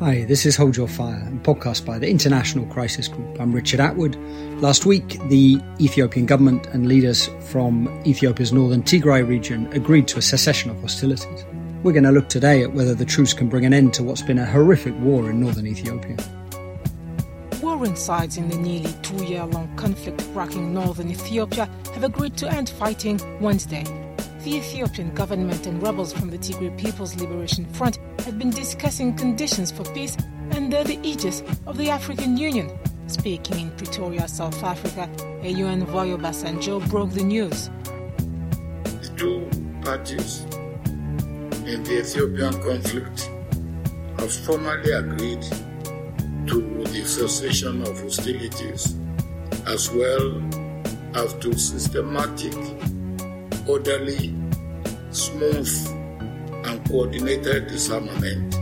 Hi, 0.00 0.24
this 0.24 0.46
is 0.46 0.56
Hold 0.56 0.78
Your 0.78 0.88
Fire, 0.88 1.28
a 1.28 1.30
podcast 1.40 1.84
by 1.84 1.98
the 1.98 2.08
International 2.08 2.64
Crisis 2.64 3.06
Group. 3.06 3.38
I'm 3.38 3.52
Richard 3.52 3.80
Atwood. 3.80 4.16
Last 4.62 4.86
week, 4.86 5.20
the 5.28 5.60
Ethiopian 5.78 6.24
government 6.24 6.66
and 6.68 6.88
leaders 6.88 7.28
from 7.50 7.86
Ethiopia's 8.06 8.50
northern 8.50 8.82
Tigray 8.82 9.28
region 9.28 9.70
agreed 9.74 10.08
to 10.08 10.18
a 10.18 10.22
cessation 10.22 10.70
of 10.70 10.80
hostilities. 10.80 11.44
We're 11.82 11.92
going 11.92 12.04
to 12.04 12.12
look 12.12 12.30
today 12.30 12.62
at 12.62 12.72
whether 12.72 12.94
the 12.94 13.04
truce 13.04 13.34
can 13.34 13.50
bring 13.50 13.66
an 13.66 13.74
end 13.74 13.92
to 13.92 14.02
what's 14.02 14.22
been 14.22 14.38
a 14.38 14.46
horrific 14.46 14.98
war 15.00 15.28
in 15.28 15.38
northern 15.38 15.66
Ethiopia. 15.66 16.16
Warring 17.60 17.94
sides 17.94 18.38
in 18.38 18.48
the 18.48 18.56
nearly 18.56 18.94
two 19.02 19.22
year 19.22 19.44
long 19.44 19.68
conflict 19.76 20.26
rocking 20.32 20.72
northern 20.72 21.10
Ethiopia 21.10 21.68
have 21.92 22.04
agreed 22.04 22.38
to 22.38 22.50
end 22.50 22.70
fighting 22.70 23.20
Wednesday. 23.38 23.84
The 24.44 24.56
Ethiopian 24.56 25.14
government 25.14 25.66
and 25.66 25.82
rebels 25.82 26.14
from 26.14 26.30
the 26.30 26.38
Tigray 26.38 26.76
People's 26.78 27.14
Liberation 27.16 27.66
Front 27.74 27.98
had 28.20 28.38
been 28.38 28.48
discussing 28.48 29.14
conditions 29.14 29.70
for 29.70 29.84
peace 29.92 30.16
under 30.52 30.82
the 30.82 30.98
aegis 31.02 31.42
of 31.66 31.76
the 31.76 31.90
African 31.90 32.38
Union. 32.38 32.70
Speaking 33.06 33.60
in 33.60 33.70
Pretoria, 33.72 34.26
South 34.28 34.62
Africa, 34.62 35.10
AU 35.42 35.66
envoy 35.66 36.16
Obasanjo 36.16 36.88
broke 36.88 37.10
the 37.10 37.22
news. 37.22 37.68
The 38.84 39.12
two 39.16 39.46
parties 39.82 40.40
in 41.66 41.82
the 41.84 41.98
Ethiopian 42.00 42.54
conflict 42.62 43.28
have 44.18 44.32
formally 44.32 44.92
agreed 44.92 45.42
to 46.46 46.84
the 46.84 47.04
cessation 47.04 47.82
of 47.82 48.00
hostilities 48.00 48.96
as 49.66 49.90
well 49.90 50.42
as 51.14 51.34
to 51.34 51.52
systematic, 51.58 52.54
orderly, 53.68 54.34
smooth, 55.10 55.68
and 56.64 56.88
coordinated 56.88 57.68
disarmament. 57.68 58.56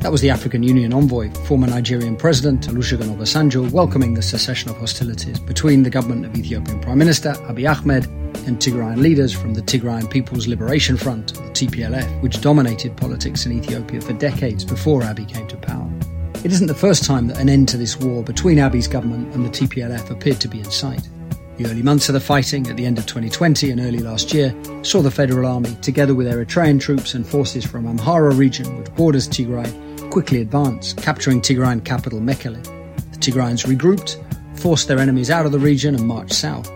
That 0.00 0.12
was 0.12 0.20
the 0.20 0.30
African 0.30 0.62
Union 0.62 0.92
envoy, 0.92 1.30
former 1.46 1.66
Nigerian 1.66 2.16
President 2.16 2.68
Olusegun 2.68 3.16
Obasanjo, 3.16 3.70
welcoming 3.72 4.14
the 4.14 4.22
cessation 4.22 4.70
of 4.70 4.76
hostilities 4.76 5.40
between 5.40 5.82
the 5.82 5.90
government 5.90 6.24
of 6.26 6.36
Ethiopian 6.36 6.80
Prime 6.80 6.98
Minister 6.98 7.32
Abiy 7.48 7.68
Ahmed 7.68 8.04
and 8.46 8.58
Tigrayan 8.58 8.98
leaders 8.98 9.32
from 9.32 9.54
the 9.54 9.62
Tigrayan 9.62 10.08
People's 10.08 10.46
Liberation 10.46 10.96
Front, 10.96 11.34
the 11.34 11.40
TPLF, 11.50 12.22
which 12.22 12.40
dominated 12.40 12.96
politics 12.96 13.46
in 13.46 13.52
Ethiopia 13.52 14.00
for 14.00 14.12
decades 14.12 14.64
before 14.64 15.02
Abiy 15.02 15.28
came 15.28 15.48
to 15.48 15.56
power. 15.56 15.90
It 16.44 16.52
isn't 16.52 16.68
the 16.68 16.74
first 16.74 17.02
time 17.02 17.26
that 17.26 17.40
an 17.40 17.48
end 17.48 17.68
to 17.70 17.76
this 17.76 17.98
war 17.98 18.22
between 18.22 18.58
Abiy's 18.58 18.86
government 18.86 19.34
and 19.34 19.44
the 19.44 19.48
TPLF 19.50 20.10
appeared 20.10 20.40
to 20.42 20.48
be 20.48 20.60
in 20.60 20.70
sight. 20.70 21.08
The 21.58 21.70
early 21.70 21.82
months 21.82 22.10
of 22.10 22.12
the 22.12 22.20
fighting 22.20 22.66
at 22.66 22.76
the 22.76 22.84
end 22.84 22.98
of 22.98 23.06
2020 23.06 23.70
and 23.70 23.80
early 23.80 24.00
last 24.00 24.34
year 24.34 24.54
saw 24.82 25.00
the 25.00 25.10
Federal 25.10 25.46
Army, 25.46 25.74
together 25.80 26.14
with 26.14 26.26
Eritrean 26.26 26.78
troops 26.78 27.14
and 27.14 27.26
forces 27.26 27.64
from 27.64 27.86
Amhara 27.86 28.36
region, 28.36 28.76
which 28.76 28.94
borders 28.94 29.26
Tigray, 29.26 30.10
quickly 30.10 30.42
advance, 30.42 30.92
capturing 30.92 31.40
Tigrayan 31.40 31.82
capital 31.82 32.20
Mekele. 32.20 32.62
The 33.12 33.18
Tigrayans 33.18 33.64
regrouped, 33.64 34.22
forced 34.58 34.86
their 34.86 34.98
enemies 34.98 35.30
out 35.30 35.46
of 35.46 35.52
the 35.52 35.58
region 35.58 35.94
and 35.94 36.06
marched 36.06 36.34
south. 36.34 36.70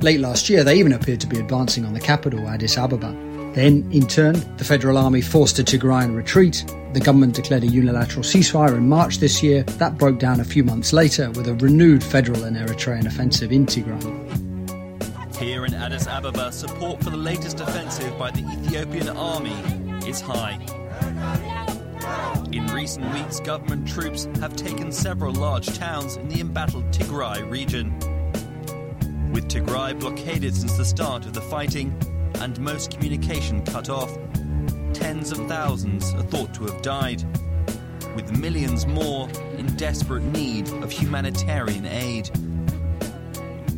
Late 0.00 0.18
last 0.18 0.50
year, 0.50 0.64
they 0.64 0.76
even 0.76 0.92
appeared 0.92 1.20
to 1.20 1.28
be 1.28 1.38
advancing 1.38 1.84
on 1.84 1.94
the 1.94 2.00
capital, 2.00 2.48
Addis 2.48 2.76
Ababa. 2.76 3.12
Then, 3.54 3.88
in 3.92 4.08
turn, 4.08 4.34
the 4.56 4.64
Federal 4.64 4.98
Army 4.98 5.20
forced 5.20 5.60
a 5.60 5.62
Tigrayan 5.62 6.16
retreat. 6.16 6.64
The 6.96 7.04
government 7.04 7.34
declared 7.34 7.62
a 7.62 7.66
unilateral 7.66 8.24
ceasefire 8.24 8.74
in 8.74 8.88
March 8.88 9.18
this 9.18 9.42
year. 9.42 9.64
That 9.64 9.98
broke 9.98 10.18
down 10.18 10.40
a 10.40 10.44
few 10.44 10.64
months 10.64 10.94
later 10.94 11.30
with 11.32 11.46
a 11.46 11.52
renewed 11.56 12.02
federal 12.02 12.44
and 12.44 12.56
Eritrean 12.56 13.04
offensive 13.04 13.52
in 13.52 13.66
Tigray. 13.66 15.36
Here 15.36 15.66
in 15.66 15.74
Addis 15.74 16.06
Ababa, 16.06 16.50
support 16.52 17.04
for 17.04 17.10
the 17.10 17.18
latest 17.18 17.60
offensive 17.60 18.18
by 18.18 18.30
the 18.30 18.40
Ethiopian 18.40 19.10
army 19.10 19.52
is 20.08 20.22
high. 20.22 20.58
In 22.52 22.66
recent 22.68 23.12
weeks, 23.12 23.40
government 23.40 23.86
troops 23.86 24.26
have 24.40 24.56
taken 24.56 24.90
several 24.90 25.34
large 25.34 25.76
towns 25.76 26.16
in 26.16 26.28
the 26.28 26.40
embattled 26.40 26.90
Tigray 26.92 27.46
region. 27.50 27.94
With 29.32 29.48
Tigray 29.48 30.00
blockaded 30.00 30.56
since 30.56 30.78
the 30.78 30.84
start 30.86 31.26
of 31.26 31.34
the 31.34 31.42
fighting 31.42 31.94
and 32.36 32.58
most 32.58 32.90
communication 32.90 33.62
cut 33.66 33.90
off, 33.90 34.16
tens 35.06 35.30
of 35.30 35.38
thousands 35.46 36.12
are 36.14 36.22
thought 36.24 36.52
to 36.52 36.64
have 36.64 36.82
died, 36.82 37.22
with 38.16 38.36
millions 38.36 38.88
more 38.88 39.28
in 39.56 39.64
desperate 39.76 40.24
need 40.24 40.68
of 40.82 40.90
humanitarian 40.90 41.86
aid. 41.86 42.28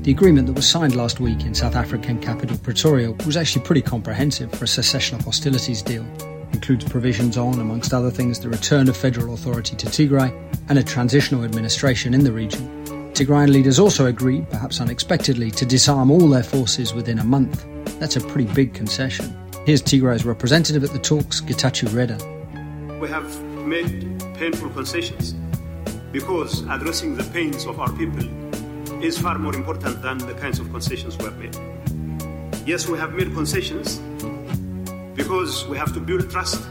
The 0.04 0.10
agreement 0.10 0.46
that 0.46 0.54
was 0.54 0.66
signed 0.66 0.96
last 0.96 1.20
week 1.20 1.42
in 1.42 1.54
South 1.54 1.76
African 1.76 2.18
capital 2.18 2.56
Pretoria 2.56 3.10
was 3.26 3.36
actually 3.36 3.62
pretty 3.62 3.82
comprehensive 3.82 4.50
for 4.52 4.64
a 4.64 4.66
cessation 4.66 5.18
of 5.18 5.24
hostilities 5.26 5.82
deal. 5.82 6.06
It 6.18 6.54
includes 6.54 6.86
provisions 6.86 7.36
on, 7.36 7.60
amongst 7.60 7.92
other 7.92 8.10
things, 8.10 8.40
the 8.40 8.48
return 8.48 8.88
of 8.88 8.96
federal 8.96 9.34
authority 9.34 9.76
to 9.76 9.86
Tigray 9.86 10.32
and 10.70 10.78
a 10.78 10.82
transitional 10.82 11.44
administration 11.44 12.14
in 12.14 12.24
the 12.24 12.32
region. 12.32 12.86
Tigrayan 13.12 13.52
leaders 13.52 13.78
also 13.78 14.06
agreed, 14.06 14.48
perhaps 14.48 14.80
unexpectedly, 14.80 15.50
to 15.50 15.66
disarm 15.66 16.10
all 16.10 16.26
their 16.26 16.42
forces 16.42 16.94
within 16.94 17.18
a 17.18 17.24
month. 17.24 17.66
That's 18.00 18.16
a 18.16 18.22
pretty 18.22 18.50
big 18.54 18.72
concession. 18.72 19.36
Here's 19.68 19.82
Tigray's 19.82 20.24
representative 20.24 20.82
at 20.82 20.92
the 20.92 20.98
talks, 20.98 21.42
Getachew 21.42 21.92
Reda. 21.94 22.16
We 23.02 23.08
have 23.10 23.44
made 23.66 24.18
painful 24.38 24.70
concessions 24.70 25.34
because 26.10 26.62
addressing 26.70 27.18
the 27.18 27.24
pains 27.34 27.66
of 27.66 27.78
our 27.78 27.92
people 27.92 28.24
is 29.04 29.18
far 29.18 29.36
more 29.36 29.54
important 29.54 30.00
than 30.00 30.16
the 30.16 30.32
kinds 30.32 30.58
of 30.58 30.70
concessions 30.70 31.18
we 31.18 31.24
have 31.24 31.36
made. 31.36 31.54
Yes, 32.66 32.88
we 32.88 32.96
have 32.96 33.12
made 33.12 33.34
concessions 33.34 33.98
because 35.14 35.66
we 35.66 35.76
have 35.76 35.92
to 35.92 36.00
build 36.00 36.30
trust 36.30 36.66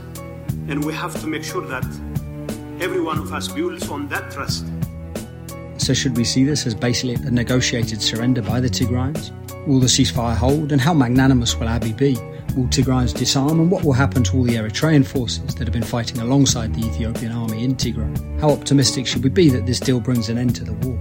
and 0.67 0.83
we 0.83 0.91
have 0.91 1.13
to 1.21 1.27
make 1.27 1.43
sure 1.43 1.67
that 1.67 1.85
every 2.81 2.99
one 2.99 3.19
of 3.19 3.31
us 3.31 3.47
builds 3.47 3.87
on 3.91 4.07
that 4.07 4.31
trust. 4.31 4.65
So, 5.77 5.93
should 5.93 6.17
we 6.17 6.23
see 6.23 6.43
this 6.45 6.65
as 6.65 6.73
basically 6.73 7.13
a 7.27 7.29
negotiated 7.29 8.01
surrender 8.01 8.41
by 8.41 8.59
the 8.59 8.69
Tigrayans? 8.69 9.29
Will 9.67 9.79
the 9.79 9.85
ceasefire 9.85 10.35
hold, 10.35 10.71
and 10.71 10.81
how 10.81 10.95
magnanimous 10.95 11.59
will 11.59 11.67
Abiy 11.67 11.95
be? 11.95 12.17
Will 12.55 12.65
Tigrayans 12.65 13.13
disarm, 13.13 13.59
and 13.59 13.69
what 13.69 13.83
will 13.83 13.93
happen 13.93 14.23
to 14.23 14.37
all 14.37 14.43
the 14.43 14.55
Eritrean 14.55 15.05
forces 15.05 15.53
that 15.55 15.67
have 15.67 15.73
been 15.73 15.83
fighting 15.83 16.19
alongside 16.19 16.73
the 16.73 16.85
Ethiopian 16.87 17.31
army 17.31 17.63
in 17.63 17.75
Tigray? 17.75 18.39
How 18.39 18.49
optimistic 18.49 19.05
should 19.05 19.23
we 19.23 19.29
be 19.29 19.49
that 19.49 19.65
this 19.65 19.79
deal 19.79 19.99
brings 19.99 20.29
an 20.29 20.37
end 20.37 20.55
to 20.55 20.63
the 20.63 20.73
war? 20.73 20.97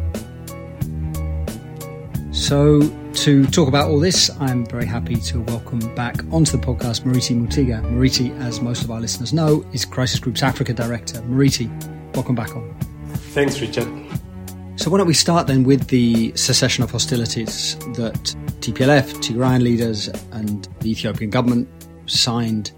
So, 2.32 2.80
to 3.14 3.46
talk 3.46 3.68
about 3.68 3.88
all 3.88 3.98
this, 3.98 4.30
I'm 4.38 4.66
very 4.66 4.84
happy 4.84 5.16
to 5.16 5.40
welcome 5.40 5.80
back 5.94 6.16
onto 6.30 6.56
the 6.56 6.64
podcast 6.64 7.02
Murithi 7.02 7.34
Mutiga. 7.34 7.82
Murithi, 7.82 8.38
as 8.40 8.60
most 8.60 8.84
of 8.84 8.90
our 8.90 9.00
listeners 9.00 9.32
know, 9.32 9.64
is 9.72 9.84
Crisis 9.86 10.20
Group's 10.20 10.42
Africa 10.42 10.74
Director. 10.74 11.20
Murithi, 11.22 11.68
welcome 12.14 12.34
back 12.34 12.54
on. 12.54 12.76
Thanks, 13.32 13.60
Richard. 13.60 13.88
So, 14.76 14.90
why 14.90 14.98
don't 14.98 15.06
we 15.06 15.14
start 15.14 15.46
then 15.46 15.64
with 15.64 15.88
the 15.88 16.36
cessation 16.36 16.84
of 16.84 16.90
hostilities 16.90 17.76
that 17.94 18.36
TPLF, 18.66 19.22
Tigrayan 19.22 19.62
leaders, 19.62 20.08
and 20.32 20.68
the 20.80 20.90
Ethiopian 20.90 21.30
government 21.30 21.68
signed? 22.06 22.72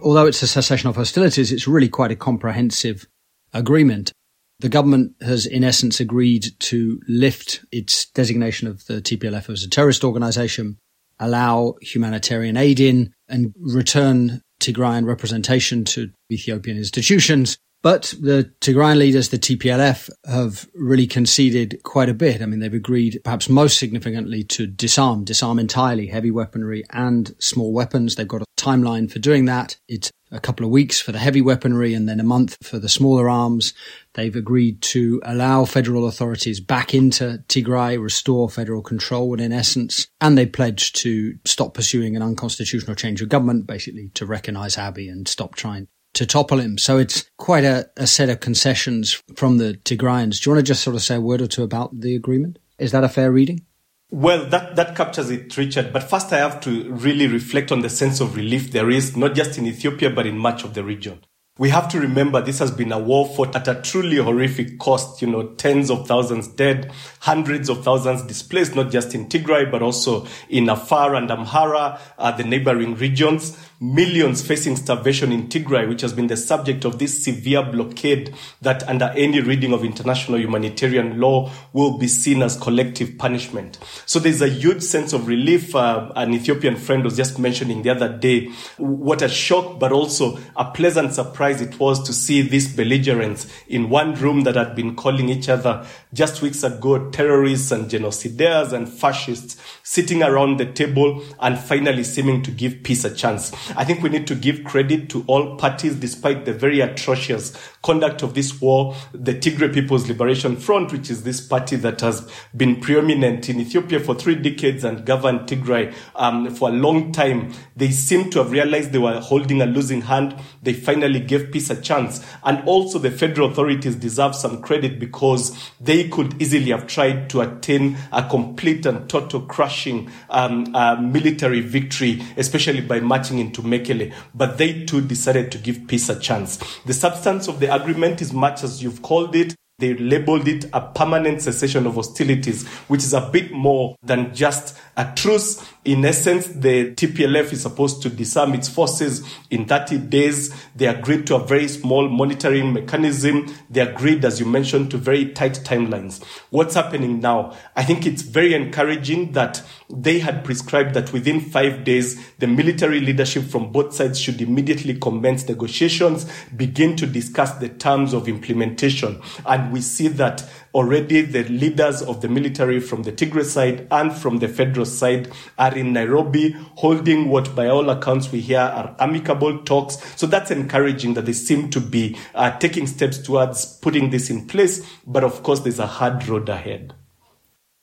Although 0.00 0.26
it's 0.26 0.40
a 0.40 0.46
cessation 0.46 0.88
of 0.88 0.94
hostilities, 0.94 1.50
it's 1.50 1.66
really 1.66 1.88
quite 1.88 2.12
a 2.12 2.16
comprehensive 2.16 3.08
agreement. 3.52 4.12
The 4.60 4.68
government 4.68 5.16
has, 5.20 5.44
in 5.44 5.64
essence, 5.64 5.98
agreed 5.98 6.46
to 6.60 7.00
lift 7.08 7.64
its 7.72 8.08
designation 8.10 8.68
of 8.68 8.86
the 8.86 9.02
TPLF 9.02 9.50
as 9.50 9.64
a 9.64 9.68
terrorist 9.68 10.04
organization, 10.04 10.78
allow 11.18 11.74
humanitarian 11.82 12.56
aid 12.56 12.78
in, 12.78 13.12
and 13.28 13.52
return 13.58 14.42
Tigrayan 14.60 15.06
representation 15.06 15.82
to 15.86 16.12
Ethiopian 16.30 16.76
institutions. 16.76 17.58
But 17.82 18.14
the 18.20 18.52
Tigrayan 18.60 18.98
leaders, 18.98 19.30
the 19.30 19.38
TPLF, 19.38 20.08
have 20.24 20.68
really 20.72 21.08
conceded 21.08 21.82
quite 21.82 22.08
a 22.08 22.14
bit. 22.14 22.40
I 22.40 22.46
mean, 22.46 22.60
they've 22.60 22.72
agreed 22.72 23.20
perhaps 23.24 23.48
most 23.48 23.78
significantly 23.78 24.44
to 24.44 24.68
disarm, 24.68 25.24
disarm 25.24 25.58
entirely 25.58 26.06
heavy 26.06 26.30
weaponry 26.30 26.84
and 26.90 27.34
small 27.40 27.72
weapons. 27.72 28.14
They've 28.14 28.28
got 28.28 28.42
a 28.42 28.46
timeline 28.56 29.10
for 29.10 29.18
doing 29.18 29.46
that. 29.46 29.76
It's 29.88 30.12
a 30.30 30.38
couple 30.38 30.64
of 30.64 30.70
weeks 30.70 31.00
for 31.00 31.10
the 31.10 31.18
heavy 31.18 31.42
weaponry 31.42 31.92
and 31.92 32.08
then 32.08 32.20
a 32.20 32.24
month 32.24 32.56
for 32.62 32.78
the 32.78 32.88
smaller 32.88 33.28
arms. 33.28 33.74
They've 34.14 34.34
agreed 34.34 34.80
to 34.82 35.20
allow 35.24 35.64
federal 35.64 36.06
authorities 36.06 36.60
back 36.60 36.94
into 36.94 37.42
Tigray, 37.48 38.00
restore 38.00 38.48
federal 38.48 38.82
control, 38.82 39.32
and 39.32 39.42
in 39.42 39.52
essence, 39.52 40.06
and 40.20 40.38
they 40.38 40.46
pledged 40.46 40.96
to 40.96 41.36
stop 41.44 41.74
pursuing 41.74 42.14
an 42.14 42.22
unconstitutional 42.22 42.94
change 42.94 43.20
of 43.20 43.28
government, 43.28 43.66
basically 43.66 44.10
to 44.14 44.24
recognize 44.24 44.76
Abiy 44.76 45.10
and 45.10 45.26
stop 45.26 45.54
trying 45.54 45.88
to 46.14 46.26
topple 46.26 46.58
him. 46.58 46.78
So 46.78 46.98
it's 46.98 47.30
quite 47.38 47.64
a, 47.64 47.90
a 47.96 48.06
set 48.06 48.28
of 48.28 48.40
concessions 48.40 49.22
from 49.36 49.58
the 49.58 49.74
Tigrayans. 49.84 50.42
Do 50.42 50.50
you 50.50 50.54
want 50.54 50.66
to 50.66 50.70
just 50.70 50.82
sort 50.82 50.96
of 50.96 51.02
say 51.02 51.16
a 51.16 51.20
word 51.20 51.40
or 51.40 51.46
two 51.46 51.62
about 51.62 52.00
the 52.00 52.14
agreement? 52.14 52.58
Is 52.78 52.92
that 52.92 53.04
a 53.04 53.08
fair 53.08 53.30
reading? 53.30 53.64
Well, 54.10 54.44
that, 54.50 54.76
that 54.76 54.94
captures 54.94 55.30
it, 55.30 55.56
Richard. 55.56 55.90
But 55.90 56.02
first, 56.02 56.32
I 56.34 56.38
have 56.38 56.60
to 56.62 56.92
really 56.92 57.26
reflect 57.26 57.72
on 57.72 57.80
the 57.80 57.88
sense 57.88 58.20
of 58.20 58.36
relief 58.36 58.70
there 58.70 58.90
is, 58.90 59.16
not 59.16 59.34
just 59.34 59.56
in 59.56 59.66
Ethiopia, 59.66 60.10
but 60.10 60.26
in 60.26 60.36
much 60.36 60.64
of 60.64 60.74
the 60.74 60.84
region. 60.84 61.20
We 61.58 61.68
have 61.68 61.88
to 61.90 62.00
remember 62.00 62.40
this 62.40 62.58
has 62.60 62.70
been 62.70 62.92
a 62.92 62.98
war 62.98 63.26
fought 63.26 63.54
at 63.54 63.68
a 63.68 63.80
truly 63.82 64.16
horrific 64.16 64.78
cost, 64.78 65.20
you 65.20 65.28
know, 65.28 65.48
tens 65.54 65.90
of 65.90 66.06
thousands 66.08 66.48
dead, 66.48 66.90
hundreds 67.20 67.68
of 67.68 67.84
thousands 67.84 68.22
displaced, 68.22 68.74
not 68.74 68.90
just 68.90 69.14
in 69.14 69.28
Tigray, 69.28 69.70
but 69.70 69.82
also 69.82 70.26
in 70.48 70.70
Afar 70.70 71.14
and 71.14 71.28
Amhara, 71.28 72.00
uh, 72.18 72.32
the 72.32 72.44
neighboring 72.44 72.94
regions 72.94 73.56
millions 73.82 74.46
facing 74.46 74.76
starvation 74.76 75.32
in 75.32 75.48
Tigray, 75.48 75.88
which 75.88 76.02
has 76.02 76.12
been 76.12 76.28
the 76.28 76.36
subject 76.36 76.84
of 76.84 77.00
this 77.00 77.24
severe 77.24 77.64
blockade 77.64 78.32
that 78.60 78.88
under 78.88 79.06
any 79.16 79.40
reading 79.40 79.72
of 79.72 79.84
international 79.84 80.38
humanitarian 80.38 81.18
law 81.18 81.50
will 81.72 81.98
be 81.98 82.06
seen 82.06 82.42
as 82.42 82.56
collective 82.56 83.18
punishment. 83.18 83.78
So 84.06 84.20
there's 84.20 84.40
a 84.40 84.48
huge 84.48 84.84
sense 84.84 85.12
of 85.12 85.26
relief. 85.26 85.74
Uh, 85.74 86.12
an 86.14 86.32
Ethiopian 86.32 86.76
friend 86.76 87.02
was 87.02 87.16
just 87.16 87.40
mentioning 87.40 87.82
the 87.82 87.90
other 87.90 88.16
day 88.16 88.52
what 88.78 89.20
a 89.20 89.28
shock, 89.28 89.80
but 89.80 89.90
also 89.90 90.38
a 90.54 90.70
pleasant 90.70 91.12
surprise 91.12 91.60
it 91.60 91.80
was 91.80 92.00
to 92.04 92.12
see 92.12 92.40
these 92.40 92.72
belligerents 92.76 93.52
in 93.66 93.90
one 93.90 94.14
room 94.14 94.42
that 94.42 94.54
had 94.54 94.76
been 94.76 94.94
calling 94.94 95.28
each 95.28 95.48
other 95.48 95.84
just 96.12 96.40
weeks 96.40 96.62
ago 96.62 97.10
terrorists 97.10 97.72
and 97.72 97.90
genocidaires 97.90 98.72
and 98.72 98.88
fascists 98.88 99.60
sitting 99.82 100.22
around 100.22 100.60
the 100.60 100.66
table 100.66 101.20
and 101.40 101.58
finally 101.58 102.04
seeming 102.04 102.42
to 102.42 102.52
give 102.52 102.84
peace 102.84 103.04
a 103.04 103.12
chance. 103.12 103.50
I 103.76 103.84
think 103.84 104.02
we 104.02 104.08
need 104.08 104.26
to 104.26 104.34
give 104.34 104.64
credit 104.64 105.08
to 105.10 105.24
all 105.26 105.56
parties 105.56 105.96
despite 105.96 106.44
the 106.44 106.52
very 106.52 106.80
atrocious 106.80 107.56
conduct 107.82 108.22
of 108.22 108.34
this 108.34 108.60
war. 108.60 108.94
The 109.12 109.34
Tigray 109.34 109.72
People's 109.72 110.08
Liberation 110.08 110.56
Front, 110.56 110.92
which 110.92 111.10
is 111.10 111.22
this 111.22 111.40
party 111.40 111.76
that 111.76 112.00
has 112.00 112.30
been 112.56 112.80
preeminent 112.80 113.48
in 113.48 113.60
Ethiopia 113.60 114.00
for 114.00 114.14
three 114.14 114.34
decades 114.34 114.84
and 114.84 115.06
governed 115.06 115.40
Tigray 115.48 115.94
um, 116.16 116.54
for 116.54 116.68
a 116.68 116.72
long 116.72 117.12
time, 117.12 117.52
they 117.76 117.90
seem 117.90 118.28
to 118.30 118.40
have 118.40 118.52
realized 118.52 118.92
they 118.92 118.98
were 118.98 119.20
holding 119.20 119.62
a 119.62 119.66
losing 119.66 120.02
hand. 120.02 120.34
They 120.62 120.74
finally 120.74 121.20
gave 121.20 121.50
peace 121.50 121.70
a 121.70 121.80
chance. 121.80 122.24
And 122.44 122.66
also 122.68 122.98
the 122.98 123.10
federal 123.10 123.50
authorities 123.50 123.96
deserve 123.96 124.34
some 124.34 124.60
credit 124.60 124.98
because 124.98 125.56
they 125.80 126.08
could 126.08 126.40
easily 126.42 126.70
have 126.72 126.86
tried 126.86 127.30
to 127.30 127.40
attain 127.40 127.96
a 128.12 128.28
complete 128.28 128.84
and 128.86 129.08
total 129.08 129.40
crushing 129.40 130.10
um, 130.28 130.74
uh, 130.74 130.96
military 130.96 131.60
victory, 131.60 132.22
especially 132.36 132.80
by 132.80 133.00
marching 133.00 133.38
into 133.38 133.62
to 133.62 133.68
Mekele, 133.68 134.12
but 134.34 134.58
they 134.58 134.84
too 134.84 135.00
decided 135.00 135.52
to 135.52 135.58
give 135.58 135.86
peace 135.86 136.08
a 136.08 136.18
chance. 136.18 136.58
The 136.84 136.94
substance 136.94 137.48
of 137.48 137.60
the 137.60 137.71
agreement 137.74 138.20
is 138.20 138.32
much 138.32 138.62
as 138.62 138.82
you've 138.82 139.02
called 139.02 139.34
it. 139.34 139.54
They 139.82 139.94
labeled 139.94 140.46
it 140.46 140.66
a 140.72 140.80
permanent 140.80 141.42
cessation 141.42 141.88
of 141.88 141.96
hostilities, 141.96 142.68
which 142.86 143.02
is 143.02 143.12
a 143.12 143.28
bit 143.32 143.50
more 143.50 143.96
than 144.00 144.32
just 144.32 144.78
a 144.96 145.12
truce. 145.16 145.60
In 145.84 146.04
essence, 146.04 146.46
the 146.46 146.92
TPLF 146.92 147.52
is 147.52 147.62
supposed 147.62 148.00
to 148.02 148.08
disarm 148.08 148.54
its 148.54 148.68
forces 148.68 149.26
in 149.50 149.64
30 149.64 149.98
days. 149.98 150.54
They 150.76 150.86
agreed 150.86 151.26
to 151.26 151.34
a 151.34 151.44
very 151.44 151.66
small 151.66 152.08
monitoring 152.08 152.72
mechanism. 152.72 153.52
They 153.68 153.80
agreed, 153.80 154.24
as 154.24 154.38
you 154.38 154.46
mentioned, 154.46 154.92
to 154.92 154.98
very 154.98 155.32
tight 155.32 155.54
timelines. 155.64 156.22
What's 156.50 156.76
happening 156.76 157.18
now? 157.18 157.56
I 157.74 157.82
think 157.82 158.06
it's 158.06 158.22
very 158.22 158.54
encouraging 158.54 159.32
that 159.32 159.62
they 159.90 160.20
had 160.20 160.44
prescribed 160.44 160.94
that 160.94 161.12
within 161.12 161.40
five 161.40 161.82
days, 161.82 162.24
the 162.38 162.46
military 162.46 163.00
leadership 163.00 163.44
from 163.44 163.72
both 163.72 163.94
sides 163.94 164.20
should 164.20 164.40
immediately 164.40 164.94
commence 164.94 165.48
negotiations, 165.48 166.30
begin 166.54 166.94
to 166.96 167.06
discuss 167.06 167.54
the 167.54 167.68
terms 167.68 168.12
of 168.12 168.28
implementation. 168.28 169.20
And 169.44 169.71
we 169.72 169.80
see 169.80 170.08
that 170.08 170.48
Already, 170.74 171.20
the 171.20 171.44
leaders 171.44 172.00
of 172.00 172.22
the 172.22 172.30
military 172.30 172.80
from 172.80 173.02
the 173.02 173.12
Tigray 173.12 173.44
side 173.44 173.86
and 173.90 174.10
from 174.10 174.38
the 174.38 174.48
federal 174.48 174.86
side 174.86 175.30
are 175.58 175.76
in 175.76 175.92
Nairobi 175.92 176.52
holding 176.76 177.28
what, 177.28 177.54
by 177.54 177.66
all 177.66 177.90
accounts, 177.90 178.32
we 178.32 178.40
hear 178.40 178.60
are 178.60 178.96
amicable 178.98 179.58
talks. 179.64 179.98
So 180.18 180.26
that's 180.26 180.50
encouraging 180.50 181.12
that 181.14 181.26
they 181.26 181.34
seem 181.34 181.68
to 181.70 181.80
be 181.80 182.16
uh, 182.34 182.56
taking 182.58 182.86
steps 182.86 183.18
towards 183.18 183.66
putting 183.80 184.08
this 184.08 184.30
in 184.30 184.46
place. 184.46 184.82
But 185.06 185.24
of 185.24 185.42
course, 185.42 185.60
there's 185.60 185.78
a 185.78 185.86
hard 185.86 186.26
road 186.26 186.48
ahead. 186.48 186.94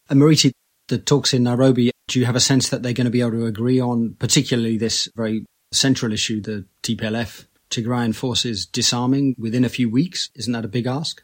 And 0.10 0.20
Murithi, 0.20 0.52
the 0.88 0.98
talks 0.98 1.36
in 1.36 1.44
Nairobi, 1.44 1.92
do 2.08 2.20
you 2.20 2.26
have 2.26 2.36
a 2.36 2.40
sense 2.40 2.70
that 2.70 2.82
they're 2.82 2.94
going 2.94 3.06
to 3.06 3.12
be 3.12 3.22
able 3.22 3.32
to 3.32 3.46
agree 3.46 3.80
on, 3.80 4.16
particularly 4.18 4.78
this 4.78 5.08
very 5.16 5.46
central 5.72 6.12
issue, 6.12 6.42
the 6.42 6.66
TPLF, 6.82 7.46
Tigrayan 7.70 8.16
forces 8.16 8.66
disarming 8.66 9.36
within 9.38 9.64
a 9.64 9.70
few 9.70 9.92
weeks? 9.92 10.32
Isn't 10.34 10.54
that 10.54 10.66
a 10.66 10.70
big 10.70 10.88
ask? 10.88 11.22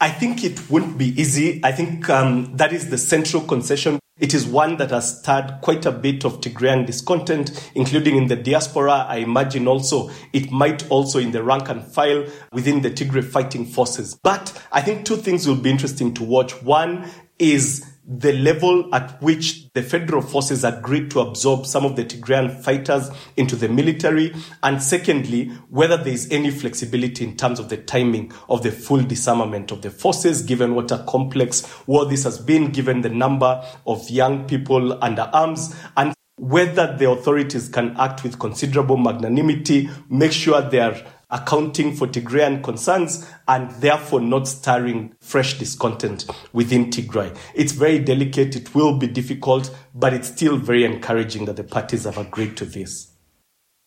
I 0.00 0.10
think 0.10 0.44
it 0.44 0.70
wouldn't 0.70 0.98
be 0.98 1.18
easy. 1.20 1.60
I 1.64 1.72
think 1.72 2.08
um, 2.10 2.56
that 2.56 2.72
is 2.72 2.90
the 2.90 2.98
central 2.98 3.42
concession. 3.42 4.00
It 4.18 4.32
is 4.32 4.46
one 4.46 4.76
that 4.76 4.90
has 4.90 5.18
stirred 5.18 5.58
quite 5.60 5.86
a 5.86 5.90
bit 5.90 6.24
of 6.24 6.40
Tigrayan 6.40 6.86
discontent, 6.86 7.70
including 7.74 8.16
in 8.16 8.28
the 8.28 8.36
diaspora. 8.36 9.06
I 9.08 9.16
imagine 9.16 9.66
also 9.66 10.10
it 10.32 10.52
might 10.52 10.88
also 10.88 11.18
in 11.18 11.32
the 11.32 11.42
rank 11.42 11.68
and 11.68 11.84
file 11.84 12.24
within 12.52 12.82
the 12.82 12.90
Tigray 12.90 13.24
fighting 13.24 13.66
forces. 13.66 14.16
But 14.22 14.56
I 14.70 14.82
think 14.82 15.04
two 15.04 15.16
things 15.16 15.48
will 15.48 15.56
be 15.56 15.70
interesting 15.70 16.14
to 16.14 16.22
watch. 16.22 16.62
One 16.62 17.10
is 17.40 17.84
the 18.06 18.32
level 18.34 18.94
at 18.94 19.20
which 19.22 19.70
the 19.72 19.82
federal 19.82 20.20
forces 20.20 20.62
agreed 20.62 21.10
to 21.10 21.20
absorb 21.20 21.64
some 21.64 21.84
of 21.86 21.96
the 21.96 22.04
Tigrayan 22.04 22.62
fighters 22.62 23.10
into 23.36 23.56
the 23.56 23.68
military, 23.68 24.34
and 24.62 24.82
secondly, 24.82 25.46
whether 25.70 25.96
there 25.96 26.12
is 26.12 26.30
any 26.30 26.50
flexibility 26.50 27.24
in 27.24 27.36
terms 27.36 27.58
of 27.58 27.70
the 27.70 27.78
timing 27.78 28.30
of 28.48 28.62
the 28.62 28.70
full 28.70 29.02
disarmament 29.02 29.70
of 29.70 29.80
the 29.80 29.90
forces, 29.90 30.42
given 30.42 30.74
what 30.74 30.90
a 30.90 31.04
complex 31.08 31.66
war 31.86 32.04
this 32.04 32.24
has 32.24 32.38
been, 32.38 32.70
given 32.70 33.00
the 33.00 33.08
number 33.08 33.64
of 33.86 34.08
young 34.10 34.46
people 34.46 35.02
under 35.02 35.22
arms, 35.32 35.74
and 35.96 36.14
whether 36.36 36.96
the 36.96 37.08
authorities 37.08 37.68
can 37.68 37.96
act 37.96 38.22
with 38.22 38.38
considerable 38.38 38.96
magnanimity, 38.96 39.88
make 40.10 40.32
sure 40.32 40.60
they 40.60 40.80
are 40.80 40.96
accounting 41.34 41.94
for 41.94 42.06
Tigrayan 42.06 42.62
concerns 42.62 43.28
and 43.48 43.70
therefore 43.82 44.20
not 44.20 44.46
stirring 44.48 45.14
fresh 45.20 45.58
discontent 45.58 46.24
within 46.52 46.90
Tigray. 46.90 47.36
It's 47.54 47.72
very 47.72 47.98
delicate, 47.98 48.56
it 48.56 48.74
will 48.74 48.96
be 48.96 49.08
difficult, 49.08 49.74
but 49.94 50.14
it's 50.14 50.28
still 50.28 50.56
very 50.56 50.84
encouraging 50.84 51.44
that 51.46 51.56
the 51.56 51.64
parties 51.64 52.04
have 52.04 52.16
agreed 52.16 52.56
to 52.58 52.64
this. 52.64 53.10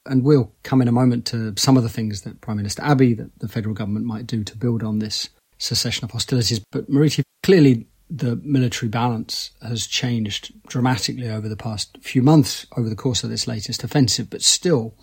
And 0.06 0.24
we'll 0.24 0.54
come 0.64 0.82
in 0.82 0.88
a 0.88 0.94
moment 0.94 1.26
to 1.28 1.54
some 1.58 1.78
of 1.78 1.84
the 1.84 1.90
things 1.90 2.22
that 2.22 2.42
Prime 2.42 2.58
Minister 2.58 2.82
Abiy, 2.82 3.18
that 3.18 3.40
the 3.40 3.48
federal 3.48 3.74
government 3.74 4.06
might 4.06 4.28
do 4.28 4.44
to 4.44 4.58
build 4.58 4.84
on 4.84 5.00
this 5.00 5.30
cessation 5.58 6.06
of 6.06 6.12
hostilities. 6.12 6.62
But 6.72 6.90
Murithi, 6.90 7.24
clearly 7.44 7.88
the 8.10 8.38
military 8.38 8.90
balance 8.90 9.52
has 9.62 9.86
changed 9.88 10.54
dramatically 10.68 11.30
over 11.30 11.50
the 11.50 11.58
past 11.58 11.98
few 12.02 12.22
months 12.22 12.66
over 12.78 12.90
the 12.90 12.96
course 12.96 13.24
of 13.24 13.30
this 13.30 13.48
latest 13.48 13.84
offensive, 13.84 14.30
but 14.30 14.42
still, 14.42 14.96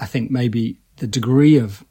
I 0.00 0.06
think 0.06 0.30
maybe 0.30 0.80
the 0.96 1.06
degree 1.06 1.56
of 1.56 1.84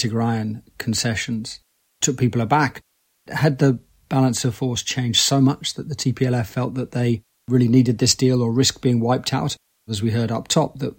Tigrayan 0.00 0.62
concessions 0.78 1.60
took 2.00 2.16
people 2.16 2.40
aback. 2.40 2.80
Had 3.28 3.58
the 3.58 3.80
balance 4.08 4.44
of 4.44 4.54
force 4.54 4.82
changed 4.82 5.20
so 5.20 5.40
much 5.40 5.74
that 5.74 5.88
the 5.88 5.94
TPLF 5.94 6.46
felt 6.46 6.74
that 6.74 6.92
they 6.92 7.22
really 7.48 7.68
needed 7.68 7.98
this 7.98 8.14
deal 8.14 8.42
or 8.42 8.52
risk 8.52 8.80
being 8.80 9.00
wiped 9.00 9.32
out. 9.32 9.56
As 9.88 10.02
we 10.02 10.10
heard 10.10 10.30
up 10.30 10.48
top, 10.48 10.78
that 10.78 10.94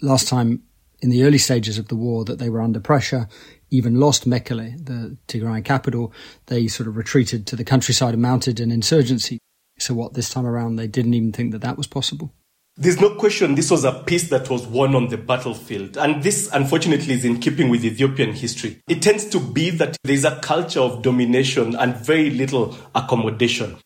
last 0.00 0.28
time 0.28 0.62
in 1.00 1.10
the 1.10 1.24
early 1.24 1.38
stages 1.38 1.78
of 1.78 1.88
the 1.88 1.96
war 1.96 2.24
that 2.24 2.38
they 2.38 2.48
were 2.48 2.60
under 2.60 2.80
pressure, 2.80 3.28
even 3.70 4.00
lost 4.00 4.28
Mekele, 4.28 4.84
the 4.84 5.16
Tigrayan 5.26 5.64
capital. 5.64 6.12
They 6.46 6.66
sort 6.68 6.88
of 6.88 6.96
retreated 6.96 7.46
to 7.48 7.56
the 7.56 7.64
countryside 7.64 8.14
and 8.14 8.22
mounted 8.22 8.60
an 8.60 8.70
insurgency. 8.70 9.38
So 9.78 9.94
what 9.94 10.14
this 10.14 10.30
time 10.30 10.46
around, 10.46 10.76
they 10.76 10.88
didn't 10.88 11.14
even 11.14 11.32
think 11.32 11.52
that 11.52 11.62
that 11.62 11.76
was 11.76 11.86
possible. 11.86 12.32
There's 12.80 13.00
no 13.00 13.16
question 13.16 13.56
this 13.56 13.72
was 13.72 13.82
a 13.82 14.04
peace 14.06 14.30
that 14.30 14.48
was 14.48 14.64
won 14.64 14.94
on 14.94 15.08
the 15.08 15.16
battlefield. 15.16 15.96
And 15.96 16.22
this, 16.22 16.48
unfortunately, 16.52 17.12
is 17.12 17.24
in 17.24 17.40
keeping 17.40 17.70
with 17.70 17.84
Ethiopian 17.84 18.32
history. 18.32 18.80
It 18.88 19.02
tends 19.02 19.24
to 19.30 19.40
be 19.40 19.70
that 19.70 19.96
there's 20.04 20.24
a 20.24 20.38
culture 20.38 20.78
of 20.78 21.02
domination 21.02 21.74
and 21.74 21.96
very 21.96 22.30
little 22.30 22.78
accommodation. 22.94 23.78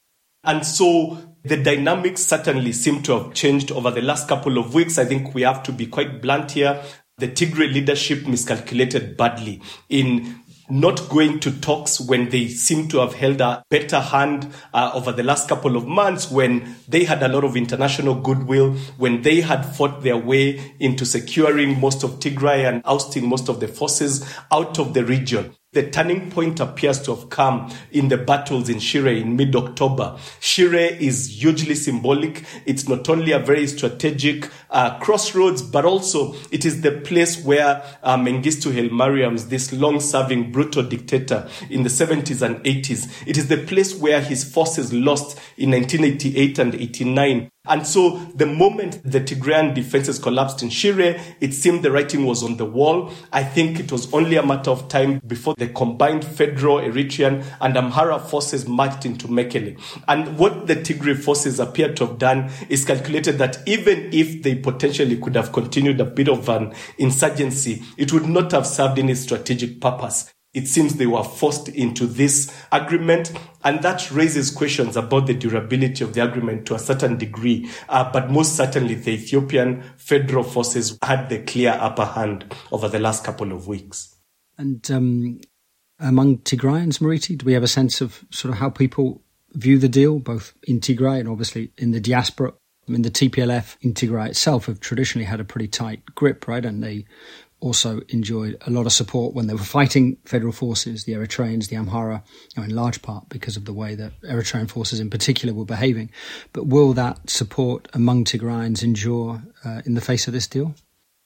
And 0.45 0.67
so 0.67 1.17
the 1.43 1.57
dynamics 1.57 2.23
certainly 2.23 2.73
seem 2.73 3.03
to 3.05 3.19
have 3.19 3.33
changed 3.33 3.73
over 3.73 3.91
the 3.91 4.03
last 4.03 4.29
couple 4.29 4.59
of 4.59 4.75
weeks. 4.75 4.99
I 4.99 5.07
think 5.07 5.35
we 5.35 5.41
have 5.41 5.63
to 5.63 5.73
be 5.73 5.87
quite 5.87 6.21
blunt 6.21 6.51
here. 6.51 6.83
The 7.17 7.29
Tigray 7.29 7.73
leadership 7.73 8.27
miscalculated 8.27 9.17
badly 9.17 9.63
in 9.89 10.42
not 10.73 11.07
going 11.11 11.39
to 11.39 11.51
talks 11.61 12.01
when 12.01 12.31
they 12.31 12.49
seem 12.49 12.89
to 12.89 12.99
have 12.99 13.13
held 13.13 13.43
a 13.43 13.63
better 13.69 14.01
hand 14.01 14.51
uh, 14.73 14.91
over 14.95 15.13
the 15.13 15.23
last 15.23 15.47
couple 15.47 15.77
of 15.77 15.87
months 15.87 16.31
when 16.31 16.77
they 16.89 17.05
had 17.05 17.23
a 17.23 17.29
lot 17.29 17.45
of 17.45 17.57
international 17.57 18.15
goodwill, 18.15 18.73
when 18.97 19.21
they 19.21 19.43
had 19.43 19.63
fought 19.65 20.03
their 20.03 20.17
way 20.17 20.75
into 20.81 21.05
securing 21.05 21.79
most 21.79 22.03
of 22.03 22.13
Tigray 22.13 22.67
and 22.67 22.81
ousting 22.87 23.29
most 23.29 23.51
of 23.51 23.61
the 23.61 23.69
forces 23.69 24.27
out 24.51 24.79
of 24.79 24.95
the 24.95 25.05
region. 25.05 25.55
The 25.75 25.89
turning 25.89 26.31
point 26.31 26.61
appears 26.61 27.01
to 27.05 27.15
have 27.15 27.31
come 27.31 27.73
in 27.91 28.09
the 28.09 28.19
battles 28.19 28.69
in 28.69 28.79
Shire 28.79 29.09
in 29.09 29.37
mid 29.37 29.57
October. 29.57 30.19
Shire 30.39 30.75
is 30.75 31.41
hugely 31.41 31.75
symbolic. 31.75 32.45
It's 32.67 32.87
not 32.87 33.09
only 33.09 33.33
a 33.33 33.39
very 33.39 33.67
strategic 33.67 34.51
uh, 34.69 34.99
crossroads, 34.99 35.63
but 35.63 35.87
also 35.87 36.35
it 36.51 36.67
is 36.67 36.83
the 36.83 36.93
place 36.93 37.43
where 37.43 37.83
uh, 38.03 38.19
Mengistu 38.19 38.71
Haile 38.71 38.91
Mariam's, 38.91 39.49
this 39.49 39.73
long 39.73 40.01
serving 40.01 40.53
brutal 40.53 40.83
dictator 40.83 41.49
in 41.71 41.85
the 41.85 41.89
70s 41.89 42.43
and 42.43 42.57
80s, 42.67 43.11
it 43.27 43.39
is 43.39 43.49
the 43.49 43.57
place 43.57 43.95
where 43.95 44.21
his 44.21 44.45
forces 44.45 44.93
lost 44.93 45.39
in 45.57 45.71
1988 45.71 46.59
and 46.59 46.75
89 46.75 47.52
and 47.65 47.87
so 47.87 48.17
the 48.35 48.47
moment 48.47 49.01
the 49.05 49.21
Tigrayan 49.21 49.73
defenses 49.73 50.19
collapsed 50.19 50.65
in 50.65 50.69
Shire, 50.69 51.21
it 51.41 51.55
seemed 51.55 51.85
the 51.85 51.93
writing 51.93 52.27
was 52.27 52.43
on 52.43 52.57
the 52.57 52.65
wall. 52.65 53.13
I 53.33 53.45
think 53.45 53.79
it 53.79 53.93
was 53.93 54.13
only 54.13 54.35
a 54.35 54.45
matter 54.45 54.73
of 54.73 54.89
time 54.89 55.21
before 55.25 55.55
the 55.57 55.69
combined 55.69 56.25
federal, 56.25 56.79
Eritrean, 56.79 57.45
and 57.61 57.75
Amhara 57.75 58.21
forces 58.21 58.67
marched 58.67 59.07
into 59.07 59.29
Mekele. 59.29 59.81
And 60.09 60.39
what 60.39 60.67
the 60.67 60.75
Tigray 60.75 61.17
forces 61.17 61.61
appear 61.61 61.95
to 61.95 62.07
have 62.09 62.19
done 62.19 62.51
is 62.69 62.85
calculated 62.85 63.39
that 63.39 63.59
even 63.65 64.13
if 64.13 64.43
they 64.43 64.57
potentially 64.57 65.17
could 65.19 65.37
have 65.37 65.53
continued 65.53 66.01
a 66.01 66.05
bit 66.05 66.29
of 66.29 66.49
an 66.49 66.75
insurgency, 66.99 67.85
it 67.97 68.13
would 68.13 68.27
not 68.29 68.51
have 68.51 68.67
served 68.67 68.99
any 68.99 69.15
strategic 69.15 69.81
purpose 69.81 70.33
it 70.55 70.69
seems 70.69 70.97
they 70.97 71.07
were 71.07 71.25
forced 71.25 71.69
into 71.69 72.07
this 72.07 72.55
agreement. 72.71 73.33
And 73.65 73.83
that 73.83 74.11
raises 74.11 74.51
questions 74.51 74.97
about 74.97 75.27
the 75.27 75.35
durability 75.35 76.05
of 76.05 76.15
the 76.15 76.23
agreement 76.23 76.67
to 76.67 76.75
a 76.75 76.79
certain 76.79 77.17
degree. 77.17 77.71
Uh, 77.89 78.11
but 78.13 78.31
most 78.31 78.57
certainly, 78.57 78.95
the 78.95 79.13
Ethiopian 79.13 79.83
federal 79.97 80.45
forces 80.45 80.99
had 81.03 81.29
the 81.29 81.39
clear 81.39 81.71
upper 81.71 82.05
hand 82.05 82.55
over 82.71 82.89
the 82.89 82.99
last 82.99 83.25
couple 83.25 83.53
of 83.53 83.67
weeks. 83.67 84.15
And 84.59 84.89
um, 84.91 85.41
among 85.99 86.39
Tigrayans, 86.39 86.99
Murithi, 86.99 87.39
do 87.39 87.47
we 87.47 87.55
have 87.55 87.63
a 87.63 87.69
sense 87.69 88.01
of 88.01 88.25
sort 88.31 88.53
of 88.53 88.59
how 88.59 88.69
people 88.69 89.23
view 89.55 89.79
the 89.79 89.89
deal, 89.89 90.19
both 90.19 90.55
in 90.65 90.81
Tigray 90.81 91.21
and 91.21 91.29
obviously 91.29 91.73
in 91.79 91.93
the 91.93 92.01
diaspora? 92.01 92.53
I 92.87 92.93
mean, 92.93 93.03
the 93.03 93.11
TPLF 93.11 93.77
in 93.81 93.95
Tigray 93.95 94.29
itself 94.29 94.67
have 94.67 94.81
traditionally 94.81 95.25
had 95.25 95.41
a 95.41 95.45
pretty 95.45 95.69
tight 95.69 96.05
grip, 96.15 96.49
right? 96.49 96.65
And 96.65 96.83
they 96.83 97.07
also 97.63 98.01
enjoyed 98.09 98.57
a 98.67 98.71
lot 98.71 98.87
of 98.87 98.93
support 98.93 99.35
when 99.35 99.47
they 99.47 99.55
were 99.55 99.61
fighting 99.61 100.17
federal 100.25 100.53
forces, 100.53 101.05
the 101.05 101.13
Eritreans, 101.13 101.69
the 101.69 101.77
Amhara, 101.77 102.23
you 102.55 102.61
know, 102.61 102.65
in 102.65 102.75
large 102.75 103.01
part 103.01 103.29
because 103.29 103.57
of 103.57 103.65
the 103.65 103.73
way 103.73 103.95
that 103.95 104.21
Eritrean 104.23 104.69
forces 104.69 104.99
in 105.01 105.09
particular 105.09 105.55
were 105.55 105.65
behaving. 105.65 106.11
But 106.53 106.67
will 106.67 106.93
that 106.95 107.31
support 107.31 107.89
among 107.95 108.25
Tigrayans 108.25 108.83
endure 108.83 109.43
uh, 109.65 109.83
in 109.87 109.95
the 109.95 110.01
face 110.01 110.27
of 110.27 110.33
this 110.33 110.49
deal? 110.49 110.75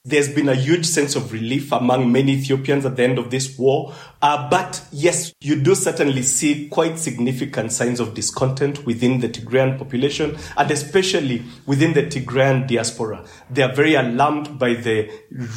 There's 0.07 0.33
been 0.33 0.49
a 0.49 0.55
huge 0.55 0.87
sense 0.87 1.17
of 1.17 1.33
relief 1.33 1.73
among 1.73 2.13
many 2.13 2.35
Ethiopians 2.35 2.87
at 2.87 2.95
the 2.95 3.03
end 3.03 3.19
of 3.19 3.33
this 3.33 3.59
war. 3.59 3.93
Uh, 4.23 4.49
but 4.49 4.81
yes, 4.93 5.35
you 5.41 5.61
do 5.61 5.75
certainly 5.75 6.23
see 6.23 6.69
quite 6.69 6.97
significant 6.97 7.73
signs 7.73 7.99
of 7.99 8.15
discontent 8.15 8.87
within 8.87 9.19
the 9.19 9.29
Tigrayan 9.29 9.77
population 9.77 10.39
and 10.57 10.71
especially 10.71 11.43
within 11.67 11.93
the 11.93 12.05
Tigrayan 12.05 12.69
diaspora. 12.69 13.25
They 13.51 13.63
are 13.63 13.75
very 13.75 13.95
alarmed 13.95 14.61
by 14.61 14.75
the 14.75 15.11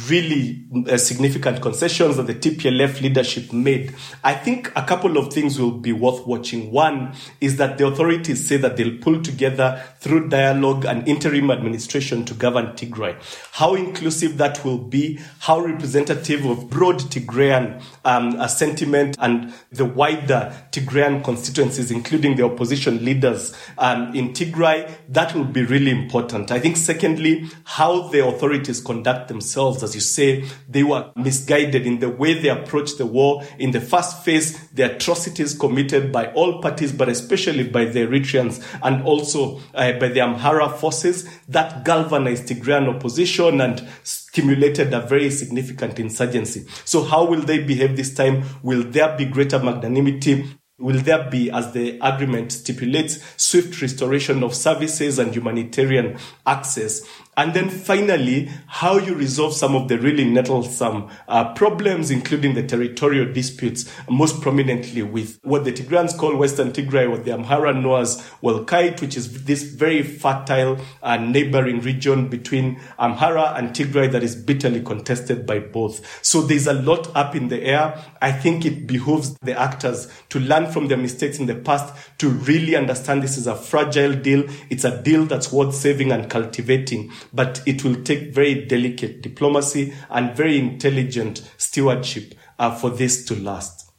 really 0.08 0.66
uh, 0.88 0.96
significant 0.96 1.62
concessions 1.62 2.16
that 2.16 2.26
the 2.26 2.34
TPLF 2.34 3.00
leadership 3.00 3.52
made. 3.52 3.94
I 4.24 4.34
think 4.34 4.72
a 4.74 4.82
couple 4.82 5.16
of 5.16 5.32
things 5.32 5.60
will 5.60 5.78
be 5.78 5.92
worth 5.92 6.26
watching. 6.26 6.72
One 6.72 7.14
is 7.40 7.56
that 7.58 7.78
the 7.78 7.86
authorities 7.86 8.48
say 8.48 8.56
that 8.56 8.76
they'll 8.76 8.98
pull 8.98 9.22
together 9.22 9.80
through 10.00 10.28
dialogue 10.28 10.84
and 10.86 11.06
interim 11.06 11.52
administration 11.52 12.24
to 12.24 12.34
govern 12.34 12.72
Tigray. 12.72 13.16
How 13.52 13.76
inclusive 13.76 14.39
that 14.40 14.64
will 14.64 14.78
be, 14.78 15.20
how 15.40 15.60
representative 15.60 16.46
of 16.46 16.70
broad 16.70 16.98
Tigrayan 16.98 17.82
um, 18.06 18.48
sentiment 18.48 19.16
and 19.20 19.52
the 19.70 19.84
wider 19.84 20.52
Tigrayan 20.72 21.22
constituencies, 21.22 21.90
including 21.90 22.36
the 22.36 22.44
opposition 22.44 23.04
leaders 23.04 23.54
um, 23.76 24.14
in 24.14 24.32
Tigray, 24.32 24.90
that 25.10 25.34
will 25.34 25.44
be 25.44 25.62
really 25.62 25.90
important. 25.90 26.50
I 26.50 26.58
think, 26.58 26.78
secondly, 26.78 27.50
how 27.64 28.08
the 28.08 28.24
authorities 28.26 28.80
conduct 28.80 29.28
themselves. 29.28 29.82
As 29.82 29.94
you 29.94 30.00
say, 30.00 30.46
they 30.66 30.84
were 30.84 31.10
misguided 31.16 31.86
in 31.86 31.98
the 31.98 32.08
way 32.08 32.32
they 32.32 32.48
approached 32.48 32.96
the 32.96 33.06
war. 33.06 33.44
In 33.58 33.72
the 33.72 33.80
first 33.80 34.24
phase, 34.24 34.68
the 34.70 34.94
atrocities 34.96 35.52
committed 35.52 36.10
by 36.12 36.32
all 36.32 36.62
parties, 36.62 36.92
but 36.92 37.10
especially 37.10 37.64
by 37.64 37.84
the 37.84 38.06
Eritreans 38.06 38.64
and 38.82 39.02
also 39.02 39.60
uh, 39.74 39.92
by 39.92 40.08
the 40.08 40.20
Amhara 40.20 40.78
forces 40.78 41.28
that 41.48 41.84
galvanized 41.84 42.46
Tigrayan 42.46 42.88
opposition 42.88 43.60
and 43.60 43.86
stimulated 44.30 44.94
a 44.94 45.00
very 45.00 45.28
significant 45.28 45.98
insurgency. 45.98 46.64
So 46.84 47.02
how 47.02 47.24
will 47.24 47.40
they 47.40 47.64
behave 47.64 47.96
this 47.96 48.14
time? 48.14 48.44
Will 48.62 48.84
there 48.84 49.16
be 49.16 49.24
greater 49.24 49.58
magnanimity? 49.58 50.59
Will 50.80 51.00
there 51.00 51.28
be, 51.30 51.50
as 51.50 51.72
the 51.72 51.98
agreement 52.00 52.52
stipulates, 52.52 53.20
swift 53.36 53.80
restoration 53.82 54.42
of 54.42 54.54
services 54.54 55.18
and 55.18 55.34
humanitarian 55.34 56.18
access? 56.46 57.06
And 57.36 57.54
then 57.54 57.70
finally, 57.70 58.50
how 58.66 58.98
you 58.98 59.14
resolve 59.14 59.54
some 59.54 59.74
of 59.74 59.88
the 59.88 59.98
really 59.98 60.24
nettlesome 60.24 61.10
uh, 61.28 61.54
problems, 61.54 62.10
including 62.10 62.54
the 62.54 62.62
territorial 62.62 63.32
disputes, 63.32 63.90
most 64.10 64.42
prominently 64.42 65.02
with 65.02 65.38
what 65.42 65.64
the 65.64 65.72
Tigrayans 65.72 66.16
call 66.18 66.36
Western 66.36 66.72
Tigray, 66.72 67.10
what 67.10 67.24
the 67.24 67.30
Amhara 67.30 67.80
know 67.80 67.96
as 67.96 68.16
Walkait, 68.42 69.00
which 69.00 69.16
is 69.16 69.44
this 69.44 69.62
very 69.62 70.02
fertile 70.02 70.78
uh, 71.02 71.16
neighboring 71.16 71.80
region 71.80 72.28
between 72.28 72.78
Amhara 72.98 73.56
and 73.56 73.70
Tigray 73.70 74.10
that 74.12 74.22
is 74.22 74.36
bitterly 74.36 74.82
contested 74.82 75.46
by 75.46 75.60
both. 75.60 76.24
So 76.24 76.42
there's 76.42 76.66
a 76.66 76.74
lot 76.74 77.14
up 77.16 77.34
in 77.34 77.48
the 77.48 77.62
air. 77.62 78.04
I 78.20 78.32
think 78.32 78.66
it 78.66 78.86
behooves 78.86 79.34
the 79.42 79.58
actors 79.58 80.12
to 80.30 80.40
learn 80.40 80.69
from 80.72 80.88
their 80.88 80.98
mistakes 80.98 81.38
in 81.38 81.46
the 81.46 81.54
past, 81.54 81.94
to 82.18 82.28
really 82.28 82.76
understand 82.76 83.22
this 83.22 83.36
is 83.36 83.46
a 83.46 83.54
fragile 83.54 84.14
deal. 84.14 84.44
It's 84.68 84.84
a 84.84 85.02
deal 85.02 85.24
that's 85.24 85.52
worth 85.52 85.74
saving 85.74 86.12
and 86.12 86.28
cultivating 86.30 87.10
but 87.32 87.62
it 87.66 87.84
will 87.84 88.02
take 88.02 88.34
very 88.34 88.66
delicate 88.66 89.22
diplomacy 89.22 89.94
and 90.08 90.36
very 90.36 90.58
intelligent 90.58 91.48
stewardship 91.56 92.34
uh, 92.58 92.74
for 92.74 92.90
this 92.90 93.24
to 93.26 93.34
last. 93.36 93.90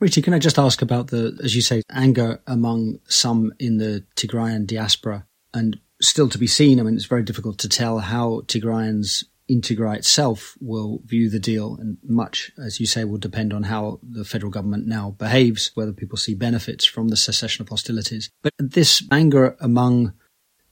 Richie, 0.00 0.22
can 0.22 0.34
I 0.34 0.38
just 0.38 0.58
ask 0.58 0.80
about 0.80 1.08
the, 1.08 1.38
as 1.42 1.56
you 1.56 1.62
say, 1.62 1.82
anger 1.90 2.40
among 2.46 3.00
some 3.08 3.52
in 3.58 3.78
the 3.78 4.04
Tigrayan 4.14 4.66
diaspora 4.66 5.26
and 5.52 5.78
still 6.00 6.28
to 6.28 6.38
be 6.38 6.46
seen? 6.46 6.78
I 6.78 6.84
mean, 6.84 6.94
it's 6.94 7.06
very 7.06 7.24
difficult 7.24 7.58
to 7.58 7.68
tell 7.68 7.98
how 7.98 8.42
Tigrayans 8.46 9.24
in 9.48 9.62
Tigray 9.62 9.96
itself 9.96 10.56
will 10.60 11.00
view 11.06 11.30
the 11.30 11.40
deal, 11.40 11.76
and 11.80 11.96
much, 12.04 12.52
as 12.62 12.78
you 12.78 12.86
say, 12.86 13.04
will 13.04 13.18
depend 13.18 13.54
on 13.54 13.64
how 13.64 13.98
the 14.02 14.24
federal 14.24 14.52
government 14.52 14.86
now 14.86 15.16
behaves, 15.18 15.70
whether 15.74 15.92
people 15.92 16.18
see 16.18 16.34
benefits 16.34 16.84
from 16.84 17.08
the 17.08 17.16
cessation 17.16 17.62
of 17.62 17.68
hostilities. 17.70 18.30
But 18.42 18.52
this 18.58 19.02
anger 19.10 19.56
among 19.60 20.12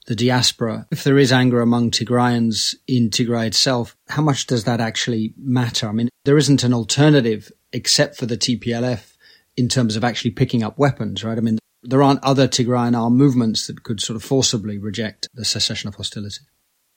the 0.05 0.15
diaspora, 0.15 0.87
if 0.91 1.03
there 1.03 1.17
is 1.17 1.33
anger 1.33 1.59
among 1.59 1.91
Tigrayans 1.91 2.75
in 2.87 3.09
Tigray 3.09 3.47
itself, 3.47 3.97
how 4.07 4.21
much 4.21 4.47
does 4.47 4.63
that 4.65 4.79
actually 4.79 5.33
matter? 5.37 5.89
I 5.89 5.91
mean, 5.91 6.09
there 6.23 6.37
isn't 6.37 6.63
an 6.63 6.73
alternative 6.73 7.51
except 7.73 8.15
for 8.15 8.25
the 8.25 8.37
TPLF 8.37 9.15
in 9.57 9.67
terms 9.67 9.95
of 9.95 10.03
actually 10.03 10.31
picking 10.31 10.63
up 10.63 10.77
weapons, 10.77 11.23
right? 11.23 11.37
I 11.37 11.41
mean, 11.41 11.57
there 11.83 12.03
aren't 12.03 12.23
other 12.23 12.47
Tigrayan 12.47 12.97
armed 12.97 13.17
movements 13.17 13.67
that 13.67 13.83
could 13.83 14.01
sort 14.01 14.15
of 14.15 14.23
forcibly 14.23 14.77
reject 14.77 15.27
the 15.33 15.45
cessation 15.45 15.87
of 15.87 15.95
hostility. 15.95 16.45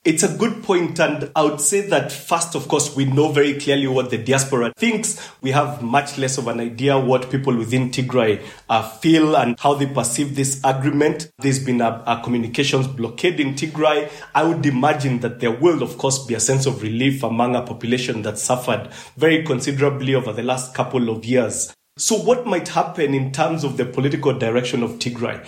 It's 0.03 0.23
a 0.23 0.35
good 0.35 0.63
point, 0.63 0.99
and 0.99 1.31
I 1.37 1.43
would 1.43 1.61
say 1.61 1.83
that 1.89 2.11
first, 2.11 2.55
of 2.55 2.69
course, 2.69 2.97
we 2.97 3.05
know 3.05 3.33
very 3.33 3.61
clearly 3.61 3.87
what 3.87 4.09
the 4.09 4.17
diaspora 4.17 4.73
thinks. 4.75 5.21
We 5.43 5.51
have 5.51 5.83
much 5.83 6.17
less 6.17 6.39
of 6.39 6.49
an 6.49 6.59
idea 6.59 6.99
what 6.99 7.31
people 7.31 7.55
within 7.55 7.91
Tigray 7.91 8.43
uh, 8.71 8.89
feel 8.89 9.37
and 9.37 9.61
how 9.61 9.75
they 9.75 9.85
perceive 9.85 10.37
this 10.37 10.59
agreement. 10.65 11.31
There's 11.37 11.63
been 11.63 11.83
a, 11.83 12.03
a, 12.07 12.23
communications 12.25 12.87
blockade 12.87 13.41
in 13.41 13.53
Tigray. 13.57 14.11
I 14.35 14.45
would 14.45 14.65
imagine 14.65 15.21
that 15.21 15.41
there 15.41 15.53
will, 15.53 15.83
of 15.83 15.99
course, 15.99 16.25
be 16.25 16.33
a 16.33 16.41
sense 16.41 16.65
of 16.65 16.81
relief 16.81 17.23
among 17.23 17.55
a 17.55 17.61
population 17.61 18.23
that 18.23 18.39
suffered 18.39 18.89
very 19.19 19.43
considerably 19.45 20.15
over 20.15 20.33
the 20.33 20.43
last 20.43 20.73
couple 20.73 21.11
of 21.11 21.27
years. 21.27 21.75
So, 22.01 22.17
what 22.17 22.47
might 22.47 22.69
happen 22.69 23.13
in 23.13 23.31
terms 23.31 23.63
of 23.63 23.77
the 23.77 23.85
political 23.85 24.33
direction 24.33 24.83
of 24.83 24.93
Tigray? 24.93 25.47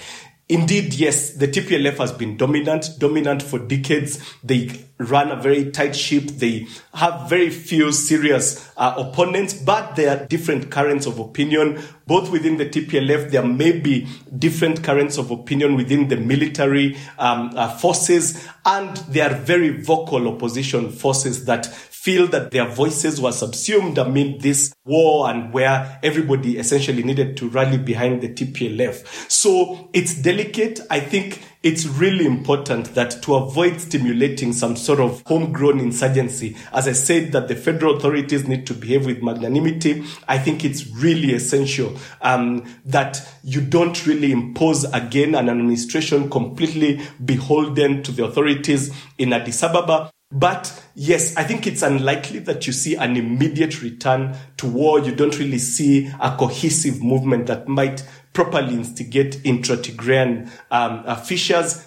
Indeed, 0.49 0.93
yes, 0.95 1.31
the 1.31 1.49
TPLF 1.49 1.97
has 1.99 2.13
been 2.13 2.37
dominant, 2.37 2.99
dominant 2.99 3.43
for 3.43 3.59
decades. 3.59 4.19
They 4.43 4.71
run 4.99 5.31
a 5.31 5.37
very 5.37 5.71
tight 5.71 5.97
ship. 5.97 6.25
They 6.25 6.67
have 6.93 7.29
very 7.31 7.49
few 7.49 7.93
serious 7.93 8.71
uh, 8.77 8.95
opponents, 8.99 9.55
but 9.55 9.97
there 9.97 10.17
are 10.17 10.27
different 10.27 10.71
currents 10.71 11.07
of 11.07 11.19
opinion. 11.19 11.81
Both 12.07 12.31
within 12.31 12.57
the 12.57 12.67
TPLF, 12.67 13.31
there 13.31 13.45
may 13.45 13.79
be 13.79 14.09
different 14.37 14.83
currents 14.83 15.17
of 15.17 15.31
opinion 15.31 15.77
within 15.77 16.09
the 16.09 16.17
military 16.17 16.99
um, 17.19 17.53
uh, 17.57 17.75
forces, 17.79 18.47
and 18.67 18.97
there 19.09 19.31
are 19.31 19.35
very 19.35 19.71
vocal 19.81 20.29
opposition 20.29 20.91
forces 20.91 21.45
that 21.47 21.67
feel 22.03 22.27
that 22.27 22.51
their 22.51 22.67
voices 22.69 23.21
were 23.21 23.31
subsumed 23.31 23.97
amid 23.97 24.41
this 24.41 24.75
war 24.85 25.31
and 25.31 25.53
where 25.53 26.01
everybody 26.03 26.59
essentially 26.59 27.05
needed 27.05 27.37
to 27.37 27.49
rally 27.49 27.79
behind 27.79 28.21
the 28.21 28.29
TPLF. 28.29 29.31
So 29.31 29.89
it's 29.93 30.13
delicate. 30.15 30.81
I 30.91 30.99
think 30.99 31.41
it's 31.63 31.87
really 31.87 32.27
important 32.27 32.97
that 32.97 33.23
to 33.23 33.37
avoid 33.37 33.81
stimulating 33.81 34.53
some 34.53 34.75
sort 34.75 34.99
of 34.99 35.23
homegrown 35.27 35.79
insurgency, 35.79 36.57
as 36.73 36.89
I 36.89 36.93
said, 36.93 37.31
that 37.31 37.47
the 37.47 37.55
federal 37.55 37.97
authorities 37.97 38.49
need 38.49 38.67
to 38.67 38.75
behave 38.75 39.07
with 39.07 39.23
magnanimity. 39.23 40.05
I 40.27 40.39
think 40.39 40.65
it's 40.65 40.85
really 40.89 41.33
essential 41.35 41.97
um, 42.21 42.65
that 42.85 43.25
you 43.45 43.61
don't 43.61 44.05
really 44.09 44.33
impose 44.33 44.83
again 44.93 45.37
an 45.37 45.49
administration 45.49 46.29
completely 46.29 47.01
beholden 47.25 48.03
to 48.03 48.11
the 48.11 48.25
authorities 48.25 48.93
in 49.19 49.33
Addis 49.33 49.63
Ababa. 49.63 50.11
But 50.33 50.83
yes, 50.95 51.37
I 51.37 51.45
think 51.45 51.67
it's 51.67 51.83
unlikely 51.83 52.39
that 52.41 52.67
you 52.67 52.73
see 52.73 52.95
an 52.95 53.17
immediate 53.17 53.83
return 53.83 54.35
to 54.57 54.67
war. 54.67 54.99
You 54.99 55.15
don't 55.15 55.39
really 55.39 55.59
see 55.59 56.11
a 56.21 56.35
cohesive 56.37 57.03
movement 57.03 57.47
that 57.47 57.69
might 57.69 58.03
properly 58.33 58.75
instigate 58.75 59.45
intra-Tigrayan 59.45 60.51
um, 60.71 61.03
uh, 61.07 61.17
fissures. 61.17 61.87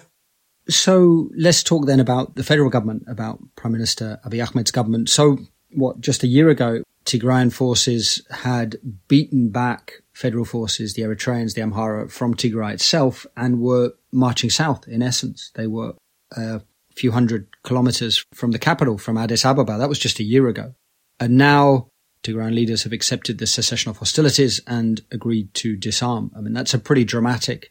So 0.68 1.28
let's 1.36 1.62
talk 1.62 1.86
then 1.86 2.00
about 2.00 2.36
the 2.36 2.44
federal 2.44 2.70
government, 2.70 3.04
about 3.08 3.40
Prime 3.56 3.72
Minister 3.72 4.20
Abiy 4.24 4.46
Ahmed's 4.46 4.70
government. 4.70 5.08
So 5.08 5.38
what, 5.72 6.00
just 6.00 6.22
a 6.22 6.28
year 6.28 6.48
ago, 6.48 6.82
Tigrayan 7.04 7.52
forces 7.52 8.24
had 8.30 8.76
beaten 9.08 9.50
back 9.50 10.02
federal 10.12 10.44
forces, 10.44 10.94
the 10.94 11.02
Eritreans, 11.02 11.54
the 11.54 11.62
Amhara, 11.62 12.10
from 12.10 12.34
Tigray 12.34 12.74
itself 12.74 13.26
and 13.36 13.60
were 13.60 13.92
marching 14.12 14.50
south 14.50 14.88
in 14.88 15.02
essence. 15.02 15.50
They 15.54 15.66
were 15.66 15.94
uh, 16.36 16.60
few 16.96 17.12
hundred 17.12 17.48
kilometers 17.62 18.24
from 18.32 18.52
the 18.52 18.58
capital, 18.58 18.98
from 18.98 19.18
Addis 19.18 19.44
Ababa. 19.44 19.78
That 19.78 19.88
was 19.88 19.98
just 19.98 20.18
a 20.18 20.24
year 20.24 20.48
ago. 20.48 20.74
And 21.20 21.36
now 21.36 21.88
Tigrayan 22.22 22.54
leaders 22.54 22.82
have 22.82 22.92
accepted 22.92 23.38
the 23.38 23.46
cessation 23.46 23.90
of 23.90 23.98
hostilities 23.98 24.60
and 24.66 25.00
agreed 25.10 25.54
to 25.54 25.76
disarm. 25.76 26.32
I 26.36 26.40
mean, 26.40 26.52
that's 26.52 26.74
a 26.74 26.78
pretty 26.78 27.04
dramatic 27.04 27.70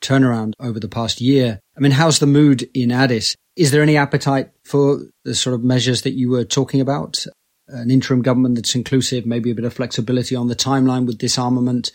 turnaround 0.00 0.54
over 0.58 0.80
the 0.80 0.88
past 0.88 1.20
year. 1.20 1.60
I 1.76 1.80
mean, 1.80 1.92
how's 1.92 2.18
the 2.18 2.26
mood 2.26 2.68
in 2.74 2.90
Addis? 2.90 3.36
Is 3.54 3.70
there 3.70 3.82
any 3.82 3.96
appetite 3.96 4.50
for 4.64 5.00
the 5.24 5.34
sort 5.34 5.54
of 5.54 5.62
measures 5.62 6.02
that 6.02 6.12
you 6.12 6.30
were 6.30 6.44
talking 6.44 6.80
about? 6.80 7.24
An 7.68 7.90
interim 7.90 8.22
government 8.22 8.56
that's 8.56 8.74
inclusive, 8.74 9.26
maybe 9.26 9.50
a 9.50 9.54
bit 9.54 9.64
of 9.64 9.74
flexibility 9.74 10.34
on 10.34 10.48
the 10.48 10.56
timeline 10.56 11.06
with 11.06 11.18
disarmament, 11.18 11.92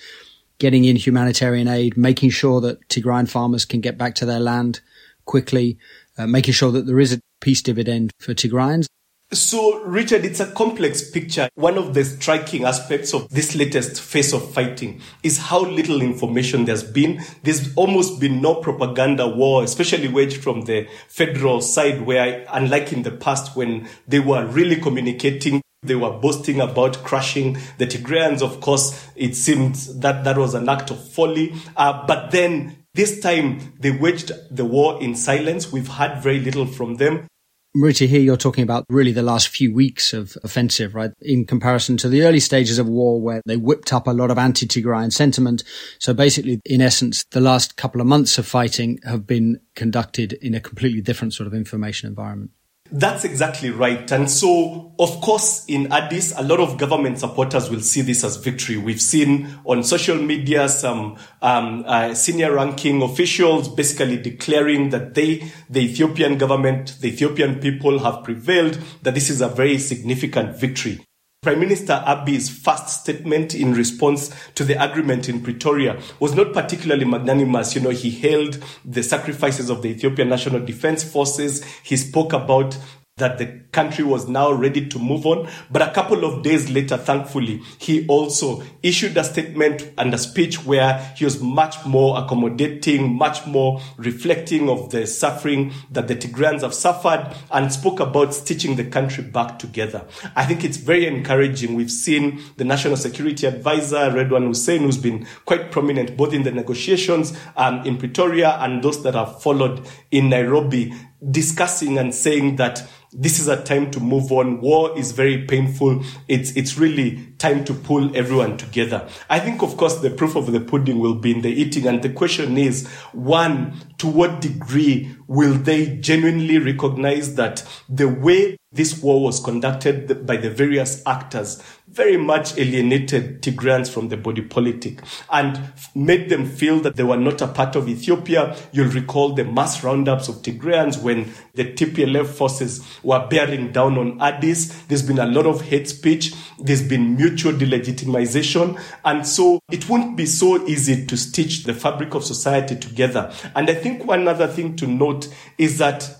getting 0.59 0.85
in 0.85 0.95
humanitarian 0.95 1.67
aid, 1.67 1.97
making 1.97 2.29
sure 2.29 2.61
that 2.61 2.87
Tigrayan 2.89 3.29
farmers 3.29 3.65
can 3.65 3.81
get 3.81 3.97
back 3.97 4.15
to 4.15 4.25
their 4.25 4.39
land 4.39 4.81
quickly, 5.25 5.77
uh, 6.17 6.27
making 6.27 6.53
sure 6.53 6.71
that 6.71 6.85
there 6.85 6.99
is 6.99 7.13
a 7.13 7.19
peace 7.41 7.61
dividend 7.61 8.11
for 8.19 8.33
Tigrayans. 8.33 8.87
So, 9.33 9.83
Richard, 9.83 10.23
it's 10.23 10.39
a 10.39 10.49
complex 10.53 11.11
picture. 11.11 11.49
One 11.55 11.77
of 11.77 11.93
the 11.93 12.05
striking 12.05 12.63
aspects 12.63 13.13
of 13.13 13.27
this 13.27 13.55
latest 13.55 13.99
phase 13.99 14.31
of 14.31 14.53
fighting 14.53 15.01
is 15.21 15.37
how 15.37 15.65
little 15.65 16.01
information 16.01 16.63
there's 16.63 16.83
been. 16.83 17.21
There's 17.43 17.75
almost 17.75 18.21
been 18.21 18.41
no 18.41 18.55
propaganda 18.55 19.27
war, 19.27 19.63
especially 19.63 20.07
waged 20.07 20.41
from 20.41 20.61
the 20.61 20.87
federal 21.09 21.59
side, 21.59 22.03
where, 22.03 22.45
unlike 22.53 22.93
in 22.93 23.03
the 23.03 23.11
past 23.11 23.57
when 23.57 23.89
they 24.07 24.21
were 24.21 24.45
really 24.45 24.77
communicating 24.77 25.61
they 25.83 25.95
were 25.95 26.11
boasting 26.11 26.59
about 26.59 27.03
crushing 27.03 27.53
the 27.77 27.85
Tigrayans. 27.85 28.41
Of 28.41 28.61
course, 28.61 29.07
it 29.15 29.35
seemed 29.35 29.75
that 30.01 30.23
that 30.23 30.37
was 30.37 30.55
an 30.55 30.67
act 30.67 30.89
of 30.89 31.11
folly. 31.11 31.53
Uh, 31.75 32.05
but 32.07 32.31
then 32.31 32.83
this 32.97 33.19
time 33.21 33.73
they 33.79 33.91
waged 33.91 34.31
the 34.51 34.65
war 34.65 35.01
in 35.01 35.15
silence. 35.15 35.71
We've 35.71 35.87
heard 35.87 36.21
very 36.21 36.39
little 36.39 36.65
from 36.65 36.95
them. 36.95 37.27
Murithi, 37.75 38.07
here 38.07 38.21
you're 38.21 38.37
talking 38.37 38.63
about 38.63 38.85
really 38.89 39.11
the 39.11 39.21
last 39.21 39.49
few 39.49 39.71
weeks 39.71 40.11
of 40.11 40.35
offensive, 40.43 40.95
right? 40.95 41.11
In 41.21 41.45
comparison 41.45 41.95
to 41.97 42.09
the 42.09 42.23
early 42.23 42.39
stages 42.39 42.79
of 42.79 42.89
war 42.89 43.21
where 43.21 43.43
they 43.45 43.55
whipped 43.55 43.93
up 43.93 44.07
a 44.07 44.11
lot 44.11 44.31
of 44.31 44.39
anti-Tigrayan 44.39 45.13
sentiment. 45.13 45.63
So 45.99 46.11
basically, 46.11 46.59
in 46.65 46.81
essence, 46.81 47.23
the 47.29 47.39
last 47.39 47.77
couple 47.77 48.01
of 48.01 48.07
months 48.07 48.39
of 48.39 48.47
fighting 48.47 48.97
have 49.03 49.27
been 49.27 49.59
conducted 49.75 50.33
in 50.33 50.55
a 50.55 50.59
completely 50.59 51.01
different 51.01 51.35
sort 51.35 51.45
of 51.45 51.53
information 51.53 52.09
environment. 52.09 52.49
That's 52.91 53.25
exactly 53.25 53.69
right. 53.69 54.09
And 54.11 54.29
so, 54.29 54.93
of 54.97 55.21
course, 55.21 55.65
in 55.67 55.91
Addis, 55.91 56.33
a 56.37 56.43
lot 56.43 56.59
of 56.59 56.77
government 56.77 57.19
supporters 57.19 57.69
will 57.69 57.81
see 57.81 58.01
this 58.01 58.23
as 58.23 58.37
victory. 58.37 58.77
We've 58.77 59.01
seen 59.01 59.59
on 59.65 59.83
social 59.83 60.15
media 60.15 60.69
some 60.69 61.17
um, 61.41 61.83
uh, 61.85 62.13
senior 62.13 62.53
ranking 62.53 63.01
officials 63.01 63.67
basically 63.67 64.17
declaring 64.17 64.89
that 64.91 65.15
they, 65.15 65.51
the 65.69 65.81
Ethiopian 65.81 66.37
government, 66.37 66.97
the 67.01 67.09
Ethiopian 67.09 67.59
people 67.59 67.99
have 67.99 68.23
prevailed, 68.23 68.79
that 69.01 69.13
this 69.13 69.29
is 69.29 69.41
a 69.41 69.49
very 69.49 69.77
significant 69.77 70.55
victory. 70.55 71.06
Prime 71.47 71.61
Minister 71.61 72.03
Abiy's 72.05 72.49
first 72.49 72.89
statement 72.89 73.55
in 73.55 73.73
response 73.73 74.35
to 74.55 74.65
the 74.65 74.83
agreement 74.83 75.29
in 75.29 75.41
Pretoria 75.41 75.97
was 76.19 76.35
not 76.35 76.51
particularly 76.51 77.05
magnanimous. 77.05 77.73
You 77.73 77.79
know, 77.79 77.89
he 77.91 78.09
hailed 78.09 78.61
the 78.83 79.01
sacrifices 79.01 79.69
of 79.69 79.81
the 79.81 79.87
Ethiopian 79.87 80.27
National 80.27 80.59
Defense 80.59 81.05
Forces. 81.05 81.63
He 81.83 81.95
spoke 81.95 82.33
about 82.33 82.77
that 83.17 83.37
the 83.37 83.61
country 83.71 84.03
was 84.03 84.27
now 84.27 84.51
ready 84.51 84.87
to 84.87 84.99
move 84.99 85.25
on. 85.25 85.47
But 85.69 85.81
a 85.81 85.91
couple 85.91 86.23
of 86.23 86.43
days 86.43 86.69
later, 86.69 86.97
thankfully, 86.97 87.61
he 87.79 88.07
also 88.07 88.63
issued 88.81 89.17
a 89.17 89.23
statement 89.23 89.91
and 89.97 90.13
a 90.13 90.17
speech 90.17 90.65
where 90.65 91.13
he 91.15 91.25
was 91.25 91.41
much 91.41 91.85
more 91.85 92.17
accommodating, 92.17 93.13
much 93.13 93.45
more 93.45 93.81
reflecting 93.97 94.69
of 94.69 94.91
the 94.91 95.05
suffering 95.05 95.73
that 95.91 96.07
the 96.07 96.15
Tigrayans 96.15 96.61
have 96.61 96.73
suffered 96.73 97.35
and 97.51 97.71
spoke 97.71 97.99
about 97.99 98.33
stitching 98.33 98.75
the 98.75 98.85
country 98.85 99.23
back 99.23 99.59
together. 99.59 100.05
I 100.35 100.45
think 100.45 100.63
it's 100.63 100.77
very 100.77 101.05
encouraging. 101.07 101.75
We've 101.75 101.91
seen 101.91 102.41
the 102.57 102.65
National 102.65 102.97
Security 102.97 103.47
Advisor, 103.47 104.11
Redwan 104.11 104.47
Hussein, 104.47 104.81
who's 104.81 104.97
been 104.97 105.27
quite 105.45 105.71
prominent 105.71 106.15
both 106.15 106.33
in 106.33 106.43
the 106.43 106.51
negotiations 106.51 107.37
um, 107.55 107.85
in 107.85 107.97
Pretoria 107.97 108.57
and 108.59 108.83
those 108.83 109.03
that 109.03 109.15
have 109.15 109.41
followed 109.41 109.87
in 110.11 110.29
Nairobi, 110.29 110.93
discussing 111.31 111.97
and 111.97 112.13
saying 112.13 112.57
that 112.57 112.87
this 113.19 113.39
is 113.39 113.47
a 113.47 113.61
time 113.63 113.89
to 113.91 113.99
move 113.99 114.31
on. 114.31 114.61
War 114.61 114.97
is 114.97 115.11
very 115.11 115.43
painful. 115.45 116.03
It's, 116.27 116.51
it's 116.55 116.77
really 116.77 117.33
time 117.39 117.65
to 117.65 117.73
pull 117.73 118.15
everyone 118.15 118.57
together. 118.57 119.09
I 119.27 119.39
think, 119.39 119.63
of 119.63 119.75
course, 119.75 119.95
the 119.95 120.11
proof 120.11 120.35
of 120.35 120.51
the 120.51 120.59
pudding 120.59 120.99
will 120.99 121.15
be 121.15 121.31
in 121.31 121.41
the 121.41 121.49
eating. 121.49 121.87
And 121.87 122.03
the 122.03 122.11
question 122.11 122.59
is, 122.59 122.87
one, 123.13 123.75
to 123.97 124.07
what 124.07 124.39
degree 124.39 125.15
will 125.25 125.55
they 125.55 125.97
genuinely 125.97 126.59
recognize 126.59 127.33
that 127.35 127.67
the 127.89 128.07
way 128.07 128.57
this 128.71 129.01
war 129.01 129.23
was 129.23 129.39
conducted 129.39 130.25
by 130.27 130.37
the 130.37 130.51
various 130.51 131.01
actors 131.07 131.63
very 131.97 132.15
much 132.15 132.55
alienated 132.59 133.41
Tigrayans 133.41 133.89
from 133.89 134.09
the 134.09 134.15
body 134.15 134.43
politic 134.43 135.01
and 135.31 135.59
made 135.95 136.29
them 136.29 136.45
feel 136.45 136.79
that 136.81 136.95
they 136.95 137.03
were 137.03 137.17
not 137.17 137.41
a 137.41 137.47
part 137.47 137.75
of 137.75 137.89
Ethiopia. 137.89 138.55
You'll 138.71 138.91
recall 138.91 139.33
the 139.33 139.43
mass 139.43 139.83
roundups 139.83 140.29
of 140.29 140.35
Tigrayans 140.43 141.01
when 141.01 141.33
the 141.55 141.65
TPLF 141.65 142.27
forces 142.27 142.87
were 143.01 143.27
bearing 143.27 143.71
down 143.71 143.97
on 143.97 144.21
Addis. 144.21 144.83
There's 144.83 145.01
been 145.01 145.17
a 145.17 145.25
lot 145.25 145.47
of 145.47 145.61
hate 145.61 145.89
speech. 145.89 146.35
There's 146.59 146.87
been 146.87 147.15
mutual 147.15 147.53
delegitimization. 147.53 148.79
And 149.03 149.25
so 149.25 149.59
it 149.71 149.89
won't 149.89 150.15
be 150.15 150.27
so 150.27 150.65
easy 150.67 151.03
to 151.07 151.17
stitch 151.17 151.63
the 151.63 151.73
fabric 151.73 152.13
of 152.13 152.23
society 152.23 152.75
together. 152.75 153.33
And 153.55 153.69
I 153.71 153.73
think 153.73 154.05
one 154.05 154.27
other 154.27 154.47
thing 154.47 154.75
to 154.77 154.87
note 154.87 155.33
is 155.57 155.79
that 155.79 156.15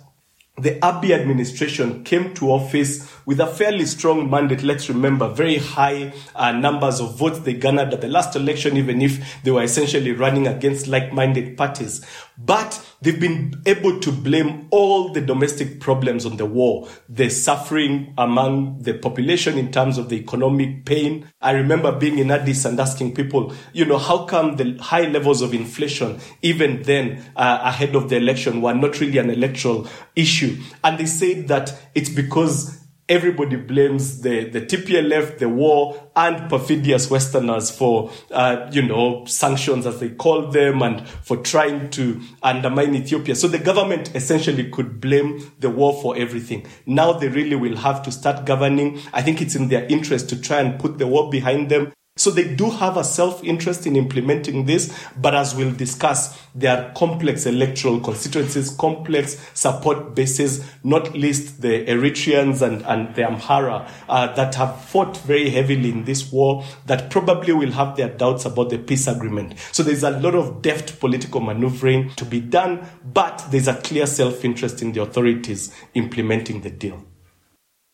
the 0.57 0.71
Abiy 0.79 1.11
administration 1.11 2.03
came 2.03 2.33
to 2.33 2.51
office 2.51 3.07
with 3.27 3.41
a 3.41 3.45
fairly 3.45 3.85
strong 3.85 4.29
mandate. 4.29 4.63
Let's 4.63 4.87
remember, 4.87 5.27
very 5.27 5.57
high 5.57 6.13
uh, 6.33 6.53
numbers 6.53 7.01
of 7.01 7.17
votes 7.17 7.39
they 7.39 7.53
garnered 7.53 7.93
at 7.93 7.99
the 7.99 8.07
last 8.07 8.37
election, 8.37 8.77
even 8.77 9.01
if 9.01 9.43
they 9.43 9.51
were 9.51 9.63
essentially 9.63 10.13
running 10.13 10.47
against 10.47 10.87
like 10.87 11.11
minded 11.11 11.57
parties. 11.57 12.03
But 12.37 12.81
they've 13.01 13.19
been 13.19 13.61
able 13.65 13.99
to 13.99 14.11
blame 14.13 14.67
all 14.71 15.11
the 15.11 15.19
domestic 15.19 15.81
problems 15.81 16.25
on 16.25 16.37
the 16.37 16.45
war, 16.45 16.87
the 17.09 17.29
suffering 17.29 18.13
among 18.17 18.83
the 18.83 18.93
population 18.93 19.57
in 19.57 19.73
terms 19.73 19.97
of 19.97 20.07
the 20.07 20.15
economic 20.15 20.85
pain. 20.85 21.29
I 21.41 21.51
remember 21.51 21.91
being 21.91 22.19
in 22.19 22.31
Addis 22.31 22.63
and 22.63 22.79
asking 22.79 23.13
people, 23.13 23.53
you 23.73 23.83
know, 23.83 23.97
how 23.97 24.23
come 24.23 24.55
the 24.55 24.77
high 24.77 25.07
levels 25.07 25.41
of 25.41 25.53
inflation, 25.53 26.21
even 26.41 26.83
then, 26.83 27.25
uh, 27.35 27.59
ahead 27.63 27.93
of 27.93 28.07
the 28.07 28.15
election, 28.15 28.61
were 28.61 28.73
not 28.73 29.01
really 29.01 29.17
an 29.17 29.29
electoral 29.29 29.85
issue? 30.15 30.55
And 30.81 30.97
they 30.97 31.07
said 31.07 31.49
that 31.49 31.77
it's 31.93 32.09
because 32.09 32.86
everybody 33.09 33.55
blames 33.55 34.21
the, 34.21 34.49
the 34.49 34.61
TPLF, 34.61 35.37
the 35.37 35.47
war, 35.47 36.09
and 36.15 36.49
perfidious 36.49 37.09
Westerners 37.09 37.71
for, 37.71 38.11
uh, 38.31 38.69
you 38.71 38.81
know, 38.81 39.23
sanctions 39.25 39.85
as 39.85 39.99
they 39.99 40.09
call 40.09 40.47
them 40.47 40.81
and 40.81 41.07
for 41.07 41.37
trying 41.37 41.89
to 41.91 42.21
undermine 42.43 42.95
Ethiopia. 42.95 43.35
So 43.35 43.47
the 43.47 43.59
government 43.59 44.15
essentially 44.15 44.69
could 44.69 44.99
blame 44.99 45.51
the 45.59 45.69
war 45.69 45.93
for 46.01 46.17
everything. 46.17 46.67
Now 46.85 47.13
they 47.13 47.29
really 47.29 47.55
will 47.55 47.77
have 47.77 48.03
to 48.03 48.11
start 48.11 48.45
governing. 48.45 48.99
I 49.13 49.21
think 49.21 49.41
it's 49.41 49.55
in 49.55 49.69
their 49.69 49.85
interest 49.85 50.29
to 50.29 50.41
try 50.41 50.59
and 50.59 50.79
put 50.79 50.97
the 50.97 51.07
war 51.07 51.29
behind 51.29 51.69
them 51.69 51.93
so 52.17 52.31
they 52.31 52.53
do 52.55 52.69
have 52.69 52.97
a 52.97 53.03
self 53.03 53.43
interest 53.43 53.87
in 53.87 53.95
implementing 53.95 54.65
this, 54.65 54.93
but 55.15 55.33
as 55.33 55.55
we'll 55.55 55.73
discuss, 55.73 56.39
there 56.53 56.75
are 56.75 56.93
complex 56.93 57.45
electoral 57.45 57.99
constituencies, 57.99 58.71
complex 58.71 59.39
support 59.53 60.15
bases, 60.15 60.65
not 60.83 61.13
least 61.13 61.61
the 61.61 61.85
Eritreans 61.85 62.61
and, 62.61 62.81
and 62.85 63.15
the 63.15 63.21
Amhara 63.21 63.89
uh, 64.09 64.33
that 64.33 64.55
have 64.55 64.83
fought 64.83 65.17
very 65.17 65.49
heavily 65.49 65.89
in 65.89 66.03
this 66.05 66.31
war 66.31 66.63
that 66.87 67.09
probably 67.09 67.53
will 67.53 67.71
have 67.71 67.95
their 67.95 68.09
doubts 68.09 68.45
about 68.45 68.69
the 68.69 68.77
peace 68.77 69.07
agreement. 69.07 69.53
So 69.71 69.83
there's 69.83 70.03
a 70.03 70.11
lot 70.11 70.35
of 70.35 70.61
deft 70.61 70.99
political 70.99 71.39
maneuvering 71.39 72.09
to 72.15 72.25
be 72.25 72.41
done, 72.41 72.87
but 73.05 73.45
there's 73.51 73.67
a 73.67 73.75
clear 73.75 74.07
self 74.07 74.43
interest 74.43 74.81
in 74.81 74.93
the 74.93 75.01
authorities 75.01 75.73
implementing 75.93 76.61
the 76.61 76.71
deal. 76.71 77.05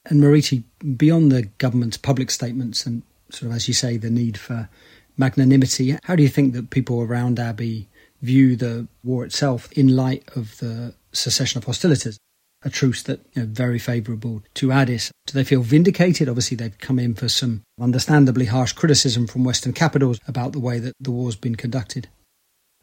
And 0.06 0.22
Murithi, 0.22 0.64
beyond 0.98 1.32
the 1.32 1.44
government's 1.58 1.98
public 1.98 2.30
statements 2.30 2.86
and 2.86 3.04
sort 3.34 3.50
of, 3.52 3.56
as 3.56 3.68
you 3.68 3.74
say, 3.74 3.98
the 3.98 4.10
need 4.10 4.38
for 4.38 4.70
magnanimity. 5.18 5.98
How 6.04 6.16
do 6.16 6.24
you 6.24 6.30
think 6.30 6.54
that 6.54 6.70
people 6.70 7.02
around 7.02 7.38
Abiy 7.38 7.88
view 8.22 8.56
the 8.56 8.88
war 9.04 9.26
itself 9.26 9.72
in 9.74 9.96
light 9.96 10.24
of 10.36 10.58
the 10.60 10.96
cessation 11.12 11.58
of 11.58 11.66
hostilities? 11.66 12.18
A 12.66 12.70
truce 12.70 13.04
that 13.04 13.20
you 13.34 13.42
know, 13.42 13.48
very 13.52 13.78
favourable 13.78 14.42
to 14.54 14.72
Addis. 14.72 15.12
Do 15.28 15.34
they 15.34 15.44
feel 15.44 15.62
vindicated? 15.62 16.30
Obviously, 16.30 16.56
they've 16.56 16.78
come 16.78 16.98
in 16.98 17.14
for 17.14 17.28
some 17.28 17.64
understandably 17.80 18.46
harsh 18.46 18.72
criticism 18.72 19.28
from 19.28 19.44
Western 19.44 19.74
capitals 19.74 20.20
about 20.28 20.54
the 20.54 20.62
way 20.62 20.80
that 20.80 20.94
the 21.00 21.12
war's 21.12 21.36
been 21.36 21.56
conducted. 21.56 22.08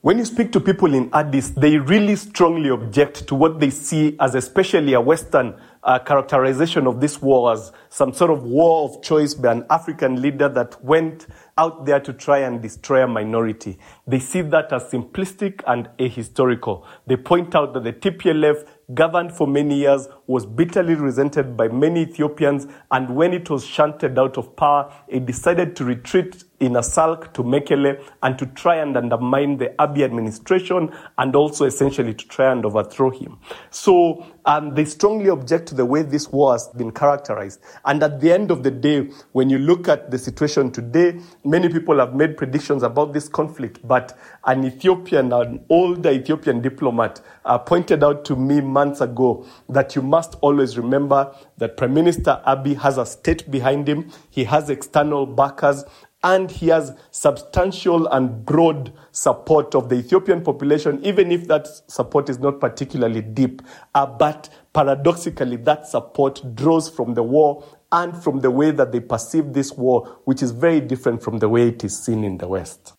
When 0.02 0.18
you 0.18 0.24
speak 0.24 0.52
to 0.52 0.60
people 0.60 0.94
in 0.94 1.10
Addis, 1.12 1.50
they 1.50 1.76
really 1.76 2.16
strongly 2.16 2.70
object 2.70 3.26
to 3.28 3.34
what 3.34 3.60
they 3.60 3.68
see 3.70 4.16
as 4.18 4.34
especially 4.34 4.94
a 4.94 5.00
Western 5.00 5.54
uh, 5.82 5.98
characterization 5.98 6.86
of 6.86 7.00
this 7.00 7.22
war 7.22 7.52
as 7.52 7.72
some 7.88 8.12
sort 8.12 8.30
of 8.30 8.42
war 8.42 8.88
of 8.88 9.02
choice 9.02 9.34
by 9.34 9.52
an 9.52 9.64
African 9.70 10.20
leader 10.20 10.48
that 10.48 10.82
went 10.84 11.26
out 11.56 11.86
there 11.86 12.00
to 12.00 12.12
try 12.12 12.38
and 12.38 12.60
destroy 12.60 13.04
a 13.04 13.08
minority. 13.08 13.78
They 14.06 14.18
see 14.18 14.42
that 14.42 14.72
as 14.72 14.84
simplistic 14.84 15.62
and 15.66 15.88
ahistorical. 15.98 16.84
They 17.06 17.16
point 17.16 17.54
out 17.54 17.74
that 17.74 17.84
the 17.84 17.92
TPLF 17.92 18.66
governed 18.94 19.32
for 19.32 19.46
many 19.46 19.76
years, 19.76 20.08
was 20.26 20.46
bitterly 20.46 20.94
resented 20.94 21.56
by 21.56 21.68
many 21.68 22.02
Ethiopians, 22.02 22.66
and 22.90 23.14
when 23.14 23.32
it 23.32 23.48
was 23.48 23.64
shunted 23.64 24.18
out 24.18 24.36
of 24.36 24.56
power, 24.56 24.92
it 25.08 25.26
decided 25.26 25.76
to 25.76 25.84
retreat 25.84 26.44
in 26.60 26.76
a 26.76 26.82
sulk 26.82 27.32
to 27.32 27.42
Mekele 27.42 28.02
and 28.22 28.38
to 28.38 28.46
try 28.46 28.76
and 28.76 28.96
undermine 28.96 29.56
the 29.56 29.74
Abiy 29.78 30.04
administration 30.04 30.90
and 31.16 31.34
also 31.34 31.64
essentially 31.64 32.12
to 32.12 32.28
try 32.28 32.52
and 32.52 32.64
overthrow 32.64 33.10
him. 33.10 33.38
So 33.70 34.26
um, 34.44 34.74
they 34.74 34.84
strongly 34.84 35.30
object 35.30 35.68
to 35.68 35.74
the 35.74 35.86
way 35.86 36.02
this 36.02 36.28
war 36.28 36.52
has 36.52 36.68
been 36.68 36.92
characterized. 36.92 37.60
And 37.86 38.02
at 38.02 38.20
the 38.20 38.32
end 38.32 38.50
of 38.50 38.62
the 38.62 38.70
day, 38.70 39.10
when 39.32 39.48
you 39.48 39.58
look 39.58 39.88
at 39.88 40.10
the 40.10 40.18
situation 40.18 40.70
today, 40.70 41.18
many 41.44 41.70
people 41.70 41.98
have 41.98 42.14
made 42.14 42.36
predictions 42.36 42.82
about 42.82 43.14
this 43.14 43.28
conflict, 43.28 43.80
but 43.86 44.18
an 44.44 44.64
Ethiopian, 44.64 45.32
an 45.32 45.64
older 45.70 46.10
Ethiopian 46.10 46.60
diplomat, 46.60 47.22
uh, 47.46 47.58
pointed 47.58 48.04
out 48.04 48.24
to 48.26 48.36
me 48.36 48.60
months 48.60 49.00
ago 49.00 49.46
that 49.68 49.96
you 49.96 50.02
must 50.02 50.36
always 50.42 50.76
remember 50.76 51.34
that 51.56 51.76
Prime 51.78 51.94
Minister 51.94 52.42
Abiy 52.46 52.76
has 52.76 52.98
a 52.98 53.06
state 53.06 53.50
behind 53.50 53.88
him, 53.88 54.10
he 54.28 54.44
has 54.44 54.68
external 54.68 55.24
backers, 55.26 55.84
and 56.22 56.50
he 56.50 56.68
has 56.68 56.94
substantial 57.10 58.06
and 58.08 58.44
broad 58.44 58.92
support 59.12 59.74
of 59.74 59.88
the 59.88 59.96
Ethiopian 59.96 60.42
population, 60.42 61.02
even 61.04 61.32
if 61.32 61.48
that 61.48 61.66
support 61.90 62.28
is 62.28 62.38
not 62.38 62.60
particularly 62.60 63.22
deep. 63.22 63.62
Uh, 63.94 64.06
but 64.06 64.48
paradoxically, 64.72 65.56
that 65.56 65.86
support 65.86 66.42
draws 66.54 66.90
from 66.90 67.14
the 67.14 67.22
war 67.22 67.64
and 67.92 68.22
from 68.22 68.40
the 68.40 68.50
way 68.50 68.70
that 68.70 68.92
they 68.92 69.00
perceive 69.00 69.52
this 69.52 69.72
war, 69.72 70.20
which 70.24 70.42
is 70.42 70.50
very 70.50 70.80
different 70.80 71.22
from 71.22 71.38
the 71.38 71.48
way 71.48 71.68
it 71.68 71.82
is 71.82 71.98
seen 71.98 72.22
in 72.22 72.38
the 72.38 72.48
West. 72.48 72.92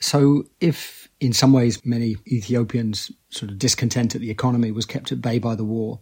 So, 0.00 0.44
if 0.60 1.08
in 1.20 1.32
some 1.32 1.52
ways 1.52 1.84
many 1.84 2.16
Ethiopians 2.26 3.10
sort 3.30 3.50
of 3.50 3.58
discontent 3.58 4.14
at 4.14 4.20
the 4.20 4.30
economy 4.30 4.70
was 4.70 4.86
kept 4.86 5.12
at 5.12 5.22
bay 5.22 5.38
by 5.38 5.54
the 5.54 5.64
war, 5.64 6.00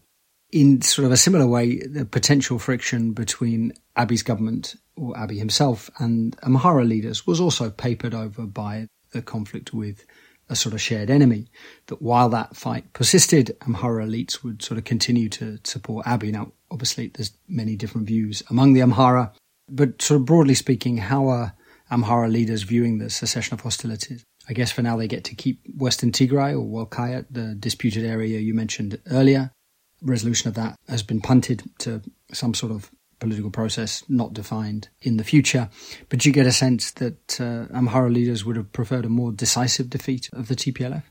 in 0.51 0.83
sort 0.83 1.07
of 1.07 1.13
a 1.13 1.17
similar 1.17 1.47
way, 1.47 1.79
the 1.79 2.05
potential 2.05 2.59
friction 2.59 3.13
between 3.13 3.73
Abiy's 3.97 4.23
government 4.23 4.77
or 4.97 5.15
Abiy 5.15 5.39
himself 5.39 5.91
and 5.99 6.37
Amhara 6.43 6.87
leaders 6.87 7.27
was 7.27 7.41
also 7.41 7.71
papered 7.71 8.15
over 8.15 8.47
by 8.47 8.89
the 9.13 9.23
conflict 9.23 9.73
with 9.73 10.05
a 10.49 10.57
sort 10.57 10.75
of 10.75 10.81
shared 10.81 11.11
enemy. 11.11 11.49
That 11.87 12.03
while 12.03 12.29
that 12.31 12.57
fight 12.57 12.93
persisted, 12.93 13.57
Amhara 13.61 14.07
elites 14.07 14.43
would 14.43 14.63
sort 14.63 14.79
of 14.79 14.85
continue 14.85 15.29
to 15.31 15.59
support 15.65 16.07
Abiy. 16.07 16.33
Now, 16.33 16.53
obviously, 16.71 17.09
there's 17.09 17.33
many 17.49 17.77
different 17.77 18.07
views 18.07 18.43
among 18.51 18.73
the 18.73 18.81
Amhara, 18.81 19.33
but 19.69 20.03
sort 20.03 20.21
of 20.21 20.27
broadly 20.27 20.55
speaking, 20.55 20.99
how 20.99 21.29
are 21.29 21.55
Amhara 21.91 22.31
leaders 22.31 22.63
viewing 22.63 22.99
the 22.99 23.11
cessation 23.11 23.55
of 23.55 23.61
hostilities? 23.61 24.25
I 24.49 24.53
guess 24.53 24.73
for 24.73 24.83
now 24.83 24.97
they 24.97 25.09
get 25.09 25.25
to 25.25 25.35
keep 25.35 25.61
Western 25.77 26.11
Tigray 26.11 26.53
or 26.53 26.87
Walkayat, 26.87 27.27
the 27.31 27.55
disputed 27.55 28.05
area 28.05 28.41
you 28.41 28.55
mentioned 28.55 29.01
earlier 29.11 29.53
resolution 30.03 30.49
of 30.49 30.55
that 30.55 30.77
has 30.89 31.03
been 31.03 31.21
punted 31.21 31.63
to 31.79 32.03
some 32.33 32.55
sort 32.55 32.73
of 32.73 32.91
political 33.23 33.51
process 33.51 34.03
not 34.09 34.35
defined 34.35 34.89
in 35.01 35.17
the 35.17 35.25
future. 35.25 35.71
But 36.09 36.27
you 36.27 36.33
get 36.33 36.47
a 36.47 36.53
sense 36.53 36.91
that 36.93 37.41
uh, 37.41 37.73
Amhara 37.73 38.13
leaders 38.13 38.45
would 38.45 38.57
have 38.57 38.73
preferred 38.73 39.05
a 39.05 39.09
more 39.09 39.31
decisive 39.31 39.89
defeat 39.89 40.29
of 40.33 40.49
the 40.49 40.57
TPLF? 40.57 41.05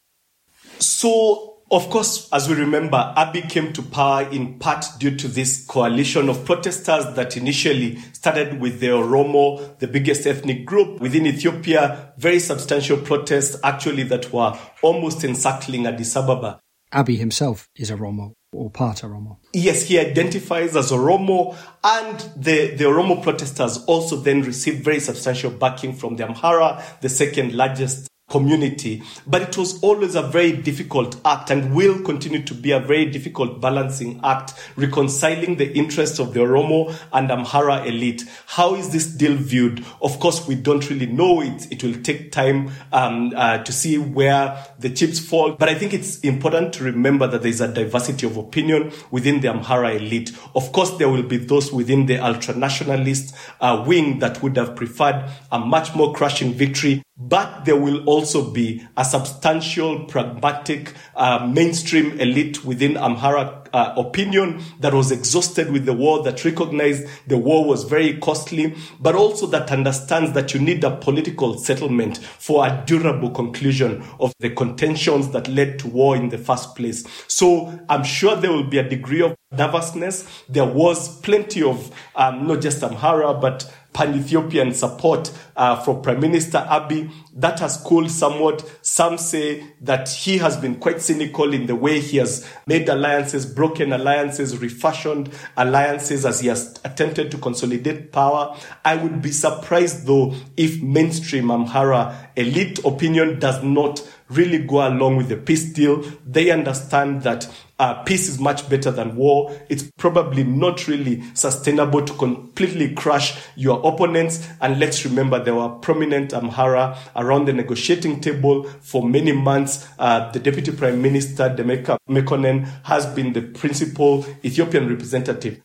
So, 0.79 1.61
of 1.71 1.89
course, 1.89 2.27
as 2.33 2.49
we 2.49 2.55
remember, 2.55 3.13
Abiy 3.15 3.49
came 3.49 3.71
to 3.73 3.81
power 3.81 4.23
in 4.29 4.59
part 4.59 4.85
due 4.99 5.15
to 5.15 5.29
this 5.29 5.65
coalition 5.65 6.27
of 6.27 6.43
protesters 6.43 7.05
that 7.15 7.37
initially 7.37 7.97
started 8.11 8.59
with 8.59 8.81
the 8.81 8.87
Oromo, 8.87 9.79
the 9.79 9.87
biggest 9.87 10.27
ethnic 10.27 10.65
group 10.65 10.99
within 10.99 11.25
Ethiopia, 11.25 12.13
very 12.17 12.39
substantial 12.39 12.97
protests 12.97 13.57
actually 13.63 14.03
that 14.03 14.33
were 14.33 14.59
almost 14.81 15.23
encircling 15.23 15.87
Addis 15.87 16.15
Ababa. 16.17 16.59
Abiy 16.93 17.17
himself 17.17 17.69
is 17.75 17.89
a 17.89 17.95
Oromo 17.95 18.33
or 18.53 18.69
part 18.69 18.97
Oromo. 18.97 19.37
Yes, 19.53 19.83
he 19.83 19.97
identifies 19.97 20.75
as 20.75 20.91
Oromo, 20.91 21.55
and 21.83 22.19
the, 22.35 22.75
the 22.75 22.83
Oromo 22.83 23.23
protesters 23.23 23.77
also 23.85 24.17
then 24.17 24.41
received 24.41 24.83
very 24.83 24.99
substantial 24.99 25.51
backing 25.51 25.93
from 25.93 26.17
the 26.17 26.25
Amhara, 26.25 26.83
the 26.99 27.09
second 27.09 27.53
largest 27.53 28.10
community. 28.31 29.03
But 29.27 29.41
it 29.41 29.57
was 29.57 29.79
always 29.83 30.15
a 30.15 30.21
very 30.21 30.53
difficult 30.53 31.17
act 31.25 31.51
and 31.51 31.75
will 31.75 32.01
continue 32.01 32.41
to 32.43 32.53
be 32.53 32.71
a 32.71 32.79
very 32.79 33.05
difficult 33.05 33.61
balancing 33.61 34.21
act, 34.23 34.53
reconciling 34.77 35.57
the 35.57 35.71
interests 35.73 36.17
of 36.17 36.33
the 36.33 36.39
Oromo 36.39 36.95
and 37.11 37.29
Amhara 37.29 37.85
elite. 37.85 38.23
How 38.47 38.75
is 38.75 38.91
this 38.91 39.05
deal 39.05 39.35
viewed? 39.35 39.85
Of 40.01 40.19
course, 40.19 40.47
we 40.47 40.55
don't 40.55 40.89
really 40.89 41.05
know. 41.05 41.41
It, 41.41 41.71
it 41.71 41.83
will 41.83 42.01
take 42.01 42.31
time 42.31 42.71
um, 42.93 43.33
uh, 43.35 43.59
to 43.59 43.71
see 43.73 43.97
where 43.97 44.65
the 44.79 44.89
chips 44.89 45.19
fall. 45.19 45.51
But 45.51 45.67
I 45.67 45.75
think 45.75 45.93
it's 45.93 46.19
important 46.21 46.73
to 46.73 46.85
remember 46.85 47.27
that 47.27 47.43
there's 47.43 47.61
a 47.61 47.67
diversity 47.67 48.25
of 48.25 48.37
opinion 48.37 48.93
within 49.11 49.41
the 49.41 49.49
Amhara 49.49 49.97
elite. 49.97 50.31
Of 50.55 50.71
course, 50.71 50.91
there 50.91 51.09
will 51.09 51.23
be 51.23 51.37
those 51.37 51.71
within 51.71 52.05
the 52.05 52.17
ultra-nationalist 52.17 53.35
uh, 53.59 53.83
wing 53.85 54.19
that 54.19 54.41
would 54.41 54.55
have 54.55 54.75
preferred 54.75 55.29
a 55.51 55.59
much 55.59 55.93
more 55.93 56.13
crushing 56.13 56.53
victory 56.53 57.03
but 57.27 57.65
there 57.65 57.75
will 57.75 58.03
also 58.05 58.51
be 58.51 58.85
a 58.97 59.05
substantial, 59.05 60.05
pragmatic, 60.05 60.93
uh, 61.15 61.47
mainstream 61.47 62.19
elite 62.19 62.65
within 62.65 62.93
Amhara 62.93 63.67
uh, 63.73 63.93
opinion 63.95 64.61
that 64.79 64.93
was 64.93 65.11
exhausted 65.11 65.71
with 65.71 65.85
the 65.85 65.93
war, 65.93 66.23
that 66.23 66.43
recognized 66.43 67.07
the 67.27 67.37
war 67.37 67.63
was 67.63 67.83
very 67.83 68.17
costly, 68.17 68.75
but 68.99 69.15
also 69.15 69.45
that 69.47 69.71
understands 69.71 70.33
that 70.33 70.53
you 70.53 70.59
need 70.59 70.83
a 70.83 70.95
political 70.97 71.57
settlement 71.57 72.17
for 72.17 72.65
a 72.65 72.83
durable 72.85 73.29
conclusion 73.29 74.03
of 74.19 74.33
the 74.39 74.49
contentions 74.49 75.29
that 75.29 75.47
led 75.47 75.79
to 75.79 75.87
war 75.87 76.15
in 76.15 76.29
the 76.29 76.37
first 76.37 76.75
place. 76.75 77.05
So 77.27 77.79
I'm 77.87 78.03
sure 78.03 78.35
there 78.35 78.51
will 78.51 78.67
be 78.67 78.79
a 78.79 78.87
degree 78.87 79.21
of 79.21 79.35
nervousness. 79.51 80.43
There 80.49 80.65
was 80.65 81.19
plenty 81.19 81.61
of 81.61 81.91
um, 82.15 82.47
not 82.47 82.61
just 82.61 82.81
Amhara, 82.81 83.39
but 83.39 83.71
pan-Ethiopian 83.93 84.73
support 84.73 85.31
uh, 85.55 85.75
for 85.83 85.99
Prime 85.99 86.19
Minister 86.19 86.65
Abiy. 86.69 87.11
That 87.35 87.59
has 87.59 87.77
cooled 87.77 88.11
somewhat. 88.11 88.69
Some 88.81 89.17
say 89.17 89.63
that 89.81 90.09
he 90.09 90.37
has 90.37 90.57
been 90.57 90.75
quite 90.75 91.01
cynical 91.01 91.53
in 91.53 91.65
the 91.65 91.75
way 91.75 91.99
he 91.99 92.17
has 92.17 92.47
made 92.65 92.87
alliances, 92.89 93.45
broken 93.45 93.93
alliances, 93.93 94.57
refashioned 94.57 95.29
alliances 95.57 96.25
as 96.25 96.39
he 96.39 96.47
has 96.47 96.79
attempted 96.83 97.31
to 97.31 97.37
consolidate 97.37 98.11
power. 98.11 98.57
I 98.85 98.95
would 98.95 99.21
be 99.21 99.31
surprised 99.31 100.05
though 100.05 100.33
if 100.57 100.81
mainstream 100.81 101.47
Amhara 101.47 102.29
elite 102.35 102.79
opinion 102.85 103.39
does 103.39 103.63
not 103.63 104.07
really 104.29 104.59
go 104.59 104.87
along 104.87 105.17
with 105.17 105.29
the 105.29 105.37
peace 105.37 105.73
deal. 105.73 106.03
They 106.25 106.51
understand 106.51 107.23
that 107.23 107.47
uh, 107.81 107.95
peace 108.03 108.29
is 108.29 108.39
much 108.39 108.69
better 108.69 108.91
than 108.91 109.15
war. 109.15 109.51
It's 109.67 109.89
probably 109.97 110.43
not 110.43 110.87
really 110.87 111.23
sustainable 111.33 112.05
to 112.05 112.13
completely 112.13 112.93
crush 112.93 113.41
your 113.55 113.79
opponents. 113.79 114.47
And 114.61 114.79
let's 114.79 115.03
remember 115.03 115.43
there 115.43 115.55
were 115.55 115.69
prominent 115.69 116.29
Amhara 116.31 116.95
around 117.15 117.45
the 117.45 117.53
negotiating 117.53 118.21
table 118.21 118.65
for 118.81 119.03
many 119.03 119.31
months. 119.31 119.87
Uh, 119.97 120.31
the 120.31 120.39
Deputy 120.39 120.71
Prime 120.71 121.01
Minister, 121.01 121.49
Demeke 121.49 122.67
has 122.83 123.05
been 123.07 123.33
the 123.33 123.41
principal 123.41 124.27
Ethiopian 124.45 124.87
representative. 124.87 125.59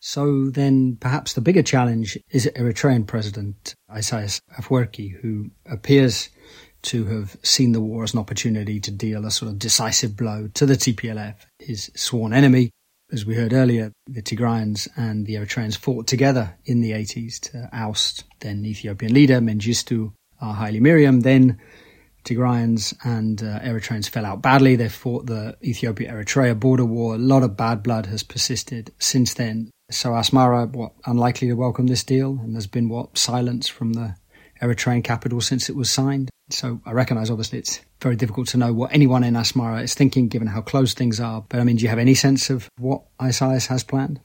So 0.00 0.48
then 0.48 0.96
perhaps 0.98 1.34
the 1.34 1.42
bigger 1.42 1.62
challenge 1.62 2.16
is 2.30 2.50
Eritrean 2.56 3.06
President 3.06 3.74
Isaias 3.90 4.40
Afwerki, 4.58 5.20
who 5.20 5.50
appears 5.66 6.30
to 6.88 7.04
have 7.04 7.36
seen 7.42 7.72
the 7.72 7.80
war 7.80 8.02
as 8.02 8.14
an 8.14 8.20
opportunity 8.20 8.80
to 8.80 8.90
deal 8.90 9.26
a 9.26 9.30
sort 9.30 9.50
of 9.50 9.58
decisive 9.58 10.16
blow 10.16 10.48
to 10.54 10.64
the 10.64 10.74
TPLF, 10.74 11.34
his 11.58 11.90
sworn 11.94 12.32
enemy. 12.32 12.70
As 13.12 13.26
we 13.26 13.34
heard 13.34 13.52
earlier, 13.52 13.92
the 14.06 14.22
Tigrayans 14.22 14.88
and 14.96 15.26
the 15.26 15.34
Eritreans 15.34 15.76
fought 15.76 16.06
together 16.06 16.56
in 16.64 16.80
the 16.80 16.92
80s 16.92 17.40
to 17.50 17.68
oust 17.72 18.24
then 18.40 18.64
Ethiopian 18.64 19.12
leader 19.12 19.40
Mengistu 19.40 20.12
Haile 20.40 20.80
Mariam. 20.80 21.20
Then 21.20 21.58
Tigrayans 22.24 22.94
and 23.04 23.42
uh, 23.42 23.60
Eritreans 23.60 24.08
fell 24.08 24.24
out 24.24 24.40
badly. 24.40 24.76
They 24.76 24.88
fought 24.88 25.26
the 25.26 25.56
Ethiopia-Eritrea 25.62 26.58
border 26.58 26.86
war. 26.86 27.14
A 27.14 27.18
lot 27.18 27.42
of 27.42 27.56
bad 27.56 27.82
blood 27.82 28.06
has 28.06 28.22
persisted 28.22 28.92
since 28.98 29.34
then. 29.34 29.70
So 29.90 30.10
Asmara, 30.10 30.70
what, 30.70 30.92
unlikely 31.04 31.48
to 31.48 31.54
welcome 31.54 31.86
this 31.86 32.04
deal? 32.04 32.38
And 32.42 32.54
there's 32.54 32.66
been 32.66 32.88
what, 32.88 33.16
silence 33.18 33.68
from 33.68 33.92
the 33.94 34.16
Eritrean 34.62 35.02
capital 35.02 35.40
since 35.40 35.68
it 35.68 35.76
was 35.76 35.90
signed. 35.90 36.30
So 36.50 36.80
I 36.86 36.92
recognise, 36.92 37.30
obviously, 37.30 37.58
it's 37.58 37.80
very 38.00 38.16
difficult 38.16 38.48
to 38.48 38.56
know 38.56 38.72
what 38.72 38.92
anyone 38.92 39.24
in 39.24 39.34
Asmara 39.34 39.82
is 39.82 39.94
thinking, 39.94 40.28
given 40.28 40.48
how 40.48 40.62
close 40.62 40.94
things 40.94 41.20
are. 41.20 41.44
But 41.48 41.60
I 41.60 41.64
mean, 41.64 41.76
do 41.76 41.82
you 41.82 41.88
have 41.88 41.98
any 41.98 42.14
sense 42.14 42.50
of 42.50 42.68
what 42.78 43.02
Isaias 43.20 43.66
has 43.66 43.84
planned? 43.84 44.20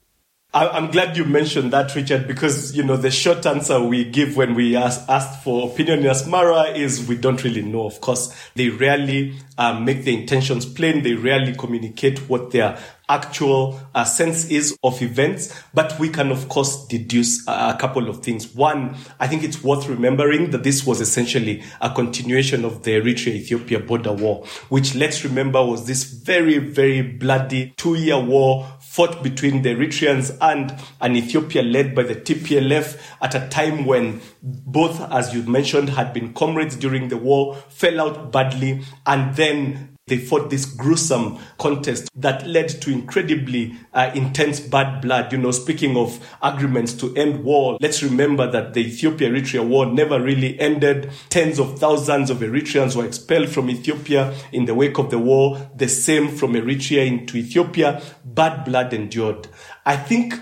I'm 0.55 0.91
glad 0.91 1.17
you 1.17 1.25
mentioned 1.25 1.73
that, 1.73 1.95
Richard, 1.95 2.27
because 2.27 2.77
you 2.77 2.83
know 2.83 2.95
the 2.95 3.09
short 3.09 3.43
answer 3.47 3.81
we 3.81 4.03
give 4.03 4.37
when 4.37 4.53
we 4.53 4.75
ask, 4.75 5.09
asked 5.09 5.43
for 5.43 5.71
opinion 5.71 6.01
in 6.01 6.05
Asmara 6.05 6.75
is 6.75 7.07
we 7.07 7.17
don't 7.17 7.43
really 7.43 7.63
know. 7.63 7.87
Of 7.87 8.01
course, 8.01 8.31
they 8.53 8.69
rarely 8.69 9.33
uh, 9.57 9.79
make 9.79 10.05
their 10.05 10.13
intentions 10.13 10.67
plain. 10.67 11.01
They 11.01 11.15
rarely 11.15 11.55
communicate 11.55 12.29
what 12.29 12.51
their 12.51 12.77
actual 13.13 13.79
uh, 13.93 14.03
sense 14.03 14.45
is 14.49 14.75
of 14.83 14.99
events, 15.01 15.53
but 15.73 15.97
we 15.99 16.09
can 16.09 16.31
of 16.31 16.49
course 16.49 16.87
deduce 16.87 17.45
a 17.47 17.77
couple 17.79 18.09
of 18.09 18.23
things. 18.23 18.53
One, 18.55 18.95
I 19.19 19.27
think 19.27 19.43
it's 19.43 19.63
worth 19.63 19.87
remembering 19.87 20.49
that 20.49 20.63
this 20.63 20.85
was 20.85 20.99
essentially 20.99 21.63
a 21.79 21.93
continuation 21.93 22.65
of 22.65 22.81
the 22.83 22.99
Eritrea-Ethiopia 22.99 23.79
border 23.79 24.13
war, 24.13 24.45
which 24.69 24.95
let's 24.95 25.23
remember 25.23 25.63
was 25.63 25.85
this 25.85 26.03
very, 26.03 26.57
very 26.57 27.01
bloody 27.01 27.73
two-year 27.77 28.19
war 28.19 28.67
fought 28.79 29.23
between 29.23 29.63
the 29.63 29.69
Eritreans 29.69 30.37
and 30.39 30.73
an 31.01 31.15
Ethiopia 31.15 31.63
led 31.63 31.95
by 31.95 32.03
the 32.03 32.15
TPLF 32.15 32.99
at 33.21 33.33
a 33.33 33.47
time 33.49 33.85
when 33.85 34.21
both, 34.41 35.01
as 35.11 35.33
you 35.33 35.41
mentioned, 35.43 35.89
had 35.89 36.13
been 36.13 36.33
comrades 36.33 36.75
during 36.75 37.09
the 37.09 37.17
war, 37.17 37.55
fell 37.69 38.01
out 38.01 38.31
badly, 38.31 38.83
and 39.05 39.35
then 39.35 39.92
they 40.07 40.17
fought 40.17 40.49
this 40.49 40.65
gruesome 40.65 41.39
contest 41.57 42.09
that 42.15 42.45
led 42.45 42.67
to 42.67 42.91
incredibly 42.91 43.73
uh, 43.93 44.11
intense 44.13 44.59
bad 44.59 45.01
blood. 45.01 45.31
You 45.31 45.37
know, 45.37 45.51
speaking 45.51 45.95
of 45.95 46.19
agreements 46.41 46.93
to 46.95 47.15
end 47.15 47.43
war, 47.43 47.77
let's 47.79 48.03
remember 48.03 48.49
that 48.51 48.73
the 48.73 48.81
Ethiopia 48.81 49.29
Eritrea 49.29 49.65
war 49.65 49.85
never 49.85 50.21
really 50.21 50.59
ended. 50.59 51.09
Tens 51.29 51.57
of 51.57 51.79
thousands 51.79 52.29
of 52.29 52.39
Eritreans 52.39 52.97
were 52.97 53.05
expelled 53.05 53.49
from 53.49 53.69
Ethiopia 53.69 54.35
in 54.51 54.65
the 54.65 54.75
wake 54.75 54.97
of 54.97 55.09
the 55.09 55.19
war. 55.19 55.71
The 55.75 55.87
same 55.87 56.27
from 56.27 56.53
Eritrea 56.53 57.07
into 57.07 57.37
Ethiopia. 57.37 58.01
Bad 58.25 58.65
blood 58.65 58.93
endured. 58.93 59.47
I 59.85 59.95
think 59.95 60.35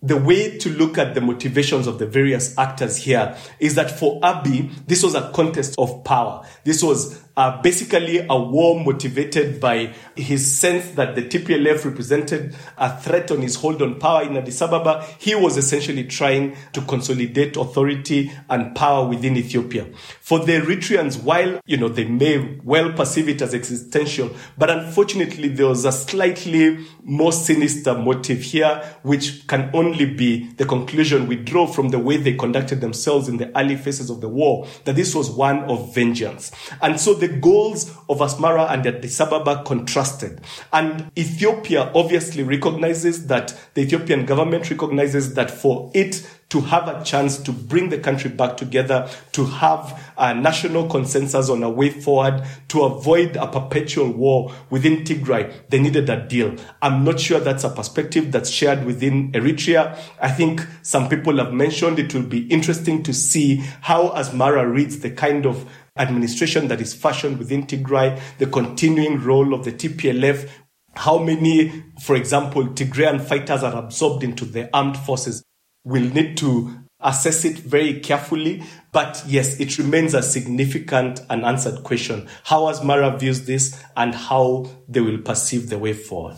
the 0.00 0.16
way 0.16 0.56
to 0.58 0.70
look 0.70 0.96
at 0.96 1.14
the 1.14 1.20
motivations 1.20 1.88
of 1.88 1.98
the 1.98 2.06
various 2.06 2.56
actors 2.56 2.98
here 2.98 3.36
is 3.58 3.74
that 3.74 3.90
for 3.90 4.20
Abiy, 4.20 4.70
this 4.86 5.02
was 5.02 5.16
a 5.16 5.32
contest 5.32 5.74
of 5.76 6.04
power. 6.04 6.46
This 6.62 6.84
was 6.84 7.20
uh, 7.38 7.62
basically 7.62 8.26
a 8.28 8.36
war 8.36 8.84
motivated 8.84 9.60
by 9.60 9.94
his 10.16 10.58
sense 10.58 10.90
that 10.96 11.14
the 11.14 11.22
TPLF 11.22 11.84
represented 11.84 12.52
a 12.76 13.00
threat 13.00 13.30
on 13.30 13.40
his 13.42 13.54
hold 13.54 13.80
on 13.80 14.00
power 14.00 14.24
in 14.24 14.36
Addis 14.36 14.60
Ababa. 14.60 15.06
He 15.18 15.36
was 15.36 15.56
essentially 15.56 16.02
trying 16.02 16.56
to 16.72 16.80
consolidate 16.80 17.56
authority 17.56 18.32
and 18.50 18.74
power 18.74 19.06
within 19.06 19.36
Ethiopia. 19.36 19.86
For 20.20 20.40
the 20.40 20.54
Eritreans, 20.54 21.22
while, 21.22 21.60
you 21.64 21.76
know, 21.76 21.88
they 21.88 22.06
may 22.06 22.58
well 22.64 22.92
perceive 22.92 23.28
it 23.28 23.40
as 23.40 23.54
existential, 23.54 24.34
but 24.58 24.68
unfortunately 24.68 25.46
there 25.46 25.68
was 25.68 25.84
a 25.84 25.92
slightly 25.92 26.84
more 27.04 27.30
sinister 27.30 27.94
motive 27.94 28.42
here, 28.42 28.82
which 29.02 29.46
can 29.46 29.70
only 29.74 30.06
be 30.06 30.50
the 30.54 30.64
conclusion 30.64 31.28
we 31.28 31.36
draw 31.36 31.68
from 31.68 31.90
the 31.90 32.00
way 32.00 32.16
they 32.16 32.34
conducted 32.34 32.80
themselves 32.80 33.28
in 33.28 33.36
the 33.36 33.56
early 33.56 33.76
phases 33.76 34.10
of 34.10 34.20
the 34.20 34.28
war, 34.28 34.66
that 34.86 34.96
this 34.96 35.14
was 35.14 35.30
one 35.30 35.60
of 35.70 35.94
vengeance. 35.94 36.50
And 36.82 37.00
so 37.00 37.14
the 37.14 37.27
the 37.28 37.36
goals 37.38 37.90
of 38.08 38.18
Asmara 38.18 38.70
and 38.70 38.86
Addis 38.86 39.20
Ababa 39.20 39.62
contrasted. 39.64 40.40
And 40.72 41.10
Ethiopia 41.16 41.90
obviously 41.94 42.42
recognizes 42.42 43.26
that, 43.26 43.54
the 43.74 43.82
Ethiopian 43.82 44.26
government 44.26 44.70
recognizes 44.70 45.34
that 45.34 45.50
for 45.50 45.90
it 45.94 46.26
to 46.50 46.62
have 46.62 46.88
a 46.88 47.04
chance 47.04 47.36
to 47.36 47.52
bring 47.52 47.90
the 47.90 47.98
country 47.98 48.30
back 48.30 48.56
together, 48.56 49.06
to 49.32 49.44
have 49.44 50.02
a 50.16 50.34
national 50.34 50.88
consensus 50.88 51.50
on 51.50 51.62
a 51.62 51.68
way 51.68 51.90
forward, 51.90 52.42
to 52.68 52.84
avoid 52.84 53.36
a 53.36 53.46
perpetual 53.46 54.10
war 54.10 54.50
within 54.70 55.04
Tigray, 55.04 55.52
they 55.68 55.78
needed 55.78 56.08
a 56.08 56.26
deal. 56.26 56.56
I'm 56.80 57.04
not 57.04 57.20
sure 57.20 57.38
that's 57.38 57.64
a 57.64 57.68
perspective 57.68 58.32
that's 58.32 58.48
shared 58.48 58.86
within 58.86 59.30
Eritrea. 59.32 59.98
I 60.22 60.30
think 60.30 60.66
some 60.80 61.10
people 61.10 61.36
have 61.36 61.52
mentioned 61.52 61.98
it 61.98 62.14
will 62.14 62.22
be 62.22 62.46
interesting 62.46 63.02
to 63.02 63.12
see 63.12 63.56
how 63.82 64.08
Asmara 64.10 64.72
reads 64.72 65.00
the 65.00 65.10
kind 65.10 65.44
of 65.44 65.70
administration 65.98 66.68
that 66.68 66.80
is 66.80 66.94
fashioned 66.94 67.38
within 67.38 67.66
Tigray, 67.66 68.20
the 68.38 68.46
continuing 68.46 69.20
role 69.22 69.54
of 69.54 69.64
the 69.64 69.72
TPLF, 69.72 70.48
how 70.94 71.18
many, 71.18 71.84
for 72.02 72.16
example, 72.16 72.66
Tigrayan 72.68 73.20
fighters 73.20 73.62
are 73.62 73.76
absorbed 73.76 74.24
into 74.24 74.44
the 74.44 74.68
armed 74.76 74.96
forces. 74.96 75.44
We'll 75.84 76.10
need 76.10 76.36
to 76.38 76.76
assess 77.00 77.44
it 77.44 77.58
very 77.58 78.00
carefully. 78.00 78.62
But 78.92 79.22
yes, 79.26 79.60
it 79.60 79.78
remains 79.78 80.14
a 80.14 80.22
significant 80.22 81.20
unanswered 81.30 81.84
question. 81.84 82.28
How 82.44 82.62
Asmara 82.62 83.18
views 83.18 83.46
this 83.46 83.80
and 83.96 84.14
how 84.14 84.70
they 84.88 85.00
will 85.00 85.18
perceive 85.18 85.68
the 85.68 85.78
way 85.78 85.92
forward 85.92 86.36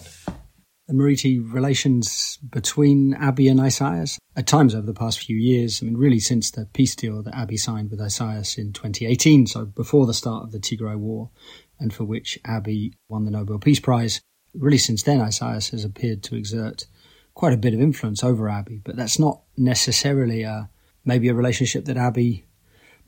Murithi 0.93 1.41
relations 1.41 2.39
between 2.49 3.15
Abiy 3.15 3.51
and 3.51 3.61
Isaias 3.61 4.19
at 4.37 4.47
times 4.47 4.75
over 4.75 4.87
the 4.87 4.95
past 4.95 5.21
few 5.21 5.37
years. 5.37 5.83
I 5.83 5.87
mean, 5.87 5.97
really 5.97 6.21
since 6.21 6.51
the 6.51 6.67
peace 6.73 6.95
deal 6.95 7.23
that 7.23 7.35
Abiy 7.35 7.59
signed 7.59 7.91
with 7.91 8.01
Isaias 8.01 8.59
in 8.59 8.73
2018, 8.73 9.47
so 9.47 9.65
before 9.65 10.07
the 10.07 10.15
start 10.15 10.45
of 10.45 10.53
the 10.53 10.59
Tigray 10.59 10.97
War, 10.97 11.31
and 11.79 11.93
for 11.93 12.05
which 12.05 12.39
Abiy 12.45 12.93
won 13.09 13.25
the 13.25 13.31
Nobel 13.31 13.59
Peace 13.59 13.81
Prize. 13.81 14.21
Really, 14.55 14.79
since 14.79 15.03
then, 15.03 15.21
Isaias 15.21 15.71
has 15.71 15.85
appeared 15.85 16.23
to 16.25 16.37
exert 16.37 16.87
quite 17.35 17.53
a 17.53 17.59
bit 17.59 17.75
of 17.75 17.81
influence 17.81 18.23
over 18.23 18.45
Abiy, 18.45 18.83
but 18.85 18.97
that's 18.97 19.19
not 19.19 19.43
necessarily 19.57 20.43
a 20.43 20.69
maybe 21.05 21.29
a 21.29 21.35
relationship 21.35 21.87
that 21.87 21.97
Abiy 21.97 22.45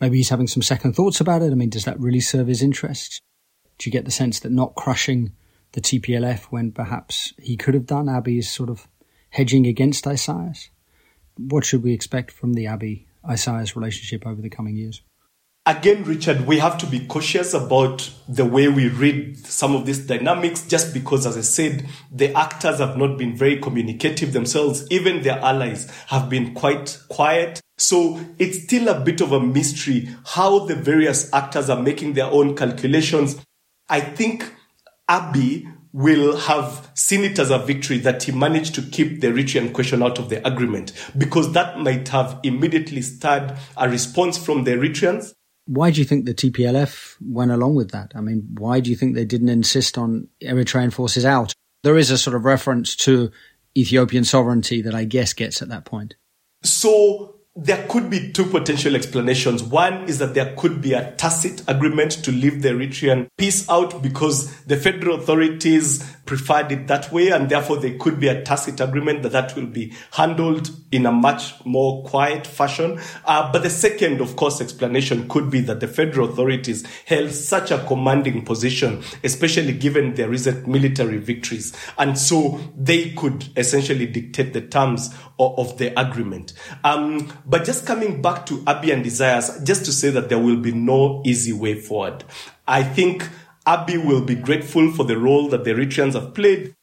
maybe 0.01 0.17
he's 0.17 0.31
having 0.31 0.47
some 0.47 0.63
second 0.63 0.95
thoughts 0.95 1.21
about 1.21 1.43
it. 1.43 1.53
I 1.53 1.55
mean, 1.55 1.71
does 1.71 1.85
that 1.85 2.01
really 2.01 2.21
serve 2.21 2.49
his 2.49 2.63
interests? 2.63 3.21
Do 3.79 3.89
you 3.89 3.93
get 3.93 4.05
the 4.05 4.11
sense 4.11 4.41
that 4.41 4.53
not 4.53 4.75
crushing 4.75 5.33
the 5.73 5.81
TPLF 5.81 6.45
when 6.45 6.73
perhaps 6.73 7.33
he 7.39 7.57
could 7.57 7.75
have 7.75 7.87
done. 7.87 8.07
Abiy 8.07 8.39
is 8.39 8.51
sort 8.51 8.71
of 8.71 8.89
hedging 9.31 9.67
against 9.67 10.07
Isaias. 10.07 10.71
What 11.37 11.65
should 11.65 11.83
we 11.83 11.93
expect 11.93 12.31
from 12.31 12.55
the 12.55 12.67
Abiy 12.67 13.07
Isaias 13.29 13.75
relationship 13.75 14.27
over 14.27 14.41
the 14.41 14.51
coming 14.51 14.77
years? 14.77 15.03
Again, 15.65 16.03
Richard, 16.03 16.41
we 16.49 16.59
have 16.59 16.77
to 16.79 16.87
be 16.87 17.07
cautious 17.07 17.55
about 17.55 18.11
the 18.29 18.45
way 18.45 18.67
we 18.67 18.89
read 18.89 19.39
some 19.39 19.77
of 19.77 19.87
these 19.87 20.05
dynamics 20.05 20.67
just 20.67 20.93
because, 20.93 21.25
as 21.25 21.37
I 21.37 21.43
said, 21.43 21.89
the 22.11 22.37
actors 22.37 22.81
have 22.81 22.97
not 22.97 23.17
been 23.17 23.37
very 23.37 23.61
communicative 23.61 24.33
themselves. 24.33 24.85
Even 24.91 25.23
their 25.23 25.39
allies 25.39 25.89
have 26.09 26.29
been 26.29 26.53
quite 26.55 26.99
quiet. 27.09 27.61
So 27.79 28.19
it's 28.41 28.65
still 28.65 28.89
a 28.89 28.99
bit 28.99 29.21
of 29.21 29.31
a 29.31 29.39
mystery 29.39 30.09
how 30.27 30.67
the 30.67 30.75
various 30.75 31.33
actors 31.33 31.71
are 31.71 31.81
making 31.81 32.15
their 32.15 32.27
own 32.27 32.57
calculations. 32.57 33.41
I 33.89 34.01
think 34.01 34.53
Abiy 35.09 35.73
will 35.93 36.37
have 36.37 36.91
seen 36.95 37.23
it 37.23 37.39
as 37.39 37.51
a 37.51 37.59
victory 37.59 37.99
that 37.99 38.23
he 38.23 38.33
managed 38.33 38.75
to 38.75 38.83
keep 38.83 39.21
the 39.21 39.29
Eritrean 39.29 39.73
question 39.73 40.03
out 40.03 40.19
of 40.19 40.31
the 40.31 40.47
agreement 40.47 40.93
because 41.19 41.53
that 41.53 41.79
might 41.79 42.09
have 42.09 42.41
immediately 42.43 43.03
stirred 43.03 43.57
a 43.77 43.89
response 43.89 44.39
from 44.39 44.65
the 44.65 44.73
Eritreans. 44.73 45.35
Why 45.67 45.91
do 45.91 46.01
you 46.01 46.05
think 46.05 46.25
the 46.25 46.35
TPLF 46.35 47.17
went 47.21 47.51
along 47.51 47.75
with 47.75 47.91
that? 47.91 48.13
I 48.15 48.21
mean, 48.21 48.49
why 48.59 48.81
do 48.81 48.91
you 48.91 48.97
think 48.97 49.15
they 49.15 49.25
didn't 49.25 49.51
insist 49.51 49.99
on 49.99 50.29
Eritrean 50.43 50.93
forces 50.93 51.25
out? 51.25 51.53
There 51.83 51.99
is 51.99 52.11
a 52.11 52.19
sort 52.19 52.35
of 52.35 52.45
reference 52.45 52.97
to 52.97 53.31
Ethiopian 53.77 54.25
sovereignty 54.25 54.83
that 54.83 54.95
I 54.95 55.05
guess 55.05 55.33
gets 55.33 55.63
at 55.63 55.69
that 55.69 55.85
point. 55.85 56.17
So 56.63 57.37
there 57.55 57.87
could 57.89 58.09
be 58.09 58.33
two 58.33 58.47
potential 58.47 58.97
explanations. 58.97 59.63
One 59.63 60.09
is 60.09 60.19
that 60.21 60.33
there 60.33 60.55
could 60.57 60.81
be 60.81 60.95
a 60.95 61.13
tacit 61.13 61.63
agreement 61.69 62.13
to 62.25 62.33
leave 62.33 62.63
the 62.63 62.71
Eritrean 62.71 63.29
peace 63.37 63.69
out 63.69 64.03
because 64.03 64.63
the 64.63 64.77
federal 64.79 65.17
authorities 65.17 66.03
preferred 66.25 66.73
it 66.73 66.87
that 66.87 67.13
way, 67.13 67.29
and 67.29 67.51
therefore 67.51 67.77
there 67.77 67.99
could 67.99 68.19
be 68.19 68.29
a 68.29 68.43
tacit 68.43 68.81
agreement 68.81 69.23
that 69.23 69.33
that 69.33 69.55
will 69.55 69.67
be 69.67 69.93
handled 70.13 70.71
in 70.93 71.05
a 71.05 71.13
much 71.13 71.53
more 71.67 72.03
quiet 72.05 72.47
fashion. 72.47 72.99
Uh, 73.27 73.53
but 73.53 73.63
the 73.63 73.69
second, 73.69 74.23
of 74.23 74.35
course, 74.37 74.63
explanation 74.63 75.29
could 75.29 75.51
be 75.51 75.61
that 75.61 75.81
the 75.81 75.89
federal 75.89 76.31
authorities 76.31 76.87
held 77.05 77.33
such 77.33 77.71
a 77.71 77.85
commanding 77.87 78.47
position, 78.47 79.03
especially 79.25 79.75
given 79.75 80.15
their 80.15 80.29
recent 80.29 80.67
military 80.67 81.19
victories, 81.19 81.77
and 81.99 82.19
so 82.19 82.59
they 82.75 83.11
could 83.11 83.47
essentially 83.59 84.07
dictate 84.07 84.55
the 84.55 84.63
terms 84.63 85.15
of, 85.39 85.79
the 85.79 85.99
agreement. 85.99 86.53
Um, 86.85 87.33
but 87.47 87.65
just 87.65 87.87
coming 87.87 88.23
back 88.23 88.47
to 88.47 88.59
Abiy 88.59 88.93
and 88.93 89.05
Isaias, 89.05 89.63
just 89.65 89.85
to 89.87 89.93
say 89.93 90.11
that 90.11 90.29
there 90.29 90.39
will 90.39 90.57
be 90.57 90.73
no 90.73 91.23
easy 91.25 91.53
way 91.53 91.75
forward. 91.75 92.25
I 92.67 92.83
think 92.83 93.29
Abiy 93.67 94.05
will 94.05 94.23
be 94.23 94.35
grateful 94.35 94.93
for 94.93 95.05
the 95.05 95.19
role 95.19 95.49
that 95.49 95.65
the 95.65 95.71
Eritreans 95.71 96.15
have 96.15 96.35
played. 96.35 96.75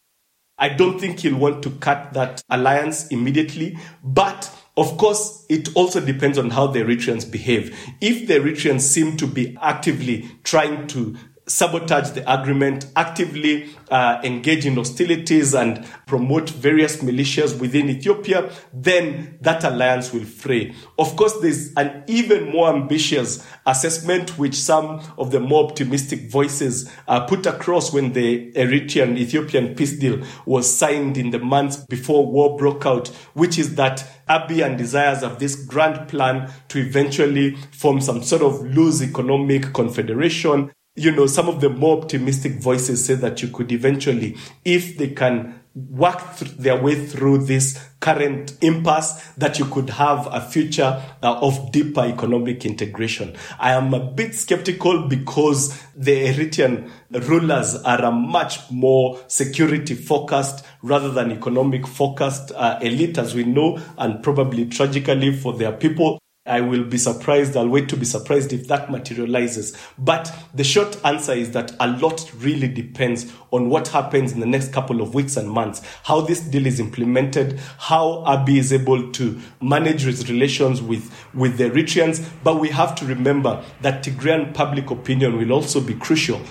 I 0.57 0.69
don't 0.69 0.99
think 0.99 1.19
he'll 1.19 1.37
want 1.37 1.63
to 1.63 1.71
cut 1.71 2.13
that 2.13 2.43
alliance 2.49 3.07
immediately, 3.07 3.77
but 4.03 4.53
of 4.79 4.97
course, 4.97 5.45
it 5.49 5.75
also 5.75 5.99
depends 5.99 6.37
on 6.37 6.51
how 6.51 6.67
the 6.67 6.79
Eritreans 6.79 7.29
behave. 7.29 7.77
If 7.99 8.27
the 8.27 8.35
Eritreans 8.35 8.79
seem 8.79 9.17
to 9.17 9.27
be 9.27 9.57
actively 9.61 10.29
trying 10.43 10.87
to 10.87 11.17
sabotage 11.49 12.11
the 12.11 12.31
agreement, 12.31 12.85
actively 12.95 13.69
uh, 13.89 14.21
engage 14.23 14.65
in 14.65 14.75
hostilities 14.75 15.53
and 15.53 15.85
promote 16.05 16.49
various 16.49 16.97
militias 16.97 17.59
within 17.59 17.89
Ethiopia, 17.89 18.51
then 18.73 19.37
that 19.41 19.63
alliance 19.63 20.13
will 20.13 20.25
fray. 20.25 20.73
Of 20.97 21.15
course, 21.15 21.33
there's 21.41 21.73
an 21.73 22.03
even 22.07 22.51
more 22.51 22.69
ambitious 22.73 23.45
assessment 23.65 24.37
which 24.37 24.55
some 24.55 25.01
of 25.17 25.31
the 25.31 25.39
more 25.39 25.65
optimistic 25.65 26.29
voices 26.29 26.91
uh, 27.07 27.25
put 27.25 27.45
across 27.45 27.91
when 27.91 28.13
the 28.13 28.51
Eritrean 28.53 29.17
Ethiopian 29.17 29.75
peace 29.75 29.97
deal 29.97 30.21
was 30.45 30.71
signed 30.73 31.17
in 31.17 31.31
the 31.31 31.39
months 31.39 31.77
before 31.77 32.25
war 32.25 32.57
broke 32.57 32.85
out, 32.85 33.07
which 33.33 33.57
is 33.57 33.75
that 33.75 34.05
Abiy 34.29 34.63
and 34.63 34.79
Isaias 34.79 35.23
of 35.23 35.39
this 35.39 35.55
grand 35.55 36.07
plan 36.07 36.51
to 36.67 36.79
eventually 36.79 37.55
form 37.71 37.99
some 37.99 38.21
sort 38.21 38.43
of 38.43 38.61
loose 38.63 39.01
economic 39.01 39.73
confederation 39.73 40.71
you 40.99 41.11
know, 41.11 41.25
some 41.25 41.47
of 41.47 41.61
the 41.61 41.69
more 41.69 41.97
optimistic 41.97 42.53
voices 42.53 43.05
say 43.05 43.15
that 43.15 43.41
you 43.41 43.47
could 43.47 43.71
eventually, 43.71 44.35
if 44.65 44.97
they 44.97 45.09
can 45.09 45.59
work 45.75 46.37
th- 46.37 46.51
their 46.57 46.81
way 46.81 47.05
through 47.07 47.37
this 47.37 47.79
current 47.99 48.53
impasse, 48.61 49.33
that 49.37 49.59
you 49.59 49.65
could 49.65 49.89
have 49.91 50.27
a 50.31 50.41
future 50.41 51.01
uh, 51.23 51.39
of 51.39 51.71
deeper 51.71 52.01
economic 52.01 52.65
integration. 52.65 53.35
I 53.59 53.73
am 53.73 53.93
a 53.93 53.99
bit 53.99 54.35
skeptical 54.35 55.07
because 55.07 55.81
the 55.95 56.27
Eritrean 56.27 56.89
rulers 57.11 57.75
are 57.75 58.03
a 58.03 58.11
much 58.11 58.69
more 58.71 59.19
security 59.27 59.95
focused 59.95 60.65
rather 60.81 61.09
than 61.11 61.31
economic 61.31 61.87
focused 61.87 62.51
uh, 62.51 62.79
elite, 62.81 63.17
as 63.17 63.35
we 63.35 63.43
know, 63.43 63.79
and 63.97 64.23
probably 64.23 64.65
tragically 64.65 65.33
for 65.33 65.53
their 65.53 65.71
people. 65.71 66.19
I 66.49 66.61
will 66.61 66.83
be 66.83 66.97
surprised. 66.97 67.55
I'll 67.55 67.69
wait 67.69 67.87
to 67.89 67.97
be 67.97 68.05
surprised 68.05 68.51
if 68.51 68.67
that 68.67 68.91
materializes. 68.91 69.77
But 69.97 70.33
the 70.53 70.63
short 70.63 70.99
answer 71.05 71.33
is 71.33 71.51
that 71.51 71.73
a 71.79 71.87
lot 71.87 72.29
really 72.37 72.67
depends 72.67 73.31
on 73.51 73.69
what 73.69 73.89
happens 73.89 74.31
in 74.31 74.39
the 74.39 74.45
next 74.45 74.73
couple 74.73 75.01
of 75.01 75.13
weeks 75.13 75.37
and 75.37 75.49
months, 75.49 75.81
how 76.03 76.21
this 76.21 76.41
deal 76.41 76.65
is 76.65 76.79
implemented, 76.79 77.59
how 77.77 78.23
Abiy 78.27 78.57
is 78.57 78.73
able 78.73 79.11
to 79.11 79.39
manage 79.61 80.01
his 80.01 80.29
relations 80.29 80.81
with, 80.81 81.13
with 81.33 81.57
the 81.57 81.69
Eritreans. 81.69 82.27
But 82.43 82.59
we 82.59 82.69
have 82.69 82.95
to 82.95 83.05
remember 83.05 83.63
that 83.81 84.03
Tigrayan 84.03 84.53
public 84.53 84.89
opinion 84.89 85.37
will 85.37 85.53
also 85.53 85.79
be 85.79 85.93
crucial. 85.93 86.41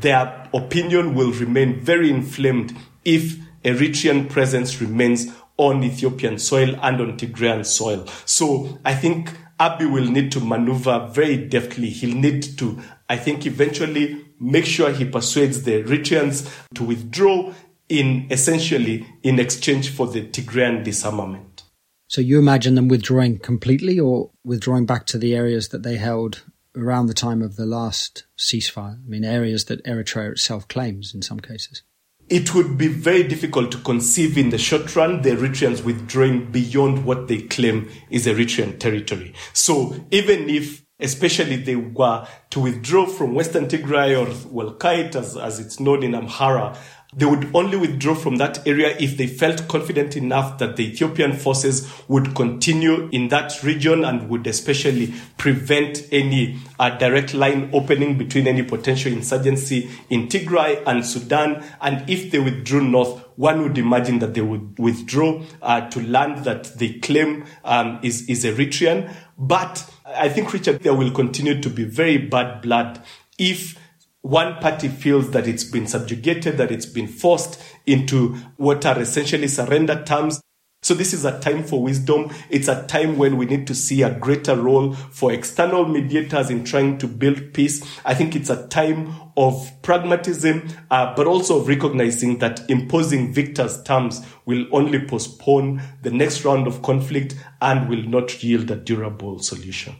Their 0.00 0.48
opinion 0.52 1.14
will 1.14 1.32
remain 1.32 1.80
very 1.80 2.10
inflamed 2.10 2.76
if 3.04 3.38
Eritrean 3.64 4.28
presence 4.28 4.80
remains 4.80 5.32
on 5.58 5.82
Ethiopian 5.84 6.38
soil 6.38 6.74
and 6.82 7.00
on 7.00 7.18
Tigrayan 7.18 7.66
soil. 7.66 8.06
So 8.24 8.78
I 8.84 8.94
think 8.94 9.30
Abiy 9.60 9.92
will 9.92 10.08
need 10.08 10.32
to 10.32 10.40
maneuver 10.40 11.10
very 11.12 11.36
deftly. 11.36 11.90
He'll 11.90 12.16
need 12.16 12.56
to, 12.58 12.80
I 13.08 13.16
think, 13.16 13.44
eventually 13.44 14.24
make 14.40 14.64
sure 14.64 14.92
he 14.92 15.04
persuades 15.04 15.64
the 15.64 15.82
Eritreans 15.82 16.48
to 16.74 16.84
withdraw 16.84 17.52
in 17.88 18.28
essentially 18.30 19.04
in 19.22 19.40
exchange 19.40 19.90
for 19.90 20.06
the 20.06 20.22
Tigrayan 20.22 20.84
disarmament. 20.84 21.64
So 22.06 22.20
you 22.20 22.38
imagine 22.38 22.74
them 22.74 22.88
withdrawing 22.88 23.38
completely 23.38 23.98
or 23.98 24.30
withdrawing 24.44 24.86
back 24.86 25.06
to 25.06 25.18
the 25.18 25.34
areas 25.34 25.68
that 25.68 25.82
they 25.82 25.96
held 25.96 26.42
around 26.76 27.06
the 27.06 27.14
time 27.14 27.42
of 27.42 27.56
the 27.56 27.66
last 27.66 28.24
ceasefire? 28.38 28.94
I 29.04 29.08
mean, 29.08 29.24
areas 29.24 29.64
that 29.64 29.84
Eritrea 29.84 30.32
itself 30.32 30.68
claims 30.68 31.14
in 31.14 31.22
some 31.22 31.40
cases 31.40 31.82
it 32.28 32.54
would 32.54 32.76
be 32.76 32.88
very 32.88 33.22
difficult 33.22 33.72
to 33.72 33.78
conceive 33.78 34.36
in 34.36 34.50
the 34.50 34.58
short 34.58 34.94
run 34.94 35.22
the 35.22 35.30
Eritreans 35.30 35.82
withdrawing 35.84 36.50
beyond 36.50 37.04
what 37.04 37.28
they 37.28 37.42
claim 37.42 37.88
is 38.10 38.26
Eritrean 38.26 38.78
territory. 38.78 39.34
So 39.52 39.94
even 40.10 40.50
if 40.50 40.84
especially 41.00 41.56
they 41.56 41.76
were 41.76 42.26
to 42.50 42.60
withdraw 42.60 43.06
from 43.06 43.34
Western 43.34 43.66
Tigray 43.66 44.18
or 44.18 44.26
Walkait 44.50 45.14
as, 45.14 45.36
as 45.36 45.60
it's 45.60 45.78
known 45.78 46.02
in 46.02 46.12
Amhara, 46.12 46.76
they 47.14 47.24
would 47.24 47.50
only 47.54 47.78
withdraw 47.78 48.14
from 48.14 48.36
that 48.36 48.66
area 48.66 48.94
if 49.00 49.16
they 49.16 49.26
felt 49.26 49.66
confident 49.66 50.14
enough 50.14 50.58
that 50.58 50.76
the 50.76 50.92
Ethiopian 50.92 51.32
forces 51.32 51.90
would 52.06 52.34
continue 52.34 53.08
in 53.12 53.28
that 53.28 53.62
region 53.62 54.04
and 54.04 54.28
would 54.28 54.46
especially 54.46 55.14
prevent 55.38 56.06
any 56.12 56.58
uh, 56.78 56.90
direct 56.98 57.32
line 57.32 57.70
opening 57.72 58.18
between 58.18 58.46
any 58.46 58.62
potential 58.62 59.10
insurgency 59.10 59.88
in 60.10 60.28
Tigray 60.28 60.82
and 60.86 61.04
Sudan. 61.04 61.64
And 61.80 62.08
if 62.10 62.30
they 62.30 62.40
withdrew 62.40 62.82
north, 62.82 63.24
one 63.36 63.62
would 63.62 63.78
imagine 63.78 64.18
that 64.18 64.34
they 64.34 64.42
would 64.42 64.78
withdraw 64.78 65.42
uh, 65.62 65.88
to 65.88 66.06
land 66.06 66.44
that 66.44 66.78
they 66.78 66.94
claim 66.94 67.46
um, 67.64 68.00
is, 68.02 68.28
is 68.28 68.44
Eritrean. 68.44 69.10
But 69.38 69.90
I 70.04 70.28
think, 70.28 70.52
Richard, 70.52 70.82
there 70.82 70.94
will 70.94 71.12
continue 71.12 71.62
to 71.62 71.70
be 71.70 71.84
very 71.84 72.18
bad 72.18 72.60
blood 72.60 73.02
if 73.38 73.78
one 74.22 74.56
party 74.56 74.88
feels 74.88 75.30
that 75.30 75.46
it's 75.46 75.64
been 75.64 75.86
subjugated, 75.86 76.58
that 76.58 76.72
it's 76.72 76.86
been 76.86 77.06
forced 77.06 77.60
into 77.86 78.34
what 78.56 78.84
are 78.84 79.00
essentially 79.00 79.48
surrender 79.48 80.02
terms. 80.04 80.40
So 80.82 80.94
this 80.94 81.12
is 81.12 81.24
a 81.24 81.40
time 81.40 81.64
for 81.64 81.82
wisdom. 81.82 82.30
It's 82.50 82.68
a 82.68 82.86
time 82.86 83.18
when 83.18 83.36
we 83.36 83.46
need 83.46 83.66
to 83.66 83.74
see 83.74 84.02
a 84.02 84.16
greater 84.16 84.54
role 84.54 84.94
for 84.94 85.32
external 85.32 85.86
mediators 85.86 86.50
in 86.50 86.64
trying 86.64 86.98
to 86.98 87.08
build 87.08 87.52
peace. 87.52 87.84
I 88.04 88.14
think 88.14 88.36
it's 88.36 88.50
a 88.50 88.68
time 88.68 89.12
of 89.36 89.70
pragmatism, 89.82 90.68
uh, 90.90 91.14
but 91.16 91.26
also 91.26 91.60
of 91.60 91.68
recognizing 91.68 92.38
that 92.38 92.68
imposing 92.70 93.32
victors' 93.32 93.82
terms 93.82 94.24
will 94.46 94.66
only 94.72 95.04
postpone 95.04 95.82
the 96.02 96.10
next 96.10 96.44
round 96.44 96.66
of 96.66 96.82
conflict 96.82 97.34
and 97.60 97.88
will 97.88 98.02
not 98.02 98.42
yield 98.42 98.70
a 98.70 98.76
durable 98.76 99.40
solution 99.40 99.96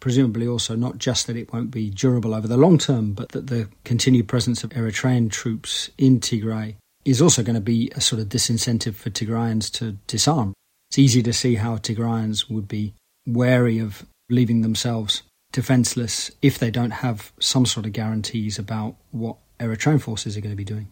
presumably 0.00 0.46
also 0.46 0.74
not 0.74 0.98
just 0.98 1.26
that 1.26 1.36
it 1.36 1.52
won't 1.52 1.70
be 1.70 1.90
durable 1.90 2.34
over 2.34 2.48
the 2.48 2.56
long 2.56 2.78
term, 2.78 3.12
but 3.12 3.30
that 3.30 3.46
the 3.46 3.68
continued 3.84 4.26
presence 4.26 4.64
of 4.64 4.70
Eritrean 4.70 5.30
troops 5.30 5.90
in 5.98 6.20
Tigray 6.20 6.76
is 7.04 7.22
also 7.22 7.42
going 7.42 7.54
to 7.54 7.60
be 7.60 7.90
a 7.94 8.00
sort 8.00 8.20
of 8.20 8.28
disincentive 8.28 8.94
for 8.94 9.10
Tigrayans 9.10 9.70
to 9.72 9.92
disarm. 10.06 10.54
It's 10.90 10.98
easy 10.98 11.22
to 11.22 11.32
see 11.32 11.54
how 11.54 11.76
Tigrayans 11.76 12.50
would 12.50 12.66
be 12.66 12.94
wary 13.26 13.78
of 13.78 14.04
leaving 14.28 14.62
themselves 14.62 15.22
defenseless 15.52 16.30
if 16.42 16.58
they 16.58 16.70
don't 16.70 16.90
have 16.90 17.32
some 17.40 17.66
sort 17.66 17.86
of 17.86 17.92
guarantees 17.92 18.58
about 18.58 18.96
what 19.10 19.36
Eritrean 19.58 20.00
forces 20.00 20.36
are 20.36 20.40
going 20.40 20.52
to 20.52 20.56
be 20.56 20.64
doing. 20.64 20.88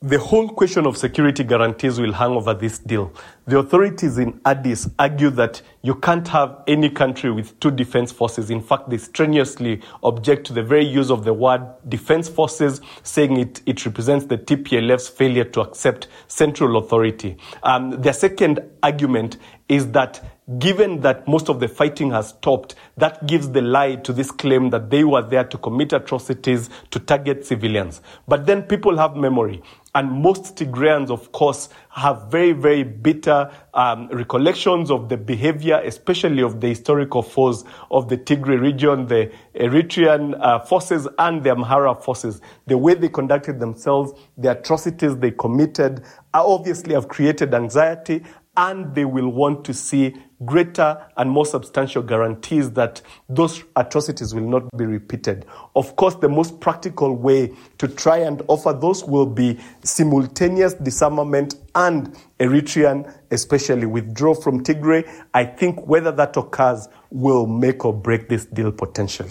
The 0.00 0.18
whole 0.18 0.48
question 0.48 0.86
of 0.86 0.96
security 0.96 1.42
guarantees 1.42 1.98
will 1.98 2.12
hang 2.12 2.30
over 2.30 2.54
this 2.54 2.78
deal. 2.78 3.12
The 3.48 3.58
authorities 3.58 4.18
in 4.18 4.40
Addis 4.44 4.88
argue 4.96 5.30
that 5.30 5.60
you 5.82 5.96
can't 5.96 6.26
have 6.28 6.62
any 6.68 6.88
country 6.88 7.32
with 7.32 7.58
two 7.58 7.72
defense 7.72 8.12
forces. 8.12 8.48
In 8.48 8.60
fact, 8.60 8.90
they 8.90 8.98
strenuously 8.98 9.82
object 10.04 10.46
to 10.46 10.52
the 10.52 10.62
very 10.62 10.86
use 10.86 11.10
of 11.10 11.24
the 11.24 11.34
word 11.34 11.62
defense 11.88 12.28
forces, 12.28 12.80
saying 13.02 13.38
it, 13.38 13.60
it 13.66 13.84
represents 13.84 14.26
the 14.26 14.38
TPLF's 14.38 15.08
failure 15.08 15.42
to 15.42 15.62
accept 15.62 16.06
central 16.28 16.76
authority. 16.76 17.36
Um, 17.64 17.90
their 18.00 18.12
second 18.12 18.60
argument 18.84 19.38
is 19.68 19.90
that 19.92 20.37
given 20.56 21.02
that 21.02 21.28
most 21.28 21.50
of 21.50 21.60
the 21.60 21.68
fighting 21.68 22.10
has 22.10 22.28
stopped, 22.28 22.74
that 22.96 23.26
gives 23.26 23.50
the 23.50 23.60
lie 23.60 23.96
to 23.96 24.12
this 24.12 24.30
claim 24.30 24.70
that 24.70 24.88
they 24.88 25.04
were 25.04 25.20
there 25.20 25.44
to 25.44 25.58
commit 25.58 25.92
atrocities 25.92 26.70
to 26.90 26.98
target 26.98 27.44
civilians. 27.44 28.00
But 28.26 28.46
then 28.46 28.62
people 28.62 28.96
have 28.96 29.14
memory. 29.14 29.62
And 29.94 30.10
most 30.22 30.54
Tigrayans, 30.56 31.10
of 31.10 31.32
course, 31.32 31.68
have 31.90 32.30
very, 32.30 32.52
very 32.52 32.82
bitter 32.82 33.50
um, 33.74 34.08
recollections 34.08 34.90
of 34.90 35.08
the 35.08 35.16
behavior, 35.16 35.80
especially 35.84 36.42
of 36.42 36.60
the 36.60 36.68
historical 36.68 37.22
foes 37.22 37.64
of 37.90 38.08
the 38.08 38.16
Tigray 38.16 38.60
region, 38.60 39.06
the 39.06 39.30
Eritrean 39.54 40.38
uh, 40.40 40.60
forces 40.60 41.08
and 41.18 41.42
the 41.42 41.50
Amhara 41.50 42.00
forces. 42.02 42.40
The 42.66 42.78
way 42.78 42.94
they 42.94 43.08
conducted 43.08 43.60
themselves, 43.60 44.12
the 44.36 44.52
atrocities 44.52 45.16
they 45.16 45.32
committed, 45.32 46.04
obviously 46.32 46.94
have 46.94 47.08
created 47.08 47.52
anxiety 47.52 48.22
and 48.56 48.94
they 48.94 49.04
will 49.04 49.28
want 49.28 49.64
to 49.64 49.72
see 49.72 50.14
greater 50.44 51.04
and 51.16 51.30
more 51.30 51.46
substantial 51.46 52.02
guarantees 52.02 52.70
that 52.72 53.02
those 53.28 53.64
atrocities 53.76 54.34
will 54.34 54.48
not 54.48 54.68
be 54.76 54.86
repeated. 54.86 55.44
Of 55.74 55.96
course, 55.96 56.14
the 56.16 56.28
most 56.28 56.60
practical 56.60 57.14
way 57.16 57.52
to 57.78 57.88
try 57.88 58.18
and 58.18 58.42
offer 58.48 58.72
those 58.72 59.04
will 59.04 59.26
be 59.26 59.58
simultaneous 59.82 60.74
disarmament 60.74 61.56
and 61.74 62.16
Eritrean, 62.38 63.12
especially 63.30 63.86
withdraw 63.86 64.34
from 64.34 64.62
Tigray. 64.62 65.08
I 65.34 65.44
think 65.44 65.86
whether 65.86 66.12
that 66.12 66.36
occurs 66.36 66.88
will 67.10 67.46
make 67.46 67.84
or 67.84 67.92
break 67.92 68.28
this 68.28 68.46
deal 68.46 68.72
potentially. 68.72 69.30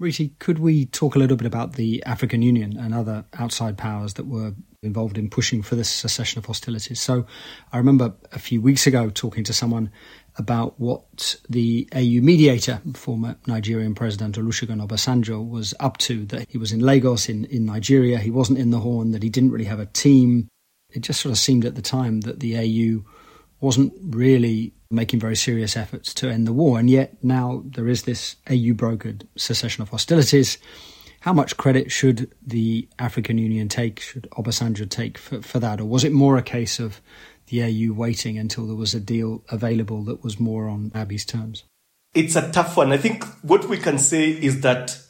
Murithi, 0.00 0.38
could 0.38 0.58
we 0.58 0.84
talk 0.84 1.14
a 1.14 1.18
little 1.18 1.38
bit 1.38 1.46
about 1.46 1.74
the 1.74 2.02
African 2.04 2.42
Union 2.42 2.76
and 2.78 2.94
other 2.94 3.24
outside 3.38 3.78
powers 3.78 4.14
that 4.14 4.26
were 4.26 4.52
involved 4.86 5.18
in 5.18 5.28
pushing 5.28 5.62
for 5.62 5.74
this 5.74 5.90
cessation 5.90 6.38
of 6.38 6.46
hostilities. 6.46 7.00
So 7.00 7.26
I 7.72 7.78
remember 7.78 8.14
a 8.32 8.38
few 8.38 8.62
weeks 8.62 8.86
ago 8.86 9.10
talking 9.10 9.44
to 9.44 9.52
someone 9.52 9.90
about 10.38 10.78
what 10.78 11.36
the 11.48 11.88
AU 11.94 12.20
mediator, 12.22 12.80
former 12.94 13.36
Nigerian 13.46 13.94
President 13.94 14.36
Olusegun 14.36 14.86
Obasanjo, 14.86 15.46
was 15.46 15.74
up 15.80 15.96
to, 15.98 16.24
that 16.26 16.48
he 16.48 16.58
was 16.58 16.72
in 16.72 16.80
Lagos 16.80 17.28
in, 17.28 17.46
in 17.46 17.64
Nigeria, 17.64 18.18
he 18.18 18.30
wasn't 18.30 18.58
in 18.58 18.70
the 18.70 18.80
Horn, 18.80 19.12
that 19.12 19.22
he 19.22 19.30
didn't 19.30 19.50
really 19.50 19.64
have 19.64 19.80
a 19.80 19.86
team. 19.86 20.48
It 20.90 21.00
just 21.00 21.20
sort 21.20 21.32
of 21.32 21.38
seemed 21.38 21.64
at 21.64 21.74
the 21.74 21.82
time 21.82 22.20
that 22.22 22.40
the 22.40 22.56
AU 22.56 23.04
wasn't 23.60 23.92
really 24.00 24.74
making 24.90 25.18
very 25.18 25.36
serious 25.36 25.76
efforts 25.76 26.14
to 26.14 26.28
end 26.28 26.46
the 26.46 26.52
war. 26.52 26.78
And 26.78 26.88
yet 26.88 27.22
now 27.24 27.62
there 27.64 27.88
is 27.88 28.02
this 28.02 28.36
AU 28.48 28.74
brokered 28.74 29.26
cessation 29.36 29.82
of 29.82 29.88
hostilities. 29.88 30.58
How 31.26 31.32
much 31.32 31.56
credit 31.56 31.90
should 31.90 32.32
the 32.40 32.88
African 33.00 33.36
Union 33.36 33.68
take, 33.68 33.98
should 33.98 34.28
Obasanjo 34.38 34.88
take 34.88 35.18
for, 35.18 35.42
for 35.42 35.58
that? 35.58 35.80
Or 35.80 35.84
was 35.84 36.04
it 36.04 36.12
more 36.12 36.38
a 36.38 36.42
case 36.42 36.78
of 36.78 37.00
the 37.48 37.64
AU 37.64 37.92
waiting 37.92 38.38
until 38.38 38.64
there 38.64 38.76
was 38.76 38.94
a 38.94 39.00
deal 39.00 39.42
available 39.48 40.04
that 40.04 40.22
was 40.22 40.38
more 40.38 40.68
on 40.68 40.90
Abiy's 40.90 41.24
terms? 41.24 41.64
It's 42.14 42.36
a 42.36 42.52
tough 42.52 42.76
one. 42.76 42.92
I 42.92 42.96
think 42.96 43.24
what 43.42 43.68
we 43.68 43.76
can 43.76 43.98
say 43.98 44.30
is 44.30 44.60
that 44.60 45.00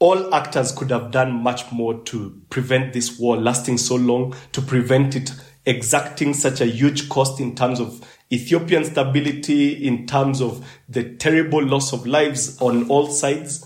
all 0.00 0.34
actors 0.34 0.72
could 0.72 0.90
have 0.90 1.12
done 1.12 1.32
much 1.34 1.70
more 1.70 2.02
to 2.02 2.42
prevent 2.50 2.92
this 2.92 3.16
war 3.16 3.36
lasting 3.36 3.78
so 3.78 3.94
long, 3.94 4.34
to 4.50 4.60
prevent 4.60 5.14
it 5.14 5.30
exacting 5.66 6.34
such 6.34 6.60
a 6.60 6.66
huge 6.66 7.08
cost 7.08 7.38
in 7.38 7.54
terms 7.54 7.78
of 7.78 8.04
Ethiopian 8.32 8.84
stability, 8.84 9.86
in 9.86 10.08
terms 10.08 10.40
of 10.40 10.66
the 10.88 11.14
terrible 11.14 11.64
loss 11.64 11.92
of 11.92 12.08
lives 12.08 12.60
on 12.60 12.88
all 12.88 13.06
sides. 13.06 13.64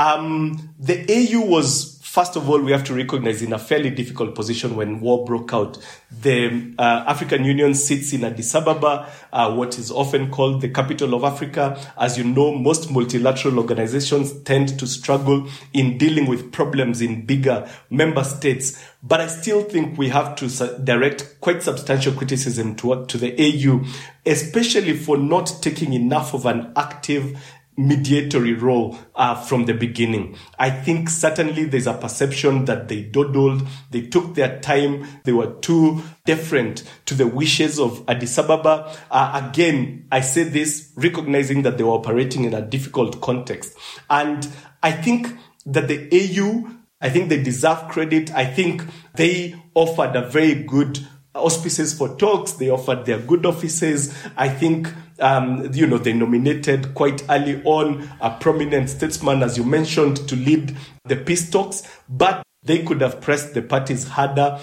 Um, 0.00 0.72
the 0.78 1.04
AU 1.12 1.44
was 1.44 2.00
First 2.10 2.34
of 2.34 2.50
all, 2.50 2.60
we 2.60 2.72
have 2.72 2.82
to 2.86 2.94
recognize 2.94 3.40
in 3.40 3.52
a 3.52 3.58
fairly 3.60 3.88
difficult 3.90 4.34
position 4.34 4.74
when 4.74 4.98
war 4.98 5.24
broke 5.24 5.54
out. 5.54 5.78
The 6.10 6.74
uh, 6.76 7.04
African 7.06 7.44
Union 7.44 7.72
sits 7.72 8.12
in 8.12 8.24
Addis 8.24 8.52
Ababa, 8.52 9.08
uh, 9.32 9.54
what 9.54 9.78
is 9.78 9.92
often 9.92 10.28
called 10.28 10.60
the 10.60 10.70
capital 10.70 11.14
of 11.14 11.22
Africa. 11.22 11.80
As 11.96 12.18
you 12.18 12.24
know, 12.24 12.52
most 12.52 12.90
multilateral 12.90 13.60
organizations 13.60 14.32
tend 14.42 14.76
to 14.80 14.88
struggle 14.88 15.48
in 15.72 15.98
dealing 15.98 16.26
with 16.26 16.50
problems 16.50 17.00
in 17.00 17.26
bigger 17.26 17.70
member 17.90 18.24
states. 18.24 18.84
But 19.04 19.20
I 19.20 19.28
still 19.28 19.62
think 19.62 19.96
we 19.96 20.08
have 20.08 20.34
to 20.34 20.78
direct 20.82 21.40
quite 21.40 21.62
substantial 21.62 22.12
criticism 22.12 22.74
to, 22.76 23.06
to 23.06 23.18
the 23.18 23.36
AU, 23.38 23.84
especially 24.26 24.96
for 24.96 25.16
not 25.16 25.58
taking 25.62 25.92
enough 25.92 26.34
of 26.34 26.44
an 26.44 26.72
active 26.74 27.40
mediatory 27.76 28.52
role 28.52 28.98
uh, 29.14 29.34
from 29.34 29.64
the 29.64 29.74
beginning. 29.74 30.36
I 30.58 30.70
think 30.70 31.08
certainly 31.08 31.64
there's 31.64 31.86
a 31.86 31.94
perception 31.94 32.66
that 32.66 32.88
they 32.88 33.02
dawdled, 33.02 33.66
they 33.90 34.02
took 34.02 34.34
their 34.34 34.60
time, 34.60 35.06
they 35.24 35.32
were 35.32 35.54
too 35.60 36.02
different 36.26 36.84
to 37.06 37.14
the 37.14 37.26
wishes 37.26 37.78
of 37.78 38.04
Addis 38.08 38.38
Ababa. 38.38 38.94
Uh, 39.10 39.48
again, 39.48 40.06
I 40.12 40.20
say 40.20 40.44
this 40.44 40.92
recognizing 40.96 41.62
that 41.62 41.78
they 41.78 41.84
were 41.84 41.92
operating 41.92 42.44
in 42.44 42.54
a 42.54 42.62
difficult 42.62 43.20
context. 43.20 43.76
And 44.08 44.46
I 44.82 44.92
think 44.92 45.36
that 45.66 45.88
the 45.88 46.08
AU, 46.12 46.70
I 47.00 47.08
think 47.08 47.28
they 47.28 47.42
deserve 47.42 47.88
credit. 47.88 48.32
I 48.34 48.44
think 48.44 48.84
they 49.14 49.54
offered 49.74 50.16
a 50.16 50.28
very 50.28 50.54
good 50.54 51.06
auspices 51.34 51.96
for 51.96 52.16
talks. 52.16 52.52
They 52.52 52.70
offered 52.70 53.06
their 53.06 53.18
good 53.18 53.46
offices. 53.46 54.14
I 54.36 54.48
think, 54.48 54.88
um, 55.18 55.72
you 55.72 55.86
know, 55.86 55.98
they 55.98 56.12
nominated 56.12 56.94
quite 56.94 57.22
early 57.28 57.62
on 57.64 58.08
a 58.20 58.30
prominent 58.38 58.90
statesman, 58.90 59.42
as 59.42 59.56
you 59.56 59.64
mentioned, 59.64 60.28
to 60.28 60.36
lead 60.36 60.76
the 61.04 61.16
peace 61.16 61.50
talks. 61.50 61.82
But 62.08 62.42
they 62.62 62.82
could 62.82 63.00
have 63.00 63.20
pressed 63.20 63.54
the 63.54 63.62
parties 63.62 64.06
harder, 64.08 64.58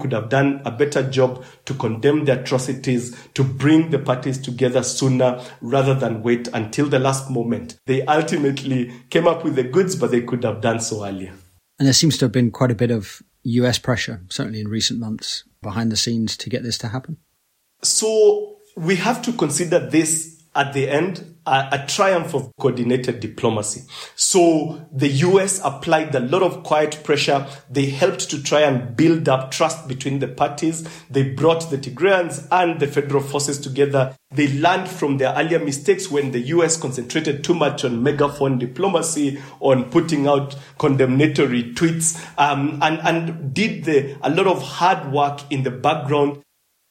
could 0.00 0.12
have 0.12 0.28
done 0.28 0.62
a 0.64 0.70
better 0.70 1.08
job 1.08 1.44
to 1.64 1.74
condemn 1.74 2.24
the 2.24 2.40
atrocities, 2.40 3.16
to 3.34 3.44
bring 3.44 3.90
the 3.90 3.98
parties 3.98 4.38
together 4.38 4.82
sooner 4.82 5.40
rather 5.60 5.94
than 5.94 6.22
wait 6.22 6.48
until 6.54 6.88
the 6.88 6.98
last 6.98 7.30
moment. 7.30 7.76
They 7.86 8.04
ultimately 8.06 8.92
came 9.10 9.26
up 9.26 9.44
with 9.44 9.54
the 9.54 9.64
goods, 9.64 9.96
but 9.96 10.10
they 10.10 10.22
could 10.22 10.44
have 10.44 10.60
done 10.60 10.80
so 10.80 11.04
earlier. 11.04 11.32
And 11.78 11.86
there 11.86 11.92
seems 11.92 12.16
to 12.18 12.26
have 12.26 12.32
been 12.32 12.50
quite 12.50 12.70
a 12.70 12.76
bit 12.76 12.90
of 12.90 13.22
US 13.44 13.78
pressure, 13.78 14.22
certainly 14.28 14.60
in 14.60 14.68
recent 14.68 15.00
months, 15.00 15.44
behind 15.62 15.90
the 15.92 15.96
scenes 15.96 16.36
to 16.38 16.50
get 16.50 16.62
this 16.62 16.78
to 16.78 16.88
happen? 16.88 17.18
So 17.82 18.56
we 18.76 18.96
have 18.96 19.22
to 19.22 19.32
consider 19.32 19.78
this 19.90 20.41
at 20.54 20.72
the 20.72 20.88
end 20.88 21.32
a, 21.46 21.68
a, 21.72 21.86
triumph 21.88 22.34
of 22.34 22.52
coordinated 22.60 23.20
diplomacy. 23.20 23.82
So 24.14 24.86
the 24.92 25.08
US 25.08 25.60
applied 25.64 26.14
a 26.14 26.20
lot 26.20 26.42
of 26.42 26.62
quiet 26.62 27.02
pressure. 27.02 27.46
They 27.70 27.86
helped 27.86 28.30
to 28.30 28.42
try 28.42 28.60
and 28.60 28.96
build 28.96 29.28
up 29.28 29.50
trust 29.50 29.88
between 29.88 30.20
the 30.20 30.28
parties. 30.28 30.86
They 31.10 31.22
brought 31.30 31.68
the 31.70 31.78
Tigrayans 31.78 32.46
and 32.50 32.78
the 32.78 32.86
federal 32.86 33.22
forces 33.22 33.58
together. 33.58 34.16
They 34.30 34.52
learned 34.52 34.88
from 34.88 35.18
their 35.18 35.34
earlier 35.34 35.58
mistakes 35.58 36.10
when 36.10 36.30
the 36.30 36.40
US 36.40 36.76
concentrated 36.76 37.42
too 37.42 37.54
much 37.54 37.84
on 37.84 38.02
megaphone 38.02 38.58
diplomacy, 38.58 39.40
on 39.60 39.90
putting 39.90 40.26
out 40.26 40.56
condemnatory 40.78 41.74
tweets, 41.74 42.22
um, 42.38 42.78
and, 42.82 43.00
and 43.00 43.52
did 43.52 43.84
the, 43.84 44.16
a 44.22 44.30
lot 44.30 44.46
of 44.46 44.62
hard 44.62 45.12
work 45.12 45.40
in 45.50 45.64
the 45.64 45.70
background 45.70 46.42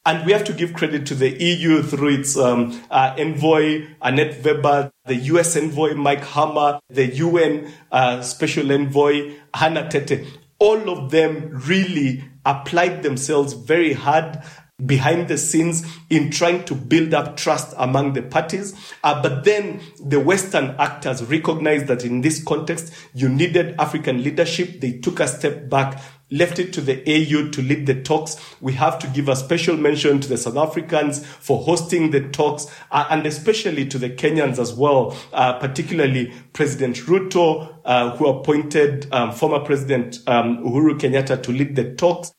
and 0.05 0.25
we 0.25 0.31
have 0.31 0.43
to 0.45 0.53
give 0.53 0.73
credit 0.73 1.05
to 1.07 1.15
the 1.15 1.29
EU 1.29 1.83
through 1.83 2.09
its 2.19 2.37
um, 2.37 2.81
uh, 2.89 3.13
envoy, 3.17 3.85
Annette 4.01 4.43
Weber, 4.43 4.91
the 5.05 5.15
US 5.15 5.55
envoy, 5.55 5.93
Mike 5.93 6.25
Hammer, 6.25 6.79
the 6.89 7.05
UN 7.05 7.71
uh, 7.91 8.21
special 8.21 8.71
envoy, 8.71 9.33
Hannah 9.53 9.87
Tetteh. 9.87 10.25
All 10.57 10.89
of 10.89 11.11
them 11.11 11.49
really 11.67 12.23
applied 12.45 13.03
themselves 13.03 13.53
very 13.53 13.93
hard 13.93 14.41
behind 14.83 15.27
the 15.27 15.37
scenes 15.37 15.85
in 16.09 16.31
trying 16.31 16.63
to 16.65 16.73
build 16.73 17.13
up 17.13 17.37
trust 17.37 17.73
among 17.77 18.13
the 18.13 18.21
parties. 18.21 18.73
Uh, 19.03 19.21
but 19.21 19.43
then 19.43 19.79
the 20.03 20.19
Western 20.19 20.75
actors 20.79 21.23
recognized 21.23 21.87
that 21.87 22.03
in 22.03 22.21
this 22.21 22.43
context, 22.43 22.91
you 23.13 23.29
needed 23.29 23.75
African 23.79 24.23
leadership. 24.23 24.81
They 24.81 24.93
took 24.93 25.19
a 25.19 25.27
step 25.27 25.69
back 25.69 26.01
left 26.31 26.57
it 26.57 26.73
to 26.73 26.81
the 26.81 27.01
AU 27.05 27.51
to 27.51 27.61
lead 27.61 27.85
the 27.85 28.01
talks. 28.01 28.37
We 28.61 28.73
have 28.73 28.97
to 28.99 29.07
give 29.07 29.29
a 29.29 29.35
special 29.35 29.77
mention 29.77 30.19
to 30.21 30.27
the 30.27 30.37
South 30.37 30.57
Africans 30.57 31.25
for 31.25 31.59
hosting 31.63 32.11
the 32.11 32.29
talks 32.29 32.67
uh, 32.89 33.05
and 33.09 33.25
especially 33.25 33.85
to 33.87 33.97
the 33.97 34.09
Kenyans 34.09 34.57
as 34.57 34.73
well, 34.73 35.15
uh, 35.33 35.59
particularly 35.59 36.33
President 36.53 36.95
Ruto, 36.97 37.75
uh, 37.85 38.15
who 38.15 38.27
appointed 38.27 39.07
um, 39.11 39.31
former 39.31 39.59
President 39.59 40.19
um, 40.27 40.63
Uhuru 40.63 40.99
Kenyatta 40.99 41.41
to 41.43 41.51
lead 41.51 41.75
the 41.75 41.93
talks. 41.95 42.31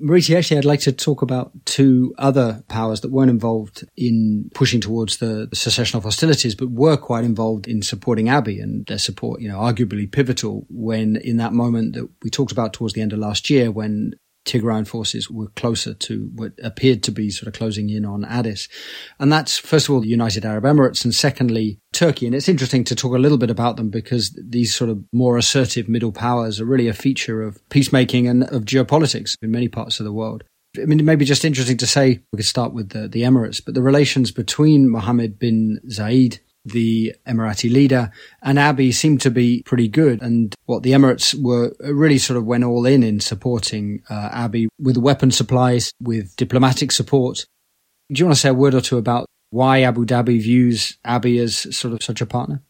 Murithi, 0.00 0.36
actually, 0.36 0.58
I'd 0.58 0.64
like 0.64 0.80
to 0.80 0.92
talk 0.92 1.22
about 1.22 1.52
two 1.66 2.14
other 2.18 2.64
powers 2.68 3.00
that 3.02 3.12
weren't 3.12 3.30
involved 3.30 3.84
in 3.96 4.50
pushing 4.52 4.80
towards 4.80 5.18
the, 5.18 5.46
the, 5.48 5.54
cessation 5.54 5.96
of 5.96 6.02
hostilities, 6.02 6.56
but 6.56 6.70
were 6.70 6.96
quite 6.96 7.24
involved 7.24 7.68
in 7.68 7.80
supporting 7.80 8.26
Abiy 8.26 8.60
and 8.60 8.84
their 8.86 8.98
support, 8.98 9.40
you 9.40 9.48
know, 9.48 9.58
arguably 9.58 10.10
pivotal 10.10 10.66
when 10.68 11.14
in 11.16 11.36
that 11.36 11.52
moment 11.52 11.94
that 11.94 12.08
we 12.24 12.30
talked 12.30 12.50
about 12.50 12.72
towards 12.72 12.94
the 12.94 13.02
end 13.02 13.12
of 13.12 13.20
last 13.20 13.48
year 13.48 13.70
when 13.70 14.14
Tigrayan 14.44 14.86
forces 14.86 15.30
were 15.30 15.48
closer 15.56 15.94
to 15.94 16.30
what 16.34 16.52
appeared 16.62 17.02
to 17.04 17.12
be 17.12 17.30
sort 17.30 17.48
of 17.48 17.54
closing 17.54 17.90
in 17.90 18.04
on 18.04 18.24
Addis. 18.24 18.68
And 19.18 19.32
that's, 19.32 19.58
first 19.58 19.88
of 19.88 19.94
all, 19.94 20.00
the 20.00 20.08
United 20.08 20.44
Arab 20.44 20.64
Emirates 20.64 21.04
and 21.04 21.14
secondly, 21.14 21.78
Turkey. 21.92 22.26
And 22.26 22.34
it's 22.34 22.48
interesting 22.48 22.84
to 22.84 22.94
talk 22.94 23.14
a 23.14 23.18
little 23.18 23.38
bit 23.38 23.50
about 23.50 23.76
them 23.76 23.90
because 23.90 24.38
these 24.38 24.74
sort 24.74 24.90
of 24.90 25.02
more 25.12 25.38
assertive 25.38 25.88
middle 25.88 26.12
powers 26.12 26.60
are 26.60 26.66
really 26.66 26.88
a 26.88 26.94
feature 26.94 27.42
of 27.42 27.66
peacemaking 27.70 28.26
and 28.26 28.44
of 28.44 28.64
geopolitics 28.64 29.36
in 29.42 29.50
many 29.50 29.68
parts 29.68 30.00
of 30.00 30.04
the 30.04 30.12
world. 30.12 30.44
I 30.76 30.86
mean, 30.86 30.98
it 30.98 31.04
may 31.04 31.14
be 31.14 31.24
just 31.24 31.44
interesting 31.44 31.76
to 31.78 31.86
say, 31.86 32.20
we 32.32 32.38
could 32.38 32.46
start 32.46 32.72
with 32.72 32.90
the, 32.90 33.06
the 33.06 33.22
Emirates, 33.22 33.64
but 33.64 33.74
the 33.74 33.82
relations 33.82 34.32
between 34.32 34.90
Mohammed 34.90 35.38
bin 35.38 35.78
Zayed 35.88 36.40
the 36.64 37.14
Emirati 37.26 37.70
leader, 37.70 38.10
and 38.42 38.58
Abiy 38.58 38.92
seemed 38.92 39.20
to 39.22 39.30
be 39.30 39.62
pretty 39.64 39.88
good. 39.88 40.22
And 40.22 40.54
what 40.66 40.82
the 40.82 40.92
Emirates 40.92 41.34
were 41.40 41.74
really 41.80 42.18
sort 42.18 42.36
of 42.36 42.46
went 42.46 42.64
all 42.64 42.86
in 42.86 43.02
in 43.02 43.20
supporting 43.20 44.02
uh, 44.08 44.30
Abiy 44.30 44.68
with 44.78 44.96
weapon 44.96 45.30
supplies, 45.30 45.92
with 46.00 46.34
diplomatic 46.36 46.92
support. 46.92 47.46
Do 48.12 48.18
you 48.18 48.26
want 48.26 48.36
to 48.36 48.40
say 48.40 48.50
a 48.50 48.54
word 48.54 48.74
or 48.74 48.80
two 48.80 48.98
about 48.98 49.26
why 49.50 49.82
Abu 49.82 50.04
Dhabi 50.04 50.40
views 50.42 50.98
Abiy 51.06 51.40
as 51.40 51.76
sort 51.76 51.94
of 51.94 52.02
such 52.02 52.20
a 52.20 52.26
partner? 52.26 52.62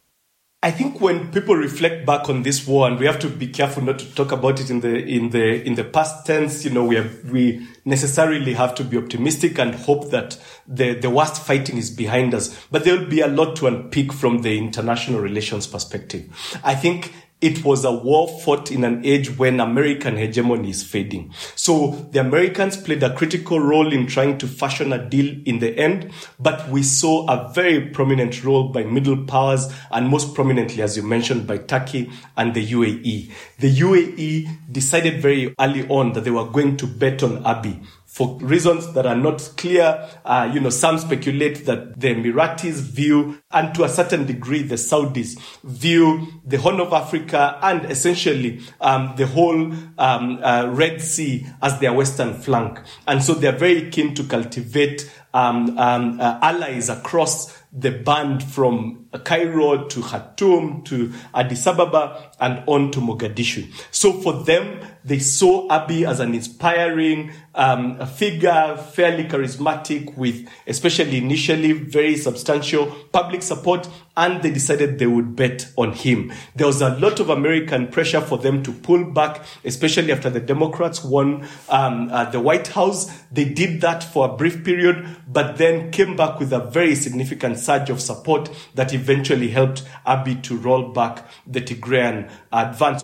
I 0.65 0.71
think 0.71 0.99
when 0.99 1.31
people 1.31 1.55
reflect 1.55 2.07
back 2.07 2.31
on 2.31 2.43
this 2.43 2.67
war, 2.67 2.89
and 2.89 2.99
we 2.99 3.05
have 3.05 3.19
to 3.19 3.29
be 3.29 3.49
careful 3.49 3.83
not 3.83 3.99
to 3.99 4.15
talk 4.15 4.33
about 4.33 4.59
it 4.61 4.71
in 4.71 4.81
the 4.81 4.97
in 4.97 5.29
the 5.29 5.63
in 5.63 5.75
the 5.75 5.85
past 5.85 6.25
tense, 6.25 6.65
you 6.65 6.71
know, 6.71 6.87
we 6.87 6.97
have, 6.97 7.31
we 7.31 7.67
necessarily 7.85 8.55
have 8.55 8.75
to 8.77 8.83
be 8.83 8.97
optimistic 8.97 9.59
and 9.59 9.75
hope 9.75 10.11
that 10.11 10.39
the 10.67 10.95
the 10.95 11.11
worst 11.11 11.43
fighting 11.43 11.77
is 11.77 11.91
behind 11.91 12.33
us. 12.33 12.59
But 12.71 12.85
there 12.85 12.99
will 12.99 13.11
be 13.11 13.21
a 13.21 13.27
lot 13.27 13.57
to 13.57 13.67
unpick 13.67 14.11
from 14.11 14.41
the 14.41 14.57
international 14.57 15.21
relations 15.21 15.67
perspective. 15.67 16.31
I 16.65 16.75
think 16.75 17.13
it 17.45 17.63
was 17.63 17.85
a 17.85 17.93
war 17.93 18.27
fought 18.41 18.73
in 18.73 18.85
an 18.85 19.05
age 19.05 19.37
when 19.37 19.61
American 19.61 20.17
hegemony 20.17 20.71
is 20.71 20.83
fading. 20.83 21.31
So 21.55 22.09
the 22.11 22.21
Americans 22.21 22.79
played 22.79 23.03
a 23.03 23.15
critical 23.15 23.61
role 23.61 23.93
in 23.93 24.07
trying 24.07 24.39
to 24.39 24.47
fashion 24.47 24.95
a 24.95 25.11
deal 25.11 25.37
in 25.45 25.59
the 25.59 25.79
end, 25.79 26.11
but 26.41 26.67
we 26.71 26.83
saw 26.83 27.27
a 27.29 27.53
very 27.53 27.91
prominent 27.91 28.43
role 28.45 28.71
by 28.71 28.85
middle 28.85 29.27
powers 29.27 29.71
and 29.91 30.09
most 30.09 30.35
prominently, 30.35 30.83
as 30.83 30.97
you 30.97 31.03
mentioned, 31.03 31.47
by 31.47 31.59
Turkey 31.59 32.11
and 32.35 32.55
the 32.55 32.67
UAE. 32.67 33.31
The 33.59 33.77
UAE 33.77 34.73
decided 34.73 35.21
very 35.21 35.55
early 35.61 35.87
on 35.89 36.15
that 36.15 36.25
they 36.25 36.31
were 36.31 36.47
going 36.47 36.79
to 36.79 36.87
bet 36.87 37.23
on 37.23 37.45
Abiy 37.45 37.85
for 38.15 38.39
reasons 38.39 38.93
that 38.93 39.07
are 39.07 39.17
not 39.17 39.41
clear. 39.57 40.09
Uh, 40.25 40.49
you 40.55 40.61
know, 40.61 40.71
some 40.71 40.99
speculate 40.99 41.67
that 41.67 41.99
the 41.99 42.15
Emiratis 42.15 42.75
view, 42.81 43.43
and 43.51 43.75
to 43.75 43.83
a 43.83 43.89
certain 43.89 44.25
degree, 44.25 44.63
the 44.63 44.77
Saudis 44.77 45.37
view 45.65 46.29
the 46.47 46.57
Horn 46.57 46.79
of 46.79 46.93
Africa 46.93 47.59
and 47.61 47.91
essentially 47.91 48.61
um, 48.81 49.15
the 49.17 49.27
whole 49.27 49.73
um, 49.99 50.39
uh, 50.45 50.69
Red 50.71 51.03
Sea 51.03 51.45
as 51.61 51.81
their 51.81 51.93
western 51.93 52.35
flank. 52.35 52.79
And 53.09 53.21
so 53.21 53.35
they're 53.35 53.51
very 53.51 53.91
keen 53.91 54.15
to 54.15 54.23
cultivate 54.23 55.11
um, 55.35 55.77
um 55.79 56.21
uh, 56.21 56.39
allies 56.41 56.89
across 56.89 57.65
the 57.77 57.91
band 57.91 58.41
from 58.41 59.07
Cairo 59.25 59.89
to 59.89 60.01
Khartoum 60.01 60.83
to 60.85 61.13
Addis 61.35 61.67
Ababa 61.67 62.31
and 62.39 62.63
on 62.69 62.93
to 62.93 63.01
Mogadishu. 63.01 63.69
So 63.91 64.13
for 64.13 64.45
them, 64.45 64.81
they 65.05 65.19
saw 65.19 65.69
Abiy 65.69 66.09
as 66.09 66.21
an 66.21 66.35
inspiring 66.35 67.33
um, 67.55 68.05
figure, 68.07 68.77
fairly 68.77 69.25
charismatic, 69.25 70.17
with 70.17 70.49
especially 70.69 71.19
initially 71.19 71.73
very 71.73 72.17
substantial 72.17 72.87
public 73.13 73.43
support, 73.43 73.89
and 74.17 74.43
they 74.43 74.51
decided 74.51 74.99
they 74.99 75.07
would 75.07 75.35
bet 75.35 75.71
on 75.77 75.93
him. 75.93 76.33
There 76.55 76.67
was 76.67 76.81
a 76.81 76.97
lot 76.97 77.21
of 77.21 77.31
American 77.31 77.89
pressure 77.89 78.21
for 78.21 78.39
them 78.39 78.63
to 78.63 78.73
pull 78.73 79.05
back, 79.05 79.45
especially 79.65 80.13
after 80.13 80.31
the 80.31 80.41
Democrats 80.41 81.03
won 81.03 81.47
um, 81.69 82.09
uh, 82.11 82.31
the 82.31 82.41
White 82.41 82.69
House. 82.69 83.11
They 83.33 83.45
did 83.45 83.81
that 83.81 84.05
for 84.05 84.31
a 84.31 84.37
brief 84.37 84.65
period, 84.65 85.05
but 85.27 85.57
then 85.59 85.91
came 85.91 86.17
back 86.17 86.39
with 86.39 86.53
a 86.53 86.61
very 86.61 86.95
significant 86.95 87.59
surge 87.59 87.91
of 87.91 88.01
support 88.01 88.51
that 88.75 88.95
eventually 88.95 89.49
helped 89.49 89.85
Abiy 90.07 90.43
to 90.45 90.57
roll 90.57 90.93
back 90.93 91.27
the 91.47 91.61
Tigrayan 91.61 92.31
advance. 92.53 93.03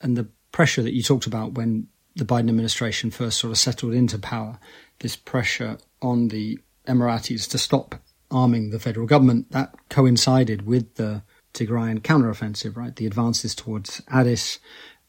And 0.00 0.16
the 0.16 0.28
pressure 0.50 0.82
that 0.82 0.92
you 0.92 1.02
talked 1.02 1.26
about 1.26 1.52
when 1.52 1.86
the 2.16 2.24
Biden 2.24 2.48
administration 2.48 3.10
first 3.10 3.38
sort 3.38 3.52
of 3.52 3.58
settled 3.58 3.94
into 3.94 4.18
power, 4.18 4.58
this 4.98 5.16
pressure 5.16 5.78
on 6.02 6.28
the 6.28 6.58
Emiratis 6.86 7.48
to 7.50 7.58
stop 7.58 7.94
arming 8.32 8.70
the 8.70 8.78
federal 8.78 9.06
government, 9.06 9.50
that 9.52 9.74
coincided 9.88 10.66
with 10.66 10.94
the 10.96 11.22
Tigrayan 11.54 12.00
counteroffensive, 12.00 12.76
right? 12.76 12.96
The 12.96 13.06
advances 13.06 13.54
towards 13.54 14.02
Addis. 14.08 14.58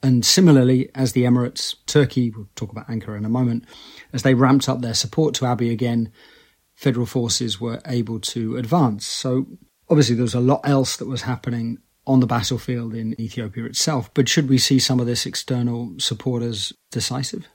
And 0.01 0.25
similarly, 0.25 0.89
as 0.93 1.13
the 1.13 1.23
Emirates, 1.23 1.75
Turkey, 1.85 2.29
we'll 2.29 2.49
talk 2.55 2.71
about 2.71 2.87
Ankara 2.89 3.17
in 3.17 3.25
a 3.25 3.29
moment, 3.29 3.63
as 4.11 4.23
they 4.23 4.33
ramped 4.33 4.67
up 4.67 4.81
their 4.81 4.93
support 4.93 5.33
to 5.35 5.45
Abiy 5.45 5.71
again, 5.71 6.11
federal 6.75 7.05
forces 7.05 7.61
were 7.61 7.81
able 7.85 8.19
to 8.19 8.57
advance. 8.57 9.05
So 9.05 9.47
obviously 9.89 10.15
there 10.15 10.23
was 10.23 10.33
a 10.33 10.41
lot 10.41 10.61
else 10.67 10.97
that 10.97 11.07
was 11.07 11.21
happening 11.21 11.77
on 12.05 12.19
the 12.19 12.27
battlefield 12.27 12.93
in 12.93 13.19
Ethiopia 13.19 13.63
itself. 13.63 14.13
But 14.13 14.27
should 14.27 14.49
we 14.49 14.57
see 14.57 14.79
some 14.79 14.99
of 14.99 15.05
this 15.05 15.25
external 15.25 15.93
support 15.99 16.43
as 16.43 16.73
decisive? 16.91 17.47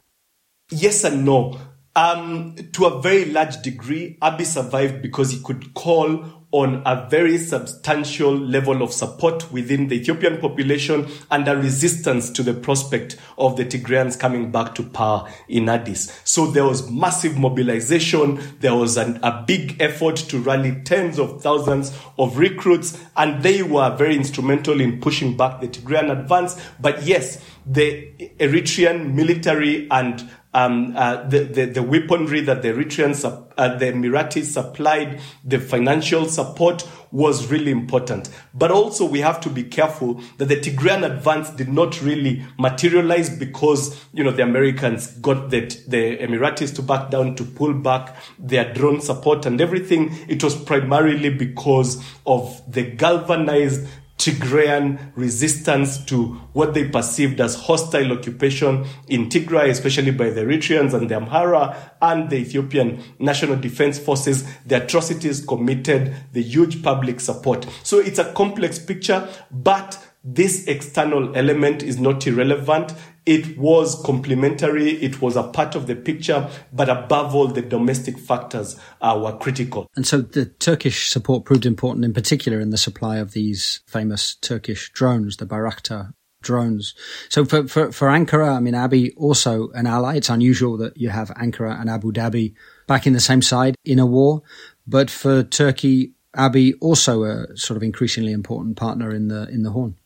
Yes 0.71 1.05
and 1.05 1.25
no. 1.25 1.61
Um, 1.99 2.55
to 2.75 2.85
a 2.87 3.03
very 3.03 3.25
large 3.25 3.61
degree, 3.63 4.19
Abiy 4.23 4.47
survived 4.47 5.03
because 5.03 5.33
he 5.33 5.43
could 5.43 5.75
call 5.75 6.25
on 6.53 6.81
a 6.87 7.09
very 7.11 7.37
substantial 7.39 8.35
level 8.35 8.83
of 8.83 8.93
support 8.93 9.51
within 9.53 9.89
the 9.89 9.97
Ethiopian 9.97 10.39
population 10.39 11.09
and 11.33 11.49
a 11.49 11.57
resistance 11.57 12.31
to 12.31 12.45
the 12.45 12.55
prospect 12.55 13.17
of 13.37 13.57
the 13.57 13.65
Tigrayans 13.65 14.17
coming 14.17 14.53
back 14.53 14.77
to 14.77 14.85
power 14.85 15.29
in 15.49 15.69
Addis. 15.69 16.17
So 16.23 16.47
there 16.47 16.65
was 16.65 16.89
massive 16.89 17.37
mobilization. 17.37 18.41
There 18.61 18.77
was 18.77 18.97
an, 18.97 19.19
a 19.25 19.43
big 19.45 19.83
effort 19.83 20.17
to 20.29 20.39
rally 20.39 20.81
tens 20.85 21.19
of 21.19 21.43
thousands 21.43 21.99
of 22.17 22.39
recruits, 22.39 23.05
and 23.17 23.43
they 23.43 23.65
were 23.65 23.95
very 23.97 24.15
instrumental 24.15 24.81
in 24.81 25.01
pushing 25.01 25.37
back 25.37 25.61
the 25.61 25.67
Tigrayan 25.67 26.13
advance. 26.13 26.57
But 26.81 27.03
yes, 27.03 27.45
the 27.67 28.11
Eritrean 28.39 29.15
military 29.15 29.91
and 29.91 30.31
um, 30.55 30.95
uh, 30.97 31.25
the, 31.29 31.41
the, 31.41 31.65
the, 31.67 31.83
weaponry 31.83 32.41
that 32.41 32.63
the 32.63 32.69
Eritreans, 32.69 33.23
uh, 33.25 33.77
the 33.77 33.87
Emiratis 33.87 34.47
supplied, 34.47 35.21
the 35.45 35.61
financial 35.61 36.25
support 36.25 36.89
was 37.11 37.51
really 37.51 37.71
important. 37.71 38.31
But 38.55 38.71
also 38.71 39.05
we 39.05 39.21
have 39.21 39.41
to 39.43 39.51
be 39.51 39.65
careful 39.65 40.23
that 40.39 40.47
the 40.47 40.57
Tigrayan 40.57 41.05
advance 41.05 41.51
did 41.51 41.69
not 41.69 42.01
really 42.01 42.45
materialize 42.59 43.29
because, 43.29 44.03
you 44.13 44.25
know, 44.25 44.31
the 44.31 44.43
Americans 44.43 45.09
got 45.19 45.51
the, 45.51 45.61
the 45.87 46.17
Emiratis 46.17 46.75
to 46.77 46.83
back 46.83 47.11
down, 47.11 47.35
to 47.37 47.45
pull 47.45 47.75
back 47.75 48.17
their 48.39 48.73
drone 48.73 49.03
support 49.03 49.45
and 49.45 49.61
everything. 49.61 50.17
It 50.29 50.43
was 50.43 50.57
primarily 50.57 51.31
because 51.31 52.03
of 52.27 52.63
the 52.67 52.85
galvanized 52.85 53.87
Tigrayan 54.19 55.13
resistance 55.15 56.05
to 56.07 56.35
what 56.53 56.75
they 56.75 56.89
perceived 56.89 57.41
as 57.41 57.55
hostile 57.55 58.13
occupation 58.13 58.85
in 59.07 59.29
Tigray, 59.29 59.71
especially 59.71 60.11
by 60.11 60.31
the 60.31 60.41
Eritreans 60.41 60.93
and 60.93 61.09
the 61.09 61.15
Amhara 61.15 61.77
and 62.03 62.29
the 62.29 62.37
Ethiopian 62.37 63.01
National 63.21 63.57
Defense 63.57 63.99
Forces, 63.99 64.45
the 64.67 64.83
atrocities 64.83 65.45
committed, 65.45 66.15
the 66.33 66.43
huge 66.43 66.83
public 66.83 67.21
support. 67.21 67.67
So 67.85 68.01
it's 68.01 68.19
a 68.19 68.33
complex 68.33 68.81
picture, 68.81 69.29
but 69.53 70.05
this 70.25 70.67
external 70.67 71.37
element 71.37 71.83
is 71.83 71.99
not 71.99 72.27
irrelevant. 72.27 72.93
It 73.29 73.59
was 73.59 74.01
complementary. 74.07 74.93
It 74.93 75.21
was 75.21 75.37
a 75.37 75.43
part 75.43 75.75
of 75.75 75.87
the 75.87 75.95
picture, 75.95 76.49
but 76.73 76.89
above 76.89 77.35
all, 77.35 77.49
the 77.49 77.61
domestic 77.61 78.19
factors 78.19 78.81
uh, 79.03 79.21
were 79.23 79.37
critical. 79.37 79.87
And 79.95 80.07
so 80.07 80.23
the 80.23 80.47
Turkish 80.47 81.11
support 81.11 81.45
proved 81.45 81.67
important 81.67 82.07
in 82.07 82.15
particular 82.15 82.59
in 82.59 82.71
the 82.71 82.79
supply 82.79 83.19
of 83.19 83.33
these 83.33 83.81
famous 83.87 84.35
Turkish 84.35 84.91
drones, 84.93 85.37
the 85.37 85.45
Bayraktar 85.45 86.15
drones. 86.41 86.95
So 87.29 87.45
for, 87.45 87.69
for, 87.69 87.93
for 87.93 88.09
Ankara, 88.09 88.57
I 88.57 88.61
mean, 88.61 88.73
Abiy 88.73 89.13
also 89.19 89.69
an 89.73 89.87
ally. 89.87 90.17
It's 90.17 90.31
unusual 90.31 90.79
that 90.79 90.97
you 90.97 91.11
have 91.11 91.29
Ankara 91.31 91.79
and 91.79 91.91
Abu 91.91 92.13
Dhabi 92.13 92.55
back 92.87 93.07
in 93.07 93.13
the 93.13 93.21
same 93.21 93.43
side 93.43 93.75
in 93.85 93.99
a 93.99 94.07
war. 94.07 94.41
But 94.87 95.11
for 95.11 95.43
Turkey, 95.43 96.15
Abiy 96.35 96.77
also 96.81 97.25
a 97.25 97.57
sort 97.59 97.77
of 97.77 97.83
increasingly 97.83 98.33
important 98.33 98.79
partner 98.79 99.15
in 99.15 99.29
the, 99.29 99.47
in 99.51 99.65
the 99.65 99.73
Horn. 99.73 99.97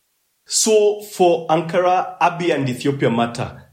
So 0.55 1.01
for 1.01 1.47
Ankara, 1.47 2.15
Abiy 2.19 2.53
and 2.53 2.69
Ethiopia 2.69 3.09
matter. 3.09 3.71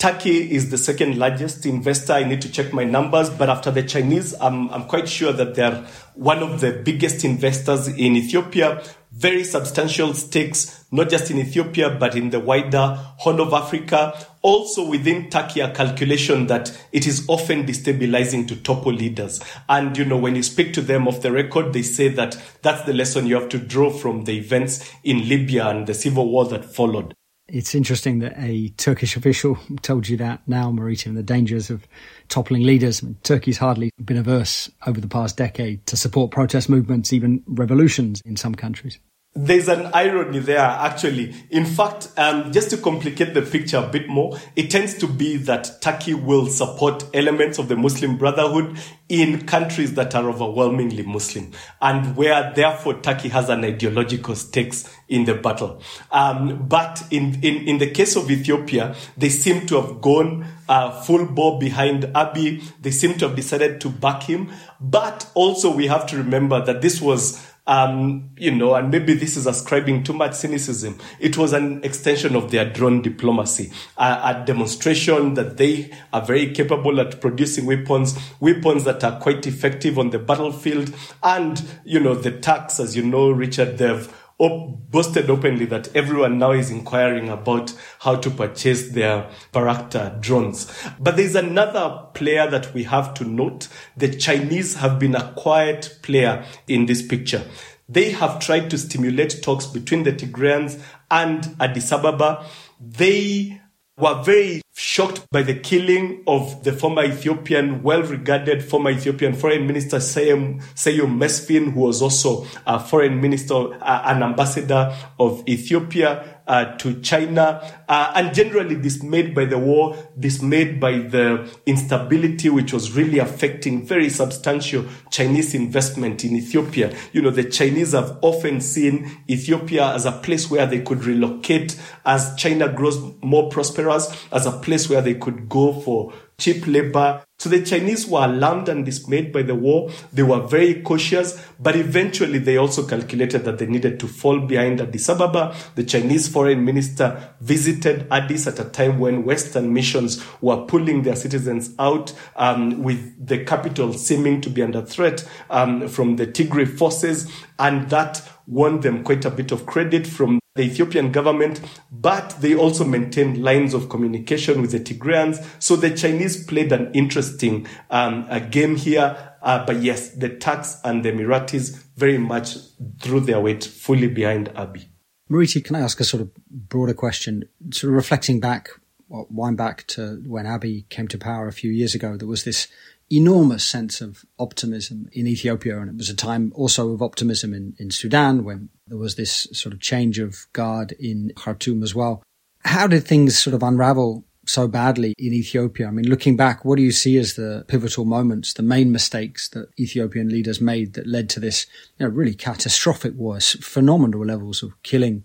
Turkey 0.00 0.52
is 0.52 0.72
the 0.72 0.76
second 0.76 1.16
largest 1.16 1.64
investor. 1.64 2.14
I 2.14 2.24
need 2.24 2.42
to 2.42 2.50
check 2.50 2.72
my 2.72 2.82
numbers, 2.82 3.30
but 3.30 3.48
after 3.48 3.70
the 3.70 3.84
Chinese, 3.84 4.34
I'm, 4.40 4.68
I'm 4.70 4.86
quite 4.86 5.08
sure 5.08 5.32
that 5.32 5.54
they're 5.54 5.86
one 6.14 6.42
of 6.42 6.60
the 6.60 6.82
biggest 6.84 7.24
investors 7.24 7.86
in 7.86 8.16
Ethiopia 8.16 8.82
very 9.16 9.44
substantial 9.44 10.12
stakes, 10.12 10.84
not 10.92 11.08
just 11.08 11.30
in 11.30 11.38
Ethiopia, 11.38 11.88
but 11.88 12.14
in 12.14 12.30
the 12.30 12.40
wider 12.40 12.98
Horn 13.18 13.40
of 13.40 13.52
Africa. 13.54 14.12
Also 14.46 14.88
within 14.88 15.28
Turkey, 15.28 15.58
a 15.58 15.74
calculation 15.74 16.46
that 16.46 16.70
it 16.92 17.04
is 17.04 17.24
often 17.26 17.66
destabilizing 17.66 18.46
to 18.46 18.54
topple 18.54 18.92
leaders. 18.92 19.40
And, 19.68 19.98
you 19.98 20.04
know, 20.04 20.16
when 20.16 20.36
you 20.36 20.44
speak 20.44 20.72
to 20.74 20.80
them 20.80 21.08
off 21.08 21.20
the 21.20 21.32
record, 21.32 21.72
they 21.72 21.82
say 21.82 22.06
that 22.10 22.40
that's 22.62 22.82
the 22.82 22.92
lesson 22.92 23.26
you 23.26 23.34
have 23.34 23.48
to 23.48 23.58
draw 23.58 23.90
from 23.90 24.22
the 24.22 24.38
events 24.38 24.88
in 25.02 25.28
Libya 25.28 25.66
and 25.66 25.88
the 25.88 25.94
civil 25.94 26.30
war 26.30 26.44
that 26.44 26.64
followed. 26.64 27.12
It's 27.48 27.74
interesting 27.74 28.20
that 28.20 28.34
a 28.38 28.68
Turkish 28.76 29.16
official 29.16 29.58
told 29.82 30.08
you 30.08 30.16
that 30.18 30.42
now, 30.46 30.70
Murithi, 30.70 31.06
and 31.06 31.16
the 31.16 31.24
dangers 31.24 31.68
of 31.68 31.84
toppling 32.28 32.62
leaders. 32.62 33.02
I 33.02 33.06
mean, 33.06 33.16
Turkey's 33.24 33.58
hardly 33.58 33.90
been 34.04 34.16
averse 34.16 34.70
over 34.86 35.00
the 35.00 35.08
past 35.08 35.36
decade 35.36 35.84
to 35.86 35.96
support 35.96 36.30
protest 36.30 36.68
movements, 36.68 37.12
even 37.12 37.42
revolutions 37.48 38.22
in 38.24 38.36
some 38.36 38.54
countries. 38.54 39.00
There's 39.38 39.68
an 39.68 39.90
irony 39.92 40.38
there, 40.38 40.58
actually. 40.58 41.34
In 41.50 41.66
fact, 41.66 42.08
um, 42.16 42.52
just 42.52 42.70
to 42.70 42.78
complicate 42.78 43.34
the 43.34 43.42
picture 43.42 43.76
a 43.76 43.86
bit 43.86 44.08
more, 44.08 44.38
it 44.56 44.70
tends 44.70 44.94
to 44.94 45.06
be 45.06 45.36
that 45.36 45.82
Turkey 45.82 46.14
will 46.14 46.46
support 46.46 47.04
elements 47.12 47.58
of 47.58 47.68
the 47.68 47.76
Muslim 47.76 48.16
Brotherhood 48.16 48.78
in 49.10 49.46
countries 49.46 49.92
that 49.94 50.14
are 50.14 50.28
overwhelmingly 50.30 51.02
Muslim 51.02 51.52
and 51.82 52.16
where 52.16 52.50
therefore 52.54 52.94
Turkey 53.02 53.28
has 53.28 53.50
an 53.50 53.62
ideological 53.62 54.34
stakes 54.34 54.90
in 55.06 55.26
the 55.26 55.34
battle. 55.34 55.82
Um, 56.10 56.66
but 56.66 57.04
in, 57.10 57.34
in, 57.44 57.68
in 57.68 57.78
the 57.78 57.90
case 57.90 58.16
of 58.16 58.30
Ethiopia, 58.30 58.96
they 59.18 59.28
seem 59.28 59.66
to 59.66 59.80
have 59.80 60.00
gone 60.00 60.46
uh, 60.68 61.02
full 61.02 61.26
bore 61.26 61.58
behind 61.58 62.04
Abiy. 62.04 62.62
They 62.80 62.90
seem 62.90 63.18
to 63.18 63.28
have 63.28 63.36
decided 63.36 63.82
to 63.82 63.90
back 63.90 64.22
him. 64.22 64.50
But 64.80 65.30
also 65.34 65.74
we 65.74 65.88
have 65.88 66.06
to 66.06 66.16
remember 66.16 66.64
that 66.64 66.80
this 66.80 67.02
was 67.02 67.46
um, 67.66 68.30
you 68.36 68.54
know, 68.54 68.74
and 68.74 68.90
maybe 68.90 69.14
this 69.14 69.36
is 69.36 69.46
ascribing 69.46 70.04
too 70.04 70.12
much 70.12 70.34
cynicism. 70.34 70.98
It 71.18 71.36
was 71.36 71.52
an 71.52 71.82
extension 71.82 72.36
of 72.36 72.50
their 72.50 72.70
drone 72.70 73.02
diplomacy, 73.02 73.72
a, 73.96 74.04
a, 74.04 74.42
demonstration 74.46 75.34
that 75.34 75.56
they 75.56 75.90
are 76.12 76.24
very 76.24 76.52
capable 76.52 77.00
at 77.00 77.20
producing 77.20 77.66
weapons, 77.66 78.16
weapons 78.38 78.84
that 78.84 79.02
are 79.02 79.18
quite 79.18 79.46
effective 79.46 79.98
on 79.98 80.10
the 80.10 80.18
battlefield. 80.20 80.94
And, 81.22 81.60
you 81.84 81.98
know, 81.98 82.14
the 82.14 82.30
Turks, 82.30 82.78
as 82.78 82.96
you 82.96 83.02
know, 83.02 83.30
Richard, 83.30 83.78
they've 83.78 84.12
op- 84.38 84.90
boasted 84.90 85.30
openly 85.30 85.64
that 85.66 85.94
everyone 85.96 86.38
now 86.38 86.52
is 86.52 86.70
inquiring 86.70 87.28
about 87.28 87.72
how 88.00 88.16
to 88.16 88.30
purchase 88.30 88.90
their 88.90 89.30
Bayraktar 89.52 90.20
drones. 90.20 90.70
But 90.98 91.16
there's 91.16 91.34
another 91.34 92.06
player 92.14 92.48
that 92.50 92.72
we 92.74 92.84
have 92.84 93.14
to 93.14 93.24
note. 93.24 93.68
The 93.96 94.14
Chinese 94.14 94.74
have 94.76 94.98
been 94.98 95.14
a 95.14 95.32
quiet 95.36 95.98
player 96.02 96.44
in 96.68 96.86
this 96.86 97.06
picture. 97.06 97.44
They 97.88 98.10
have 98.10 98.40
tried 98.40 98.70
to 98.70 98.78
stimulate 98.78 99.42
talks 99.42 99.66
between 99.66 100.02
the 100.02 100.12
Tigrayans 100.12 100.80
and 101.10 101.56
Addis 101.60 101.92
Ababa. 101.92 102.44
They 102.80 103.60
were 103.96 104.22
very 104.22 104.60
shocked 104.76 105.26
by 105.30 105.42
the 105.42 105.54
killing 105.54 106.22
of 106.26 106.62
the 106.64 106.72
former 106.72 107.02
Ethiopian, 107.02 107.82
well-regarded 107.82 108.62
former 108.62 108.90
Ethiopian 108.90 109.32
foreign 109.32 109.66
minister 109.66 109.96
Seyum, 109.96 110.62
Seyum 110.74 111.16
Mesfin, 111.16 111.72
who 111.72 111.80
was 111.80 112.02
also 112.02 112.46
a 112.66 112.78
foreign 112.78 113.18
minister, 113.20 113.54
uh, 113.54 114.02
an 114.04 114.22
ambassador 114.22 114.94
of 115.18 115.42
Ethiopia 115.48 116.35
uh, 116.46 116.76
to 116.76 117.00
China, 117.00 117.60
uh, 117.88 118.12
and 118.14 118.34
generally 118.34 118.76
dismayed 118.76 119.34
by 119.34 119.44
the 119.44 119.58
war, 119.58 119.96
dismayed 120.18 120.80
by 120.80 120.92
the 120.98 121.50
instability 121.66 122.48
which 122.48 122.72
was 122.72 122.92
really 122.92 123.18
affecting 123.18 123.84
very 123.84 124.08
substantial 124.08 124.84
Chinese 125.10 125.54
investment 125.54 126.24
in 126.24 126.36
Ethiopia. 126.36 126.94
You 127.12 127.22
know, 127.22 127.30
the 127.30 127.44
Chinese 127.44 127.92
have 127.92 128.18
often 128.22 128.60
seen 128.60 129.22
Ethiopia 129.28 129.92
as 129.94 130.06
a 130.06 130.12
place 130.12 130.50
where 130.50 130.66
they 130.66 130.80
could 130.80 131.04
relocate 131.04 131.80
as 132.04 132.34
China 132.36 132.72
grows 132.72 132.98
more 133.22 133.48
prosperous, 133.48 134.26
as 134.32 134.46
a 134.46 134.52
place 134.52 134.88
where 134.88 135.02
they 135.02 135.14
could 135.14 135.48
go 135.48 135.72
for 135.80 136.12
cheap 136.38 136.66
labor. 136.66 137.22
So 137.38 137.48
the 137.48 137.62
Chinese 137.62 138.06
were 138.06 138.24
alarmed 138.24 138.68
and 138.68 138.84
dismayed 138.84 139.32
by 139.32 139.42
the 139.42 139.54
war. 139.54 139.90
They 140.12 140.22
were 140.22 140.40
very 140.40 140.82
cautious, 140.82 141.42
but 141.60 141.76
eventually 141.76 142.38
they 142.38 142.56
also 142.56 142.86
calculated 142.86 143.44
that 143.44 143.58
they 143.58 143.66
needed 143.66 144.00
to 144.00 144.08
fall 144.08 144.40
behind 144.40 144.80
Addis 144.80 145.08
Ababa. 145.08 145.54
The 145.74 145.84
Chinese 145.84 146.28
foreign 146.28 146.64
minister 146.64 147.34
visited 147.40 148.06
Addis 148.10 148.46
at 148.46 148.58
a 148.58 148.64
time 148.64 148.98
when 148.98 149.24
Western 149.24 149.72
missions 149.72 150.24
were 150.40 150.64
pulling 150.64 151.02
their 151.02 151.16
citizens 151.16 151.74
out, 151.78 152.12
um, 152.36 152.82
with 152.82 153.26
the 153.26 153.44
capital 153.44 153.92
seeming 153.92 154.40
to 154.40 154.50
be 154.50 154.62
under 154.62 154.82
threat 154.82 155.28
um, 155.50 155.88
from 155.88 156.16
the 156.16 156.26
Tigray 156.26 156.66
forces, 156.66 157.30
and 157.58 157.90
that 157.90 158.26
won 158.46 158.80
them 158.80 159.02
quite 159.02 159.24
a 159.24 159.30
bit 159.30 159.52
of 159.52 159.66
credit 159.66 160.06
from 160.06 160.38
the 160.56 160.62
Ethiopian 160.62 161.12
government, 161.12 161.60
but 161.90 162.36
they 162.40 162.54
also 162.54 162.84
maintained 162.84 163.42
lines 163.42 163.74
of 163.74 163.88
communication 163.88 164.60
with 164.60 164.72
the 164.72 164.80
Tigrayans. 164.80 165.44
So 165.62 165.76
the 165.76 165.90
Chinese 165.90 166.44
played 166.44 166.72
an 166.72 166.90
interesting 166.92 167.66
um, 167.90 168.28
game 168.50 168.76
here. 168.76 169.34
Uh, 169.42 169.64
but 169.64 169.82
yes, 169.82 170.10
the 170.10 170.30
Turks 170.30 170.80
and 170.82 171.04
the 171.04 171.12
Emiratis 171.12 171.76
very 171.96 172.18
much 172.18 172.56
threw 173.00 173.20
their 173.20 173.40
weight 173.40 173.64
fully 173.64 174.08
behind 174.08 174.48
Abiy. 174.54 174.86
Murithi, 175.30 175.64
can 175.64 175.76
I 175.76 175.80
ask 175.80 176.00
a 176.00 176.04
sort 176.04 176.20
of 176.22 176.30
broader 176.50 176.94
question? 176.94 177.44
Sort 177.72 177.90
of 177.90 177.96
reflecting 177.96 178.40
back, 178.40 178.70
wind 179.08 179.56
back 179.56 179.86
to 179.88 180.22
when 180.26 180.46
Abiy 180.46 180.88
came 180.88 181.08
to 181.08 181.18
power 181.18 181.48
a 181.48 181.52
few 181.52 181.70
years 181.70 181.94
ago, 181.94 182.16
there 182.16 182.28
was 182.28 182.44
this 182.44 182.68
enormous 183.10 183.64
sense 183.64 184.00
of 184.00 184.24
optimism 184.38 185.08
in 185.12 185.26
Ethiopia. 185.26 185.78
And 185.78 185.88
it 185.88 185.96
was 185.96 186.10
a 186.10 186.16
time 186.16 186.52
also 186.54 186.92
of 186.92 187.02
optimism 187.02 187.54
in, 187.54 187.74
in 187.78 187.90
Sudan 187.90 188.44
when 188.44 188.68
there 188.86 188.98
was 188.98 189.14
this 189.14 189.46
sort 189.52 189.72
of 189.72 189.80
change 189.80 190.18
of 190.18 190.46
guard 190.52 190.92
in 190.92 191.32
Khartoum 191.36 191.82
as 191.82 191.94
well. 191.94 192.22
How 192.64 192.86
did 192.86 193.04
things 193.04 193.38
sort 193.38 193.54
of 193.54 193.62
unravel 193.62 194.24
so 194.46 194.66
badly 194.66 195.14
in 195.18 195.32
Ethiopia? 195.32 195.86
I 195.86 195.90
mean, 195.90 196.08
looking 196.08 196.36
back, 196.36 196.64
what 196.64 196.76
do 196.76 196.82
you 196.82 196.92
see 196.92 197.16
as 197.16 197.34
the 197.34 197.64
pivotal 197.68 198.04
moments, 198.04 198.52
the 198.52 198.62
main 198.62 198.90
mistakes 198.90 199.48
that 199.50 199.68
Ethiopian 199.78 200.28
leaders 200.28 200.60
made 200.60 200.94
that 200.94 201.06
led 201.06 201.28
to 201.30 201.40
this, 201.40 201.66
you 201.98 202.06
know, 202.06 202.12
really 202.12 202.34
catastrophic 202.34 203.14
war, 203.14 203.38
phenomenal 203.40 204.24
levels 204.24 204.62
of 204.62 204.80
killing 204.82 205.24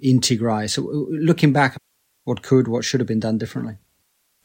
in 0.00 0.20
Tigray? 0.20 0.68
So 0.68 0.86
uh, 0.86 1.04
looking 1.08 1.52
back, 1.52 1.78
what 2.24 2.42
could, 2.42 2.68
what 2.68 2.84
should 2.84 3.00
have 3.00 3.08
been 3.08 3.20
done 3.20 3.38
differently? 3.38 3.78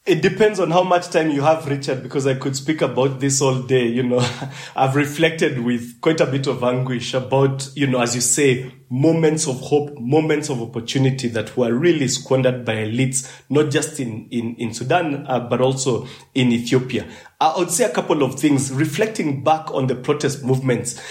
It 0.07 0.21
depends 0.21 0.57
on 0.61 0.71
how 0.71 0.83
much 0.83 1.09
time 1.09 1.31
you 1.31 1.41
have, 1.41 1.67
Richard, 1.67 2.01
because 2.01 2.25
I 2.25 2.35
could 2.35 2.55
speak 2.55 2.81
about 2.81 3.19
this 3.19 3.41
all 3.41 3.61
day. 3.61 3.87
You 3.87 4.03
know, 4.03 4.19
I've 4.75 4.95
reflected 4.95 5.59
with 5.59 5.99
quite 5.99 6.21
a 6.21 6.25
bit 6.25 6.47
of 6.47 6.63
anguish 6.63 7.13
about, 7.13 7.69
you 7.75 7.87
know, 7.87 7.99
as 7.99 8.15
you 8.15 8.21
say, 8.21 8.71
moments 8.89 9.49
of 9.49 9.59
hope, 9.59 9.99
moments 9.99 10.49
of 10.49 10.61
opportunity 10.61 11.27
that 11.27 11.57
were 11.57 11.73
really 11.73 12.07
squandered 12.07 12.63
by 12.63 12.75
elites, 12.75 13.29
not 13.49 13.69
just 13.69 13.99
in, 13.99 14.29
in, 14.31 14.55
in 14.55 14.73
Sudan, 14.73 15.25
uh, 15.27 15.41
but 15.41 15.59
also 15.59 16.07
in 16.33 16.53
Ethiopia. 16.53 17.05
I 17.41 17.55
would 17.57 17.69
say 17.69 17.83
a 17.83 17.91
couple 17.93 18.23
of 18.23 18.39
things 18.39 18.71
reflecting 18.71 19.43
back 19.43 19.69
on 19.73 19.87
the 19.87 19.95
protest 19.95 20.41
movements. 20.41 21.01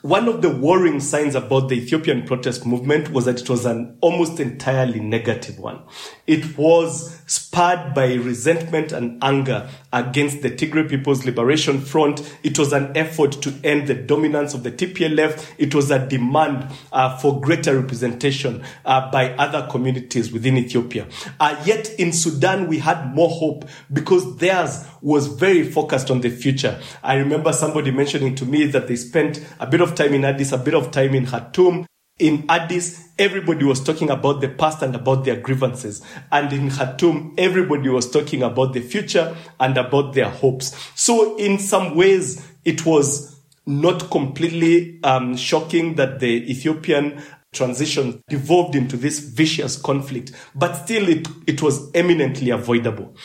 One 0.00 0.26
of 0.26 0.42
the 0.42 0.48
worrying 0.48 1.00
signs 1.00 1.34
about 1.34 1.68
the 1.68 1.76
Ethiopian 1.76 2.26
protest 2.26 2.66
movement 2.66 3.10
was 3.10 3.26
that 3.26 3.42
it 3.42 3.48
was 3.50 3.66
an 3.66 3.98
almost 4.00 4.40
entirely 4.40 4.98
negative 4.98 5.58
one. 5.60 5.82
It 6.26 6.56
was 6.58 7.21
spurred 7.32 7.94
by 7.94 8.12
resentment 8.12 8.92
and 8.92 9.22
anger 9.24 9.66
against 9.90 10.42
the 10.42 10.50
Tigray 10.50 10.86
People's 10.86 11.24
Liberation 11.24 11.80
Front. 11.80 12.20
It 12.42 12.58
was 12.58 12.74
an 12.74 12.94
effort 12.94 13.32
to 13.40 13.54
end 13.64 13.88
the 13.88 13.94
dominance 13.94 14.52
of 14.52 14.64
the 14.64 14.70
TPLF. 14.70 15.54
It 15.56 15.74
was 15.74 15.90
a 15.90 16.06
demand 16.06 16.70
uh, 16.92 17.16
for 17.16 17.40
greater 17.40 17.80
representation 17.80 18.62
uh, 18.84 19.10
by 19.10 19.32
other 19.36 19.66
communities 19.70 20.30
within 20.30 20.58
Ethiopia. 20.58 21.06
Uh, 21.40 21.58
yet 21.64 21.88
in 21.98 22.12
Sudan, 22.12 22.68
we 22.68 22.78
had 22.80 23.14
more 23.14 23.30
hope 23.30 23.64
because 23.90 24.36
theirs 24.36 24.86
was 25.00 25.26
very 25.26 25.62
focused 25.62 26.10
on 26.10 26.20
the 26.20 26.28
future. 26.28 26.78
I 27.02 27.14
remember 27.14 27.54
somebody 27.54 27.92
mentioning 27.92 28.34
to 28.36 28.44
me 28.44 28.66
that 28.66 28.88
they 28.88 28.96
spent 28.96 29.42
a 29.58 29.66
bit 29.66 29.80
of 29.80 29.94
time 29.94 30.12
in 30.12 30.24
Addis, 30.26 30.52
a 30.52 30.58
bit 30.58 30.74
of 30.74 30.90
time 30.90 31.14
in 31.14 31.24
Khartoum. 31.24 31.86
In 32.22 32.44
Addis, 32.48 33.08
everybody 33.18 33.64
was 33.64 33.82
talking 33.82 34.08
about 34.08 34.40
the 34.40 34.48
past 34.48 34.80
and 34.80 34.94
about 34.94 35.24
their 35.24 35.40
grievances. 35.40 36.02
And 36.30 36.52
in 36.52 36.70
Khartoum, 36.70 37.34
everybody 37.36 37.88
was 37.88 38.08
talking 38.08 38.44
about 38.44 38.74
the 38.74 38.80
future 38.80 39.36
and 39.58 39.76
about 39.76 40.14
their 40.14 40.28
hopes. 40.28 40.72
So 40.94 41.36
in 41.36 41.58
some 41.58 41.96
ways, 41.96 42.46
it 42.64 42.86
was 42.86 43.40
not 43.66 44.08
completely 44.12 45.00
um, 45.02 45.36
shocking 45.36 45.96
that 45.96 46.20
the 46.20 46.48
Ethiopian 46.48 47.20
transition 47.52 48.22
devolved 48.28 48.76
into 48.76 48.96
this 48.96 49.18
vicious 49.18 49.76
conflict, 49.76 50.30
but 50.54 50.74
still 50.74 51.08
it, 51.08 51.26
it 51.48 51.60
was 51.60 51.90
eminently 51.92 52.50
avoidable 52.50 53.16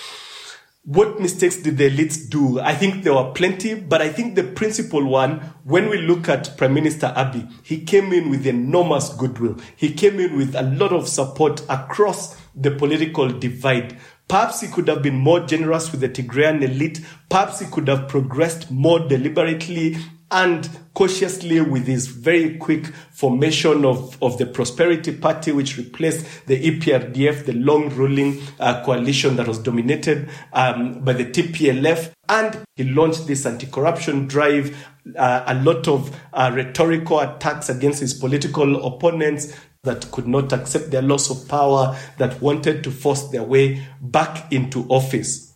what 0.88 1.20
mistakes 1.20 1.58
did 1.58 1.78
the 1.78 1.90
elites 1.90 2.30
do? 2.30 2.62
I 2.62 2.74
think 2.74 3.04
there 3.04 3.14
were 3.14 3.34
plenty, 3.34 3.76
but 3.76 4.02
I 4.02 4.08
think 4.08 4.36
the 4.36 4.44
principal 4.46 5.04
one, 5.04 5.40
when 5.66 5.90
we 5.90 5.98
look 5.98 6.30
at 6.30 6.56
Prime 6.56 6.76
Minister 6.76 7.08
Abiy, 7.08 7.52
he 7.62 7.84
came 7.84 8.14
in 8.14 8.30
with 8.30 8.48
enormous 8.48 9.10
goodwill. 9.10 9.58
He 9.76 9.92
came 9.92 10.18
in 10.18 10.38
with 10.38 10.56
a 10.56 10.62
lot 10.62 10.94
of 10.94 11.10
support 11.10 11.62
across 11.68 12.40
the 12.56 12.72
political 12.72 13.28
divide. 13.28 13.98
Perhaps 14.30 14.62
he 14.62 14.70
could 14.70 14.88
have 14.88 15.04
been 15.04 15.18
more 15.18 15.42
generous 15.42 15.92
with 15.92 16.00
the 16.00 16.08
Tigrayan 16.08 16.64
elite. 16.64 17.02
Perhaps 17.28 17.60
he 17.60 17.66
could 17.66 17.90
have 17.90 18.08
progressed 18.08 18.72
more 18.72 19.06
deliberately 19.10 19.98
and 20.32 20.70
cautiously 20.94 21.62
with 21.62 21.88
his 21.88 22.08
very 22.08 22.58
quick 22.58 22.88
formation 23.12 23.86
of, 23.86 24.22
of 24.22 24.38
the 24.38 24.46
Prosperity 24.46 25.16
Party, 25.16 25.52
which 25.52 25.78
replaced 25.78 26.48
the 26.48 26.60
EPRDF, 26.60 27.46
the 27.46 27.54
long 27.54 27.90
ruling 27.90 28.42
uh, 28.60 28.84
coalition 28.84 29.36
that 29.38 29.48
was 29.48 29.60
dominated 29.60 30.30
um, 30.54 31.04
by 31.04 31.14
the 31.14 31.26
TPLF. 31.26 32.12
And 32.30 32.66
he 32.76 32.84
launched 32.84 33.28
this 33.28 33.46
anti 33.46 33.68
corruption 33.68 34.28
drive, 34.28 34.76
uh, 35.16 35.44
a 35.48 35.56
lot 35.56 35.88
of 35.88 36.14
uh, 36.34 36.52
rhetorical 36.54 37.20
attacks 37.20 37.70
against 37.70 38.02
his 38.02 38.14
political 38.14 38.86
opponents, 38.86 39.56
that 39.84 40.12
could 40.12 40.28
not 40.28 40.52
accept 40.52 40.92
their 40.92 41.02
loss 41.02 41.30
of 41.30 41.48
power, 41.48 41.98
that 42.18 42.42
wanted 42.42 42.84
to 42.84 42.92
force 42.92 43.30
their 43.30 43.44
way 43.44 43.82
back 44.02 44.52
into 44.52 44.86
office. 44.90 45.47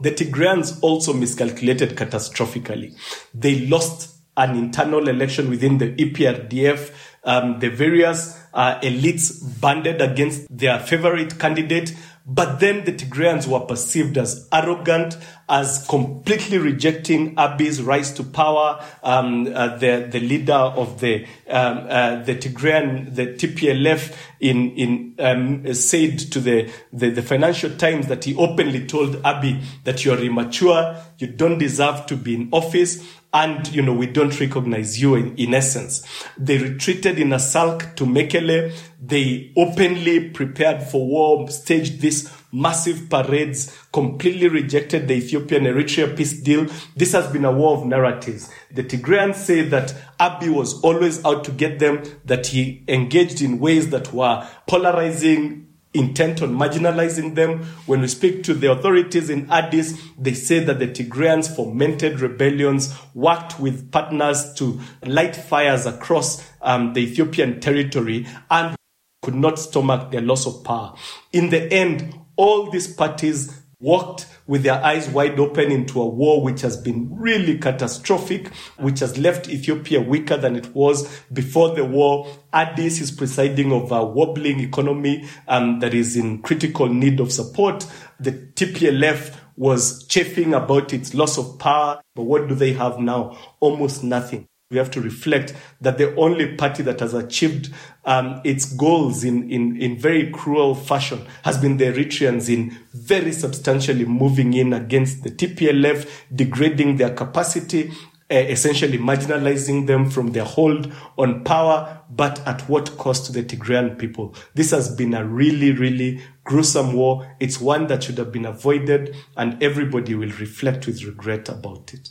The 0.00 0.12
Tigrayans 0.12 0.78
also 0.82 1.12
miscalculated 1.12 1.96
catastrophically. 1.96 2.94
They 3.32 3.66
lost 3.66 4.14
an 4.36 4.56
internal 4.56 5.08
election 5.08 5.48
within 5.48 5.78
the 5.78 5.92
EPRDF. 5.92 6.92
Um, 7.24 7.58
the 7.58 7.70
various 7.70 8.38
uh, 8.52 8.78
elites 8.80 9.60
banded 9.60 10.00
against 10.00 10.46
their 10.56 10.78
favorite 10.78 11.38
candidate. 11.38 11.94
But 12.26 12.58
then 12.58 12.84
the 12.84 12.92
Tigrayans 12.92 13.46
were 13.46 13.60
perceived 13.60 14.18
as 14.18 14.48
arrogant, 14.52 15.16
as 15.48 15.86
completely 15.88 16.58
rejecting 16.58 17.34
Abiy's 17.36 17.80
rise 17.82 18.12
to 18.14 18.24
power. 18.24 18.84
Um, 19.02 19.46
uh, 19.52 19.76
the 19.76 20.08
the 20.10 20.20
leader 20.20 20.52
of 20.52 21.00
the 21.00 21.24
um, 21.48 21.86
uh, 21.88 22.22
the 22.22 22.34
Tigrayan, 22.34 23.14
the 23.14 23.26
TPLF, 23.26 24.16
in 24.40 24.70
in 24.76 25.14
um, 25.18 25.72
said 25.74 26.18
to 26.18 26.40
the, 26.40 26.70
the 26.92 27.10
the 27.10 27.22
Financial 27.22 27.70
Times 27.70 28.08
that 28.08 28.24
he 28.24 28.34
openly 28.36 28.86
told 28.86 29.16
Abiy 29.22 29.62
that 29.84 30.04
you 30.04 30.12
are 30.12 30.18
immature, 30.18 30.96
you 31.18 31.28
don't 31.28 31.58
deserve 31.58 32.06
to 32.06 32.16
be 32.16 32.34
in 32.34 32.48
office 32.52 33.04
and 33.32 33.68
you 33.74 33.82
know 33.82 33.92
we 33.92 34.06
don't 34.06 34.38
recognize 34.40 35.00
you 35.00 35.14
in, 35.14 35.36
in 35.36 35.52
essence 35.52 36.06
they 36.38 36.58
retreated 36.58 37.18
in 37.18 37.32
a 37.32 37.38
sulk 37.38 37.94
to 37.96 38.04
Mekelle 38.04 38.72
they 39.02 39.52
openly 39.56 40.30
prepared 40.30 40.82
for 40.82 41.06
war 41.06 41.50
staged 41.50 42.00
these 42.00 42.30
massive 42.56 43.08
parades 43.10 43.76
completely 43.92 44.48
rejected 44.48 45.06
the 45.06 45.14
ethiopian 45.14 45.64
eritrea 45.64 46.16
peace 46.16 46.40
deal 46.40 46.66
this 46.96 47.12
has 47.12 47.30
been 47.32 47.44
a 47.44 47.52
war 47.52 47.76
of 47.76 47.86
narratives 47.86 48.50
the 48.70 48.82
tigrayans 48.82 49.34
say 49.34 49.62
that 49.62 49.94
abiy 50.18 50.52
was 50.52 50.80
always 50.80 51.24
out 51.24 51.44
to 51.44 51.50
get 51.50 51.78
them 51.78 52.02
that 52.24 52.46
he 52.48 52.82
engaged 52.88 53.42
in 53.42 53.58
ways 53.58 53.90
that 53.90 54.12
were 54.12 54.46
polarizing 54.66 55.66
intent 55.96 56.42
on 56.42 56.50
marginalizing 56.50 57.34
them. 57.34 57.64
When 57.86 58.02
we 58.02 58.08
speak 58.08 58.42
to 58.44 58.54
the 58.54 58.70
authorities 58.70 59.30
in 59.30 59.50
Addis, 59.50 60.00
they 60.18 60.34
say 60.34 60.60
that 60.60 60.78
the 60.78 60.88
Tigrayans 60.88 61.54
fomented 61.54 62.20
rebellions, 62.20 62.94
worked 63.14 63.58
with 63.58 63.90
partners 63.90 64.52
to 64.54 64.80
light 65.04 65.34
fires 65.34 65.86
across 65.86 66.48
um, 66.60 66.92
the 66.92 67.00
Ethiopian 67.00 67.60
territory, 67.60 68.26
and 68.50 68.76
could 69.22 69.34
not 69.34 69.58
stomach 69.58 70.10
their 70.10 70.20
loss 70.20 70.46
of 70.46 70.62
power. 70.62 70.94
In 71.32 71.50
the 71.50 71.72
end, 71.72 72.14
all 72.36 72.70
these 72.70 72.92
parties 72.92 73.62
walked 73.78 74.26
with 74.46 74.62
their 74.62 74.82
eyes 74.82 75.08
wide 75.08 75.38
open 75.38 75.70
into 75.70 76.00
a 76.00 76.06
war 76.06 76.42
which 76.42 76.62
has 76.62 76.76
been 76.76 77.14
really 77.14 77.58
catastrophic, 77.58 78.48
which 78.78 79.00
has 79.00 79.18
left 79.18 79.48
Ethiopia 79.48 80.00
weaker 80.00 80.36
than 80.36 80.56
it 80.56 80.74
was 80.74 81.20
before 81.32 81.74
the 81.74 81.84
war. 81.84 82.26
Addis 82.52 83.00
is 83.00 83.10
presiding 83.10 83.72
over 83.72 83.96
a 83.96 84.04
wobbling 84.04 84.60
economy 84.60 85.28
um, 85.48 85.80
that 85.80 85.92
is 85.92 86.16
in 86.16 86.40
critical 86.42 86.88
need 86.88 87.20
of 87.20 87.32
support. 87.32 87.86
The 88.18 88.32
TPLF 88.32 89.36
was 89.56 90.04
chafing 90.06 90.54
about 90.54 90.92
its 90.92 91.12
loss 91.12 91.38
of 91.38 91.58
power, 91.58 92.00
but 92.14 92.22
what 92.22 92.48
do 92.48 92.54
they 92.54 92.72
have 92.74 92.98
now? 92.98 93.36
Almost 93.60 94.04
nothing 94.04 94.46
we 94.70 94.78
have 94.78 94.90
to 94.90 95.00
reflect 95.00 95.54
that 95.80 95.96
the 95.96 96.12
only 96.16 96.56
party 96.56 96.82
that 96.82 96.98
has 96.98 97.14
achieved 97.14 97.72
um, 98.04 98.40
its 98.44 98.72
goals 98.72 99.22
in, 99.22 99.48
in, 99.48 99.80
in 99.80 99.96
very 99.96 100.28
cruel 100.30 100.74
fashion 100.74 101.24
has 101.44 101.56
been 101.56 101.76
the 101.76 101.84
Eritreans 101.84 102.52
in 102.52 102.76
very 102.92 103.30
substantially 103.30 104.04
moving 104.04 104.54
in 104.54 104.72
against 104.72 105.22
the 105.22 105.30
TPLF, 105.30 106.10
degrading 106.34 106.96
their 106.96 107.14
capacity, 107.14 107.92
uh, 108.28 108.34
essentially 108.34 108.98
marginalizing 108.98 109.86
them 109.86 110.10
from 110.10 110.32
their 110.32 110.44
hold 110.44 110.92
on 111.16 111.44
power, 111.44 112.02
but 112.10 112.44
at 112.44 112.62
what 112.62 112.98
cost 112.98 113.26
to 113.26 113.32
the 113.32 113.44
Tigrayan 113.44 113.96
people? 113.96 114.34
This 114.54 114.72
has 114.72 114.92
been 114.92 115.14
a 115.14 115.24
really, 115.24 115.70
really 115.70 116.20
gruesome 116.42 116.92
war. 116.92 117.36
It's 117.38 117.60
one 117.60 117.86
that 117.86 118.02
should 118.02 118.18
have 118.18 118.32
been 118.32 118.46
avoided, 118.46 119.14
and 119.36 119.62
everybody 119.62 120.16
will 120.16 120.32
reflect 120.40 120.88
with 120.88 121.04
regret 121.04 121.48
about 121.48 121.94
it. 121.94 122.08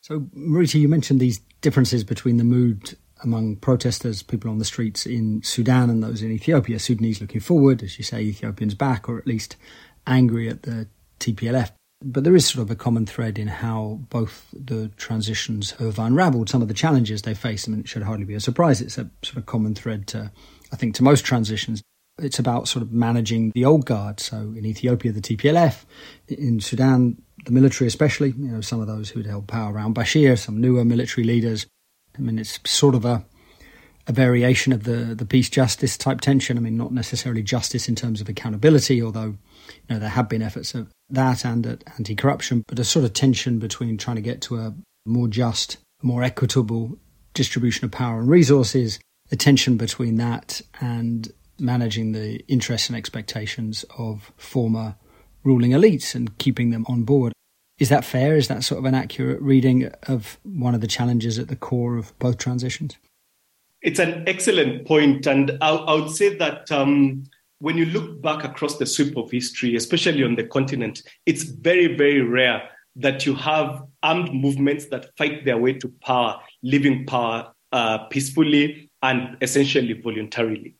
So, 0.00 0.20
Murithi, 0.36 0.80
you 0.80 0.88
mentioned 0.88 1.20
these 1.20 1.40
differences 1.60 2.04
between 2.04 2.36
the 2.36 2.44
mood 2.44 2.96
among 3.24 3.56
protesters, 3.56 4.22
people 4.22 4.50
on 4.50 4.58
the 4.58 4.64
streets 4.64 5.06
in 5.06 5.42
Sudan 5.42 5.88
and 5.88 6.02
those 6.02 6.22
in 6.22 6.30
Ethiopia. 6.30 6.78
Sudanese 6.78 7.20
looking 7.20 7.40
forward, 7.40 7.82
as 7.82 7.98
you 7.98 8.04
say, 8.04 8.20
Ethiopians 8.20 8.74
back, 8.74 9.08
or 9.08 9.18
at 9.18 9.26
least 9.26 9.56
angry 10.06 10.48
at 10.48 10.62
the 10.62 10.86
TPLF. 11.18 11.72
But 12.04 12.24
there 12.24 12.36
is 12.36 12.46
sort 12.46 12.62
of 12.62 12.70
a 12.70 12.76
common 12.76 13.06
thread 13.06 13.38
in 13.38 13.48
how 13.48 14.00
both 14.10 14.48
the 14.52 14.88
transitions 14.96 15.70
have 15.72 15.98
unraveled 15.98 16.50
some 16.50 16.60
of 16.60 16.68
the 16.68 16.74
challenges 16.74 17.22
they 17.22 17.34
face. 17.34 17.66
I 17.66 17.70
mean, 17.70 17.80
it 17.80 17.88
should 17.88 18.02
hardly 18.02 18.26
be 18.26 18.34
a 18.34 18.40
surprise. 18.40 18.82
It's 18.82 18.98
a 18.98 19.10
sort 19.22 19.38
of 19.38 19.46
common 19.46 19.74
thread 19.74 20.06
to, 20.08 20.30
I 20.72 20.76
think, 20.76 20.94
to 20.96 21.02
most 21.02 21.24
transitions. 21.24 21.82
It's 22.18 22.38
about 22.38 22.68
sort 22.68 22.82
of 22.82 22.92
managing 22.92 23.50
the 23.54 23.64
old 23.64 23.86
guard. 23.86 24.20
So 24.20 24.36
in 24.36 24.66
Ethiopia, 24.66 25.12
the 25.12 25.22
TPLF, 25.22 25.84
in 26.28 26.60
Sudan, 26.60 27.22
the 27.46 27.52
military, 27.52 27.88
especially, 27.88 28.30
you 28.36 28.50
know, 28.50 28.60
some 28.60 28.80
of 28.80 28.86
those 28.86 29.08
who 29.08 29.20
had 29.20 29.28
held 29.28 29.46
power 29.46 29.72
around 29.72 29.94
Bashir, 29.94 30.38
some 30.38 30.60
newer 30.60 30.84
military 30.84 31.24
leaders. 31.24 31.66
I 32.16 32.20
mean, 32.20 32.38
it's 32.38 32.58
sort 32.64 32.94
of 32.94 33.04
a 33.04 33.24
a 34.08 34.12
variation 34.12 34.72
of 34.72 34.84
the 34.84 35.14
the 35.14 35.24
peace 35.24 35.48
justice 35.48 35.96
type 35.96 36.20
tension. 36.20 36.58
I 36.58 36.60
mean, 36.60 36.76
not 36.76 36.92
necessarily 36.92 37.42
justice 37.42 37.88
in 37.88 37.94
terms 37.94 38.20
of 38.20 38.28
accountability, 38.28 39.02
although 39.02 39.36
you 39.68 39.88
know 39.90 39.98
there 39.98 40.10
have 40.10 40.28
been 40.28 40.42
efforts 40.42 40.74
of 40.74 40.90
that 41.10 41.44
and 41.44 41.66
at 41.66 41.84
anti 41.96 42.14
corruption, 42.14 42.62
but 42.66 42.78
a 42.78 42.84
sort 42.84 43.04
of 43.04 43.12
tension 43.12 43.58
between 43.58 43.96
trying 43.96 44.16
to 44.16 44.22
get 44.22 44.40
to 44.42 44.58
a 44.58 44.74
more 45.06 45.28
just, 45.28 45.78
more 46.02 46.22
equitable 46.22 46.98
distribution 47.34 47.84
of 47.84 47.92
power 47.92 48.18
and 48.18 48.28
resources, 48.28 48.98
the 49.28 49.36
tension 49.36 49.76
between 49.76 50.16
that 50.16 50.60
and 50.80 51.32
managing 51.58 52.12
the 52.12 52.44
interests 52.48 52.88
and 52.88 52.96
expectations 52.96 53.84
of 53.96 54.32
former 54.36 54.96
ruling 55.44 55.70
elites 55.70 56.14
and 56.14 56.36
keeping 56.38 56.70
them 56.70 56.84
on 56.88 57.04
board. 57.04 57.32
Is 57.78 57.88
that 57.90 58.04
fair? 58.04 58.36
Is 58.36 58.48
that 58.48 58.64
sort 58.64 58.78
of 58.78 58.84
an 58.86 58.94
accurate 58.94 59.40
reading 59.42 59.90
of 60.04 60.38
one 60.44 60.74
of 60.74 60.80
the 60.80 60.86
challenges 60.86 61.38
at 61.38 61.48
the 61.48 61.56
core 61.56 61.96
of 61.96 62.18
both 62.18 62.38
transitions? 62.38 62.96
It's 63.82 63.98
an 63.98 64.24
excellent 64.26 64.86
point, 64.86 65.26
and 65.26 65.58
I, 65.60 65.70
I 65.70 65.94
would 65.94 66.10
say 66.10 66.34
that 66.36 66.72
um, 66.72 67.24
when 67.58 67.76
you 67.76 67.84
look 67.86 68.20
back 68.22 68.44
across 68.44 68.78
the 68.78 68.86
sweep 68.86 69.16
of 69.16 69.30
history, 69.30 69.76
especially 69.76 70.24
on 70.24 70.34
the 70.34 70.44
continent, 70.44 71.02
it's 71.26 71.44
very, 71.44 71.94
very 71.94 72.22
rare 72.22 72.68
that 72.96 73.26
you 73.26 73.34
have 73.34 73.82
armed 74.02 74.32
movements 74.32 74.86
that 74.86 75.14
fight 75.18 75.44
their 75.44 75.58
way 75.58 75.74
to 75.74 75.92
power, 76.00 76.40
leaving 76.62 77.04
power 77.06 77.52
uh, 77.72 77.98
peacefully 78.06 78.90
and 79.02 79.36
essentially 79.42 79.92
voluntarily. 79.92 80.74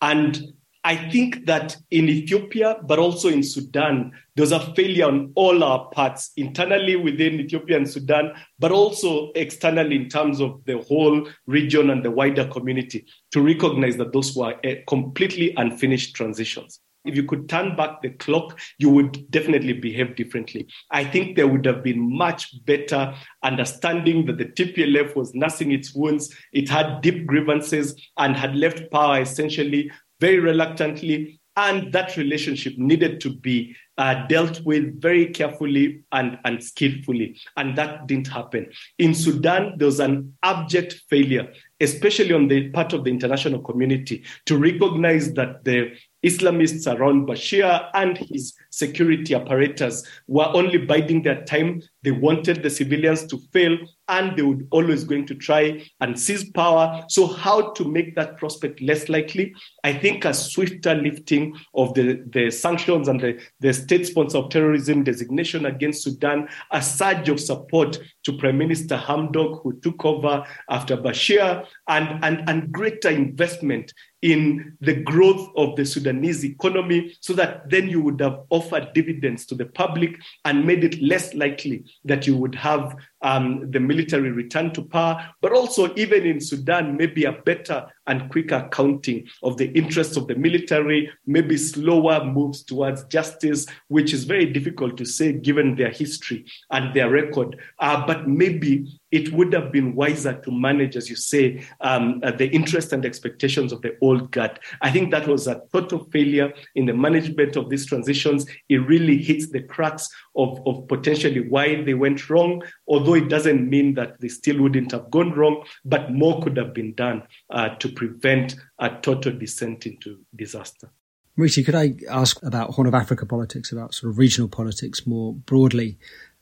And 0.00 0.54
I 0.88 0.96
think 1.10 1.44
that 1.44 1.76
in 1.90 2.08
Ethiopia, 2.08 2.76
but 2.86 2.98
also 2.98 3.28
in 3.28 3.42
Sudan, 3.42 4.10
there's 4.36 4.52
a 4.52 4.74
failure 4.74 5.04
on 5.04 5.32
all 5.34 5.62
our 5.62 5.90
parts, 5.90 6.30
internally 6.38 6.96
within 6.96 7.40
Ethiopia 7.40 7.76
and 7.76 7.86
Sudan, 7.86 8.32
but 8.58 8.72
also 8.72 9.30
externally 9.34 9.96
in 9.96 10.08
terms 10.08 10.40
of 10.40 10.64
the 10.64 10.78
whole 10.78 11.28
region 11.46 11.90
and 11.90 12.02
the 12.02 12.10
wider 12.10 12.46
community, 12.48 13.04
to 13.32 13.42
recognize 13.42 13.98
that 13.98 14.14
those 14.14 14.34
were 14.34 14.54
uh, 14.64 14.76
completely 14.86 15.52
unfinished 15.58 16.16
transitions. 16.16 16.80
If 17.04 17.14
you 17.16 17.24
could 17.24 17.50
turn 17.50 17.76
back 17.76 18.00
the 18.00 18.10
clock, 18.10 18.58
you 18.78 18.88
would 18.88 19.30
definitely 19.30 19.74
behave 19.74 20.16
differently. 20.16 20.68
I 20.90 21.04
think 21.04 21.36
there 21.36 21.48
would 21.48 21.66
have 21.66 21.84
been 21.84 22.16
much 22.16 22.64
better 22.64 23.14
understanding 23.42 24.24
that 24.24 24.38
the 24.38 24.46
TPLF 24.46 25.14
was 25.14 25.34
nursing 25.34 25.72
its 25.72 25.94
wounds. 25.94 26.34
It 26.54 26.68
had 26.68 27.02
deep 27.02 27.26
grievances 27.26 27.94
and 28.16 28.34
had 28.34 28.56
left 28.56 28.90
power 28.90 29.20
essentially 29.20 29.90
very 30.20 30.38
reluctantly, 30.38 31.40
and 31.56 31.92
that 31.92 32.16
relationship 32.16 32.74
needed 32.76 33.20
to 33.20 33.34
be 33.34 33.74
uh, 33.98 34.26
dealt 34.28 34.60
with 34.64 35.02
very 35.02 35.26
carefully 35.26 36.04
and, 36.12 36.38
and 36.44 36.62
skillfully. 36.62 37.36
And 37.56 37.76
that 37.76 38.06
didn't 38.06 38.28
happen. 38.28 38.70
In 38.98 39.12
Sudan, 39.12 39.74
there 39.76 39.86
was 39.86 39.98
an 39.98 40.34
abject 40.44 41.02
failure, 41.10 41.52
especially 41.80 42.32
on 42.32 42.46
the 42.46 42.70
part 42.70 42.92
of 42.92 43.02
the 43.02 43.10
international 43.10 43.60
community, 43.60 44.22
to 44.46 44.56
recognize 44.56 45.32
that 45.34 45.64
the 45.64 45.96
Islamists 46.24 46.86
around 46.86 47.26
Bashir 47.26 47.90
and 47.94 48.16
his 48.16 48.54
security 48.70 49.34
apparatus 49.34 50.06
were 50.28 50.48
only 50.54 50.78
biding 50.78 51.22
their 51.22 51.44
time. 51.44 51.82
They 52.04 52.12
wanted 52.12 52.62
the 52.62 52.70
civilians 52.70 53.26
to 53.26 53.38
fail 53.52 53.78
and 54.08 54.36
they 54.36 54.42
would 54.42 54.66
always 54.70 55.04
going 55.04 55.26
to 55.26 55.34
try 55.34 55.88
and 56.00 56.18
seize 56.18 56.50
power. 56.50 57.04
So 57.08 57.26
how 57.26 57.72
to 57.72 57.84
make 57.84 58.14
that 58.16 58.38
prospect 58.38 58.80
less 58.80 59.08
likely? 59.08 59.54
I 59.84 59.92
think 59.92 60.24
a 60.24 60.34
swifter 60.34 60.94
lifting 60.94 61.54
of 61.74 61.94
the, 61.94 62.24
the 62.30 62.50
sanctions 62.50 63.08
and 63.08 63.20
the, 63.20 63.40
the 63.60 63.72
state 63.72 64.06
sponsor 64.06 64.38
of 64.38 64.50
terrorism 64.50 65.04
designation 65.04 65.66
against 65.66 66.02
Sudan, 66.02 66.48
a 66.70 66.82
surge 66.82 67.28
of 67.28 67.40
support 67.40 67.98
to 68.24 68.32
Prime 68.32 68.58
Minister 68.58 68.96
Hamdok, 68.96 69.62
who 69.62 69.78
took 69.80 70.04
over 70.04 70.44
after 70.70 70.96
Bashir, 70.96 71.66
and, 71.88 72.24
and, 72.24 72.48
and 72.48 72.72
greater 72.72 73.10
investment 73.10 73.92
in 74.22 74.76
the 74.80 74.94
growth 74.94 75.48
of 75.56 75.76
the 75.76 75.84
Sudanese 75.84 76.44
economy 76.44 77.16
so 77.20 77.32
that 77.34 77.70
then 77.70 77.88
you 77.88 78.00
would 78.00 78.20
have 78.20 78.40
offered 78.50 78.92
dividends 78.92 79.46
to 79.46 79.54
the 79.54 79.66
public 79.66 80.18
and 80.44 80.66
made 80.66 80.82
it 80.82 81.00
less 81.00 81.34
likely 81.34 81.84
that 82.04 82.26
you 82.26 82.36
would 82.36 82.54
have 82.54 82.96
um, 83.22 83.70
the 83.70 83.80
military 83.80 84.30
return 84.30 84.72
to 84.72 84.82
power, 84.82 85.34
but 85.40 85.52
also 85.52 85.94
even 85.96 86.24
in 86.24 86.40
Sudan, 86.40 86.96
maybe 86.96 87.24
a 87.24 87.32
better 87.32 87.86
and 88.08 88.28
quicker 88.30 88.56
accounting 88.56 89.28
of 89.42 89.56
the 89.56 89.70
interests 89.78 90.16
of 90.16 90.26
the 90.26 90.34
military, 90.34 91.10
maybe 91.26 91.56
slower 91.56 92.24
moves 92.24 92.64
towards 92.64 93.04
justice, 93.04 93.66
which 93.88 94.12
is 94.12 94.24
very 94.24 94.46
difficult 94.46 94.96
to 94.96 95.04
say 95.04 95.32
given 95.32 95.76
their 95.76 95.90
history 95.90 96.44
and 96.72 96.94
their 96.94 97.10
record. 97.10 97.56
Uh, 97.78 98.04
but 98.06 98.28
maybe 98.28 98.98
it 99.10 99.32
would 99.32 99.52
have 99.52 99.72
been 99.72 99.94
wiser 99.94 100.34
to 100.40 100.50
manage, 100.50 100.96
as 100.96 101.08
you 101.08 101.16
say, 101.16 101.64
um, 101.80 102.20
uh, 102.22 102.30
the 102.30 102.48
interests 102.48 102.92
and 102.92 103.06
expectations 103.06 103.72
of 103.72 103.80
the 103.82 103.96
old 104.02 104.30
guard. 104.30 104.58
I 104.82 104.90
think 104.90 105.10
that 105.12 105.26
was 105.26 105.46
a 105.46 105.62
total 105.72 106.04
failure 106.10 106.52
in 106.74 106.86
the 106.86 106.92
management 106.92 107.56
of 107.56 107.70
these 107.70 107.86
transitions. 107.86 108.46
It 108.68 108.76
really 108.76 109.16
hits 109.16 109.50
the 109.50 109.62
cracks 109.62 110.08
of, 110.36 110.60
of 110.66 110.86
potentially 110.88 111.48
why 111.48 111.82
they 111.82 111.94
went 111.94 112.28
wrong, 112.28 112.62
although 112.86 113.14
it 113.14 113.28
doesn't 113.28 113.68
mean 113.68 113.94
that 113.94 114.20
they 114.20 114.28
still 114.28 114.60
wouldn't 114.60 114.92
have 114.92 115.10
gone 115.10 115.32
wrong, 115.32 115.64
but 115.84 116.12
more 116.12 116.42
could 116.42 116.56
have 116.56 116.74
been 116.74 116.94
done 116.94 117.22
uh, 117.50 117.70
to 117.76 117.88
prevent 117.98 118.54
a 118.78 118.88
total 119.02 119.32
descent 119.32 119.84
into 119.84 120.20
disaster. 120.34 120.90
Murithi, 121.36 121.64
could 121.64 121.74
I 121.74 121.94
ask 122.10 122.42
about 122.42 122.70
Horn 122.70 122.88
of 122.88 122.94
Africa 122.94 123.26
politics, 123.26 123.70
about 123.70 123.94
sort 123.94 124.10
of 124.10 124.18
regional 124.18 124.48
politics 124.48 125.06
more 125.06 125.34
broadly? 125.34 125.98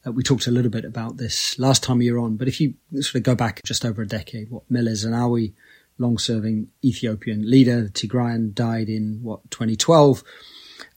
Uh, 0.06 0.12
we 0.12 0.22
talked 0.22 0.46
a 0.46 0.50
little 0.50 0.70
bit 0.70 0.84
about 0.84 1.16
this 1.16 1.58
last 1.58 1.82
time 1.82 2.00
you 2.00 2.14
were 2.14 2.20
on, 2.20 2.36
but 2.36 2.48
if 2.48 2.60
you 2.60 2.74
sort 2.94 3.16
of 3.16 3.22
go 3.22 3.34
back 3.34 3.62
just 3.64 3.84
over 3.84 4.02
a 4.02 4.06
decade, 4.06 4.50
what 4.50 4.70
Meles 4.70 5.04
Zenawi, 5.04 5.54
long-serving 5.98 6.68
Ethiopian 6.84 7.50
leader, 7.50 7.88
Tigrayan, 7.88 8.54
died 8.54 8.88
in 8.88 9.20
what 9.22 9.50
2012, 9.50 10.22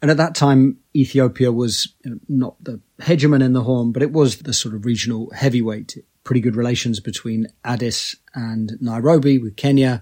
and 0.01 0.11
at 0.11 0.17
that 0.17 0.35
time 0.35 0.77
Ethiopia 0.95 1.51
was 1.51 1.93
you 2.03 2.11
know, 2.11 2.19
not 2.27 2.63
the 2.63 2.79
hegemon 3.01 3.43
in 3.43 3.53
the 3.53 3.63
Horn, 3.63 3.91
but 3.91 4.03
it 4.03 4.11
was 4.11 4.37
the 4.37 4.53
sort 4.53 4.75
of 4.75 4.85
regional 4.85 5.29
heavyweight. 5.31 5.97
Pretty 6.23 6.41
good 6.41 6.55
relations 6.55 6.99
between 6.99 7.47
Addis 7.65 8.15
and 8.33 8.77
Nairobi 8.81 9.39
with 9.39 9.55
Kenya. 9.55 10.01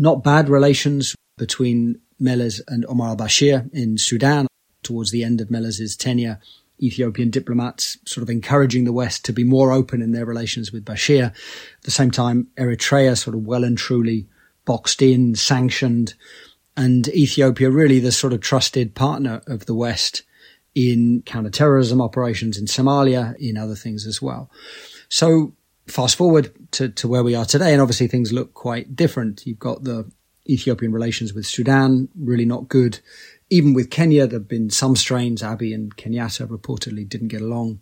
Not 0.00 0.24
bad 0.24 0.48
relations 0.48 1.14
between 1.36 2.00
Meles 2.18 2.62
and 2.66 2.86
Omar 2.86 3.10
al-Bashir 3.10 3.68
in 3.70 3.98
Sudan 3.98 4.46
towards 4.82 5.10
the 5.10 5.22
end 5.22 5.42
of 5.42 5.50
Meles's 5.50 5.94
tenure. 5.94 6.40
Ethiopian 6.82 7.28
diplomats 7.28 7.98
sort 8.06 8.22
of 8.22 8.30
encouraging 8.30 8.84
the 8.84 8.94
West 8.94 9.26
to 9.26 9.32
be 9.34 9.44
more 9.44 9.72
open 9.72 10.00
in 10.00 10.12
their 10.12 10.24
relations 10.24 10.72
with 10.72 10.86
Bashir. 10.86 11.26
At 11.26 11.82
the 11.82 11.90
same 11.90 12.10
time, 12.10 12.46
Eritrea 12.56 13.14
sort 13.14 13.36
of 13.36 13.42
well 13.42 13.62
and 13.62 13.76
truly 13.76 14.26
boxed 14.64 15.02
in, 15.02 15.34
sanctioned, 15.34 16.14
and 16.78 17.06
Ethiopia 17.08 17.70
really 17.70 18.00
the 18.00 18.10
sort 18.10 18.32
of 18.32 18.40
trusted 18.40 18.94
partner 18.94 19.42
of 19.46 19.66
the 19.66 19.74
West 19.74 20.22
in 20.74 21.22
counterterrorism 21.26 22.00
operations 22.00 22.56
in 22.56 22.64
Somalia, 22.64 23.36
in 23.38 23.58
other 23.58 23.74
things 23.74 24.06
as 24.06 24.22
well. 24.22 24.50
So 25.10 25.52
fast 25.90 26.16
forward 26.16 26.52
to, 26.72 26.88
to 26.88 27.08
where 27.08 27.22
we 27.22 27.34
are 27.34 27.44
today, 27.44 27.72
and 27.72 27.82
obviously 27.82 28.06
things 28.06 28.32
look 28.32 28.54
quite 28.54 28.96
different. 28.96 29.46
You've 29.46 29.58
got 29.58 29.84
the 29.84 30.10
Ethiopian 30.48 30.92
relations 30.92 31.32
with 31.34 31.46
Sudan, 31.46 32.08
really 32.16 32.44
not 32.44 32.68
good 32.68 33.00
even 33.50 33.74
with 33.74 33.90
Kenya, 33.90 34.26
there 34.26 34.38
have 34.38 34.48
been 34.48 34.70
some 34.70 34.96
strains. 34.96 35.42
Abiy 35.42 35.74
and 35.74 35.94
Kenyatta 35.96 36.46
reportedly 36.46 37.06
didn't 37.06 37.28
get 37.28 37.42
along. 37.42 37.80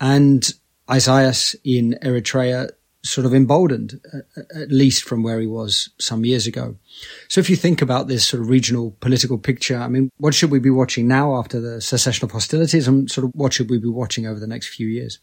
And 0.00 0.52
Isaias 0.90 1.56
in 1.64 1.96
Eritrea 2.02 2.70
sort 3.04 3.26
of 3.26 3.34
emboldened, 3.34 4.00
at 4.56 4.70
least 4.70 5.04
from 5.04 5.22
where 5.22 5.38
he 5.38 5.46
was 5.46 5.90
some 5.98 6.24
years 6.24 6.46
ago. 6.46 6.76
So 7.28 7.38
if 7.38 7.48
you 7.48 7.56
think 7.56 7.80
about 7.80 8.08
this 8.08 8.26
sort 8.26 8.42
of 8.42 8.48
regional 8.48 8.96
political 9.00 9.38
picture, 9.38 9.76
I 9.76 9.88
mean, 9.88 10.10
what 10.16 10.34
should 10.34 10.50
we 10.50 10.58
be 10.58 10.70
watching 10.70 11.06
now 11.06 11.36
after 11.36 11.60
the 11.60 11.80
cessation 11.80 12.24
of 12.24 12.32
hostilities 12.32 12.88
and 12.88 13.10
sort 13.10 13.26
of 13.26 13.30
what 13.34 13.52
should 13.52 13.70
we 13.70 13.78
be 13.78 13.88
watching 13.88 14.26
over 14.26 14.40
the 14.40 14.46
next 14.46 14.68
few 14.68 14.88
years? 14.88 15.20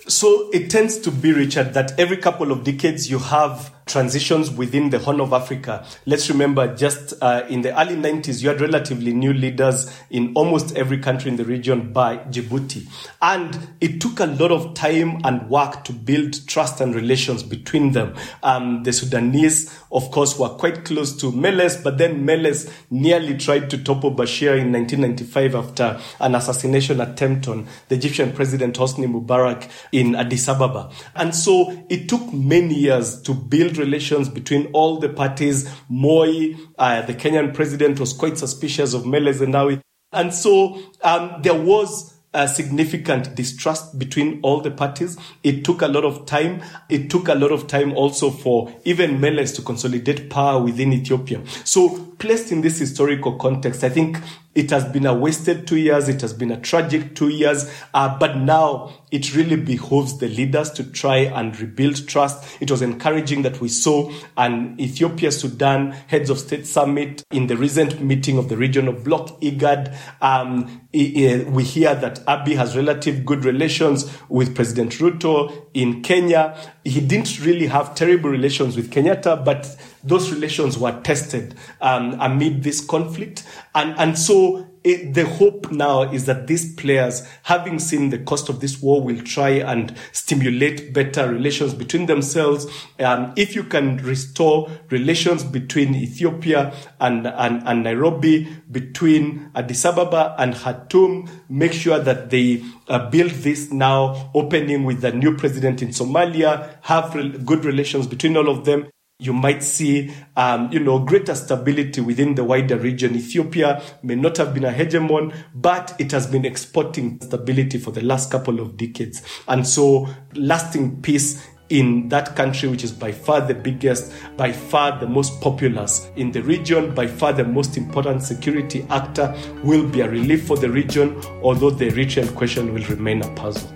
So 0.00 0.50
it 0.52 0.70
tends 0.70 0.98
to 0.98 1.10
be, 1.10 1.32
Richard, 1.32 1.74
that 1.74 1.98
every 1.98 2.18
couple 2.18 2.52
of 2.52 2.64
decades 2.64 3.10
you 3.10 3.18
have 3.18 3.74
transitions 3.86 4.50
within 4.50 4.90
the 4.90 4.98
Horn 4.98 5.20
of 5.20 5.32
Africa. 5.32 5.86
Let's 6.06 6.28
remember 6.28 6.74
just 6.74 7.14
uh, 7.22 7.46
in 7.48 7.62
the 7.62 7.80
early 7.80 7.94
90s, 7.94 8.42
you 8.42 8.48
had 8.48 8.60
relatively 8.60 9.14
new 9.14 9.32
leaders 9.32 9.96
in 10.10 10.32
almost 10.34 10.76
every 10.76 10.98
country 10.98 11.30
in 11.30 11.36
the 11.36 11.44
region 11.44 11.92
by 11.92 12.16
Djibouti. 12.18 12.88
And 13.22 13.76
it 13.80 14.00
took 14.00 14.18
a 14.18 14.26
lot 14.26 14.50
of 14.50 14.74
time 14.74 15.20
and 15.24 15.48
work 15.48 15.84
to 15.84 15.92
build 15.92 16.48
trust 16.48 16.80
and 16.80 16.96
relations 16.96 17.44
between 17.44 17.92
them. 17.92 18.16
Um, 18.42 18.82
the 18.82 18.92
Sudanese, 18.92 19.72
of 19.92 20.10
course, 20.10 20.36
were 20.36 20.48
quite 20.48 20.84
close 20.84 21.16
to 21.20 21.30
Meles, 21.30 21.76
but 21.82 21.96
then 21.96 22.26
Meles 22.26 22.68
nearly 22.90 23.38
tried 23.38 23.70
to 23.70 23.78
topple 23.78 24.10
Bashir 24.10 24.58
in 24.58 24.72
1995 24.72 25.54
after 25.54 26.00
an 26.18 26.34
assassination 26.34 27.00
attempt 27.00 27.46
on 27.46 27.68
the 27.88 27.94
Egyptian 27.94 28.32
president 28.32 28.76
Hosni 28.76 29.06
Mubarak 29.06 29.70
in 29.92 30.16
Addis 30.16 30.48
Ababa. 30.48 30.90
And 31.14 31.32
so 31.32 31.86
it 31.88 32.08
took 32.08 32.32
many 32.32 32.74
years 32.74 33.22
to 33.22 33.32
build 33.32 33.75
relations 33.78 34.28
between 34.28 34.66
all 34.72 34.98
the 34.98 35.08
parties. 35.08 35.68
Moi, 35.88 36.54
uh, 36.78 37.02
the 37.02 37.14
Kenyan 37.14 37.54
president, 37.54 38.00
was 38.00 38.12
quite 38.12 38.38
suspicious 38.38 38.94
of 38.94 39.04
Meles 39.06 39.40
Zenawi. 39.40 39.80
And 40.12 40.32
so 40.32 40.80
um, 41.02 41.40
there 41.42 41.54
was 41.54 42.14
a 42.32 42.46
significant 42.46 43.34
distrust 43.34 43.98
between 43.98 44.40
all 44.42 44.60
the 44.60 44.70
parties. 44.70 45.16
It 45.42 45.64
took 45.64 45.80
a 45.80 45.88
lot 45.88 46.04
of 46.04 46.26
time. 46.26 46.62
It 46.90 47.08
took 47.08 47.28
a 47.28 47.34
lot 47.34 47.50
of 47.50 47.66
time 47.66 47.92
also 47.94 48.30
for 48.30 48.72
even 48.84 49.20
Meles 49.20 49.52
to 49.56 49.62
consolidate 49.62 50.28
power 50.28 50.62
within 50.62 50.92
Ethiopia. 50.92 51.40
So 51.64 52.05
placed 52.18 52.52
in 52.52 52.60
this 52.60 52.78
historical 52.78 53.36
context, 53.38 53.84
I 53.84 53.88
think 53.88 54.18
it 54.56 54.70
has 54.70 54.86
been 54.86 55.04
a 55.04 55.14
wasted 55.14 55.66
two 55.66 55.76
years. 55.76 56.08
It 56.08 56.22
has 56.22 56.32
been 56.32 56.50
a 56.50 56.58
tragic 56.58 57.14
two 57.14 57.28
years. 57.28 57.70
Uh, 57.92 58.18
but 58.18 58.38
now 58.38 58.94
it 59.12 59.36
really 59.36 59.56
behoves 59.56 60.18
the 60.18 60.28
leaders 60.28 60.70
to 60.70 60.84
try 60.84 61.18
and 61.18 61.58
rebuild 61.60 62.08
trust. 62.08 62.56
It 62.60 62.70
was 62.70 62.80
encouraging 62.80 63.42
that 63.42 63.60
we 63.60 63.68
saw 63.68 64.10
an 64.38 64.80
Ethiopia 64.80 65.30
Sudan 65.30 65.92
heads 66.06 66.30
of 66.30 66.38
state 66.38 66.66
summit 66.66 67.22
in 67.30 67.48
the 67.48 67.56
recent 67.56 68.00
meeting 68.00 68.38
of 68.38 68.48
the 68.48 68.56
regional 68.56 68.94
bloc 68.94 69.38
IGAD. 69.42 69.94
Um, 70.22 70.80
we 70.92 71.62
hear 71.62 71.94
that 71.94 72.24
Abiy 72.24 72.56
has 72.56 72.74
relative 72.74 73.26
good 73.26 73.44
relations 73.44 74.10
with 74.30 74.54
President 74.54 74.92
Ruto 74.92 75.66
in 75.74 76.02
Kenya. 76.02 76.56
He 76.82 77.02
didn't 77.02 77.38
really 77.40 77.66
have 77.66 77.94
terrible 77.94 78.30
relations 78.30 78.74
with 78.74 78.90
Kenyatta, 78.90 79.44
but 79.44 79.76
those 80.06 80.32
relations 80.32 80.78
were 80.78 80.98
tested 81.02 81.54
um, 81.80 82.16
amid 82.20 82.62
this 82.62 82.84
conflict. 82.84 83.44
And, 83.74 83.98
and 83.98 84.18
so 84.18 84.66
it, 84.86 85.14
the 85.14 85.26
hope 85.26 85.72
now 85.72 86.02
is 86.02 86.26
that 86.26 86.46
these 86.46 86.72
players, 86.76 87.26
having 87.42 87.80
seen 87.80 88.10
the 88.10 88.20
cost 88.20 88.48
of 88.48 88.60
this 88.60 88.80
war, 88.80 89.02
will 89.02 89.20
try 89.20 89.50
and 89.50 89.92
stimulate 90.12 90.94
better 90.94 91.28
relations 91.28 91.74
between 91.74 92.06
themselves. 92.06 92.66
Um, 93.00 93.32
if 93.36 93.56
you 93.56 93.64
can 93.64 93.96
restore 93.96 94.70
relations 94.90 95.42
between 95.42 95.96
Ethiopia 95.96 96.72
and, 97.00 97.26
and, 97.26 97.66
and 97.66 97.82
Nairobi, 97.82 98.46
between 98.70 99.50
Addis 99.56 99.84
Ababa 99.84 100.36
and 100.38 100.54
Khartoum, 100.54 101.28
make 101.48 101.72
sure 101.72 101.98
that 101.98 102.30
they 102.30 102.62
uh, 102.86 103.10
build 103.10 103.32
this 103.32 103.72
now, 103.72 104.30
opening 104.34 104.84
with 104.84 105.00
the 105.00 105.10
new 105.10 105.36
president 105.36 105.82
in 105.82 105.88
Somalia, 105.88 106.76
have 106.82 107.12
re- 107.16 107.30
good 107.44 107.64
relations 107.64 108.06
between 108.06 108.36
all 108.36 108.48
of 108.48 108.64
them 108.64 108.86
you 109.18 109.32
might 109.32 109.62
see, 109.62 110.12
um, 110.36 110.70
you 110.70 110.78
know, 110.78 110.98
greater 110.98 111.34
stability 111.34 112.00
within 112.02 112.34
the 112.34 112.44
wider 112.44 112.76
region. 112.76 113.14
Ethiopia 113.16 113.82
may 114.02 114.14
not 114.14 114.36
have 114.36 114.52
been 114.52 114.64
a 114.64 114.72
hegemon, 114.72 115.34
but 115.54 115.94
it 115.98 116.12
has 116.12 116.26
been 116.26 116.44
exporting 116.44 117.18
stability 117.22 117.78
for 117.78 117.92
the 117.92 118.02
last 118.02 118.30
couple 118.30 118.60
of 118.60 118.76
decades. 118.76 119.22
And 119.48 119.66
so 119.66 120.06
lasting 120.34 121.00
peace 121.00 121.46
in 121.70 122.08
that 122.10 122.36
country, 122.36 122.68
which 122.68 122.84
is 122.84 122.92
by 122.92 123.10
far 123.10 123.40
the 123.40 123.54
biggest, 123.54 124.12
by 124.36 124.52
far 124.52 125.00
the 125.00 125.06
most 125.06 125.40
populous 125.40 126.10
in 126.16 126.30
the 126.30 126.42
region, 126.42 126.94
by 126.94 127.06
far 127.06 127.32
the 127.32 127.44
most 127.44 127.76
important 127.78 128.22
security 128.22 128.86
actor, 128.90 129.34
will 129.64 129.88
be 129.88 130.02
a 130.02 130.08
relief 130.08 130.46
for 130.46 130.58
the 130.58 130.70
region, 130.70 131.20
although 131.42 131.70
the 131.70 131.88
Eritrean 131.88 132.32
question 132.36 132.72
will 132.72 132.84
remain 132.84 133.22
a 133.22 133.34
puzzle. 133.34 133.68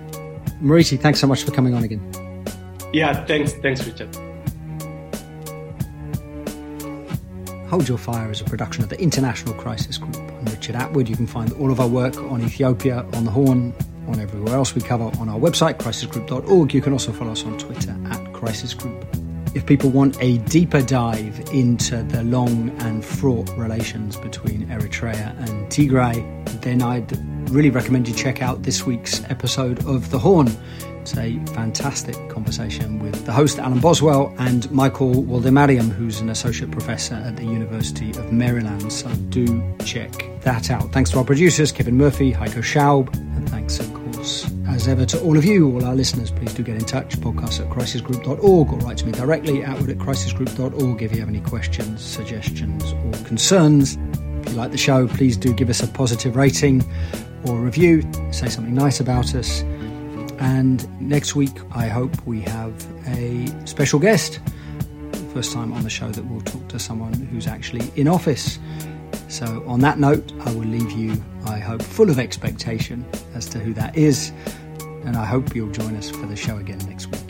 Murithi, 0.62 1.00
thanks 1.00 1.18
so 1.18 1.26
much 1.26 1.42
for 1.42 1.50
coming 1.50 1.72
on 1.74 1.82
again. 1.82 2.00
Yeah, 2.92 3.24
thanks. 3.24 3.54
Thanks, 3.54 3.84
Richard. 3.86 4.14
Hold 7.70 7.88
Your 7.88 7.98
Fire 7.98 8.32
is 8.32 8.40
a 8.40 8.44
production 8.44 8.82
of 8.82 8.88
the 8.88 9.00
International 9.00 9.54
Crisis 9.54 9.96
Group. 9.96 10.16
I'm 10.16 10.44
Richard 10.46 10.74
Atwood. 10.74 11.08
You 11.08 11.14
can 11.14 11.28
find 11.28 11.52
all 11.52 11.70
of 11.70 11.78
our 11.78 11.86
work 11.86 12.16
on 12.16 12.42
Ethiopia, 12.42 13.06
on 13.12 13.24
the 13.24 13.30
Horn, 13.30 13.72
on 14.08 14.18
everywhere 14.18 14.56
else 14.56 14.74
we 14.74 14.80
cover 14.80 15.04
on 15.20 15.28
our 15.28 15.38
website, 15.38 15.78
crisisgroup.org. 15.78 16.74
You 16.74 16.82
can 16.82 16.92
also 16.92 17.12
follow 17.12 17.30
us 17.30 17.44
on 17.44 17.56
Twitter 17.58 17.96
at 18.06 18.32
Crisis 18.32 18.74
Group. 18.74 19.06
If 19.54 19.66
people 19.66 19.88
want 19.88 20.20
a 20.20 20.38
deeper 20.38 20.82
dive 20.82 21.38
into 21.52 22.02
the 22.02 22.24
long 22.24 22.70
and 22.80 23.04
fraught 23.04 23.48
relations 23.56 24.16
between 24.16 24.66
Eritrea 24.66 25.38
and 25.38 25.70
Tigray, 25.70 26.60
then 26.62 26.82
I'd 26.82 27.16
really 27.50 27.70
recommend 27.70 28.08
you 28.08 28.14
check 28.16 28.42
out 28.42 28.64
this 28.64 28.84
week's 28.84 29.22
episode 29.30 29.86
of 29.86 30.10
The 30.10 30.18
Horn. 30.18 30.48
It's 31.10 31.18
a 31.18 31.54
fantastic 31.54 32.14
conversation 32.28 33.00
with 33.00 33.26
the 33.26 33.32
host, 33.32 33.58
Alan 33.58 33.80
Boswell, 33.80 34.32
and 34.38 34.70
Michael 34.70 35.12
Woldemariam, 35.24 35.90
who's 35.90 36.20
an 36.20 36.30
associate 36.30 36.70
professor 36.70 37.16
at 37.16 37.34
the 37.34 37.42
University 37.44 38.10
of 38.10 38.32
Maryland. 38.32 38.92
So 38.92 39.08
do 39.30 39.60
check 39.84 40.12
that 40.42 40.70
out. 40.70 40.92
Thanks 40.92 41.10
to 41.10 41.18
our 41.18 41.24
producers, 41.24 41.72
Kevin 41.72 41.96
Murphy, 41.96 42.32
Heiko 42.32 42.62
Schaub, 42.62 43.12
and 43.36 43.50
thanks, 43.50 43.80
of 43.80 43.92
course, 43.92 44.48
as 44.68 44.86
ever, 44.86 45.04
to 45.06 45.20
all 45.22 45.36
of 45.36 45.44
you, 45.44 45.72
all 45.72 45.84
our 45.84 45.96
listeners, 45.96 46.30
please 46.30 46.54
do 46.54 46.62
get 46.62 46.76
in 46.76 46.84
touch. 46.84 47.18
Podcast 47.18 47.58
at 47.58 47.68
crisisgroup.org 47.70 48.72
or 48.72 48.78
write 48.78 48.98
to 48.98 49.06
me 49.06 49.10
directly, 49.10 49.64
outward 49.64 49.90
at 49.90 49.98
crisisgroup.org 49.98 51.02
if 51.02 51.12
you 51.12 51.18
have 51.18 51.28
any 51.28 51.40
questions, 51.40 52.00
suggestions, 52.00 52.84
or 52.92 53.24
concerns. 53.24 53.98
If 54.42 54.50
you 54.50 54.54
like 54.54 54.70
the 54.70 54.78
show, 54.78 55.08
please 55.08 55.36
do 55.36 55.52
give 55.54 55.70
us 55.70 55.82
a 55.82 55.88
positive 55.88 56.36
rating 56.36 56.84
or 57.46 57.58
a 57.58 57.60
review. 57.62 58.02
Say 58.30 58.48
something 58.48 58.74
nice 58.74 59.00
about 59.00 59.34
us. 59.34 59.64
And 60.40 61.00
next 61.00 61.36
week, 61.36 61.56
I 61.72 61.86
hope 61.86 62.26
we 62.26 62.40
have 62.42 62.74
a 63.08 63.46
special 63.66 63.98
guest. 63.98 64.40
First 65.34 65.52
time 65.52 65.72
on 65.72 65.82
the 65.82 65.90
show 65.90 66.10
that 66.10 66.24
we'll 66.24 66.40
talk 66.40 66.66
to 66.68 66.78
someone 66.78 67.12
who's 67.12 67.46
actually 67.46 67.92
in 67.94 68.08
office. 68.08 68.58
So, 69.28 69.62
on 69.66 69.80
that 69.80 69.98
note, 70.00 70.32
I 70.40 70.52
will 70.52 70.66
leave 70.66 70.90
you, 70.92 71.22
I 71.46 71.58
hope, 71.58 71.82
full 71.82 72.10
of 72.10 72.18
expectation 72.18 73.04
as 73.34 73.46
to 73.50 73.58
who 73.58 73.72
that 73.74 73.96
is. 73.96 74.32
And 75.04 75.16
I 75.16 75.24
hope 75.24 75.54
you'll 75.54 75.70
join 75.70 75.94
us 75.94 76.10
for 76.10 76.26
the 76.26 76.36
show 76.36 76.56
again 76.56 76.78
next 76.88 77.06
week. 77.06 77.29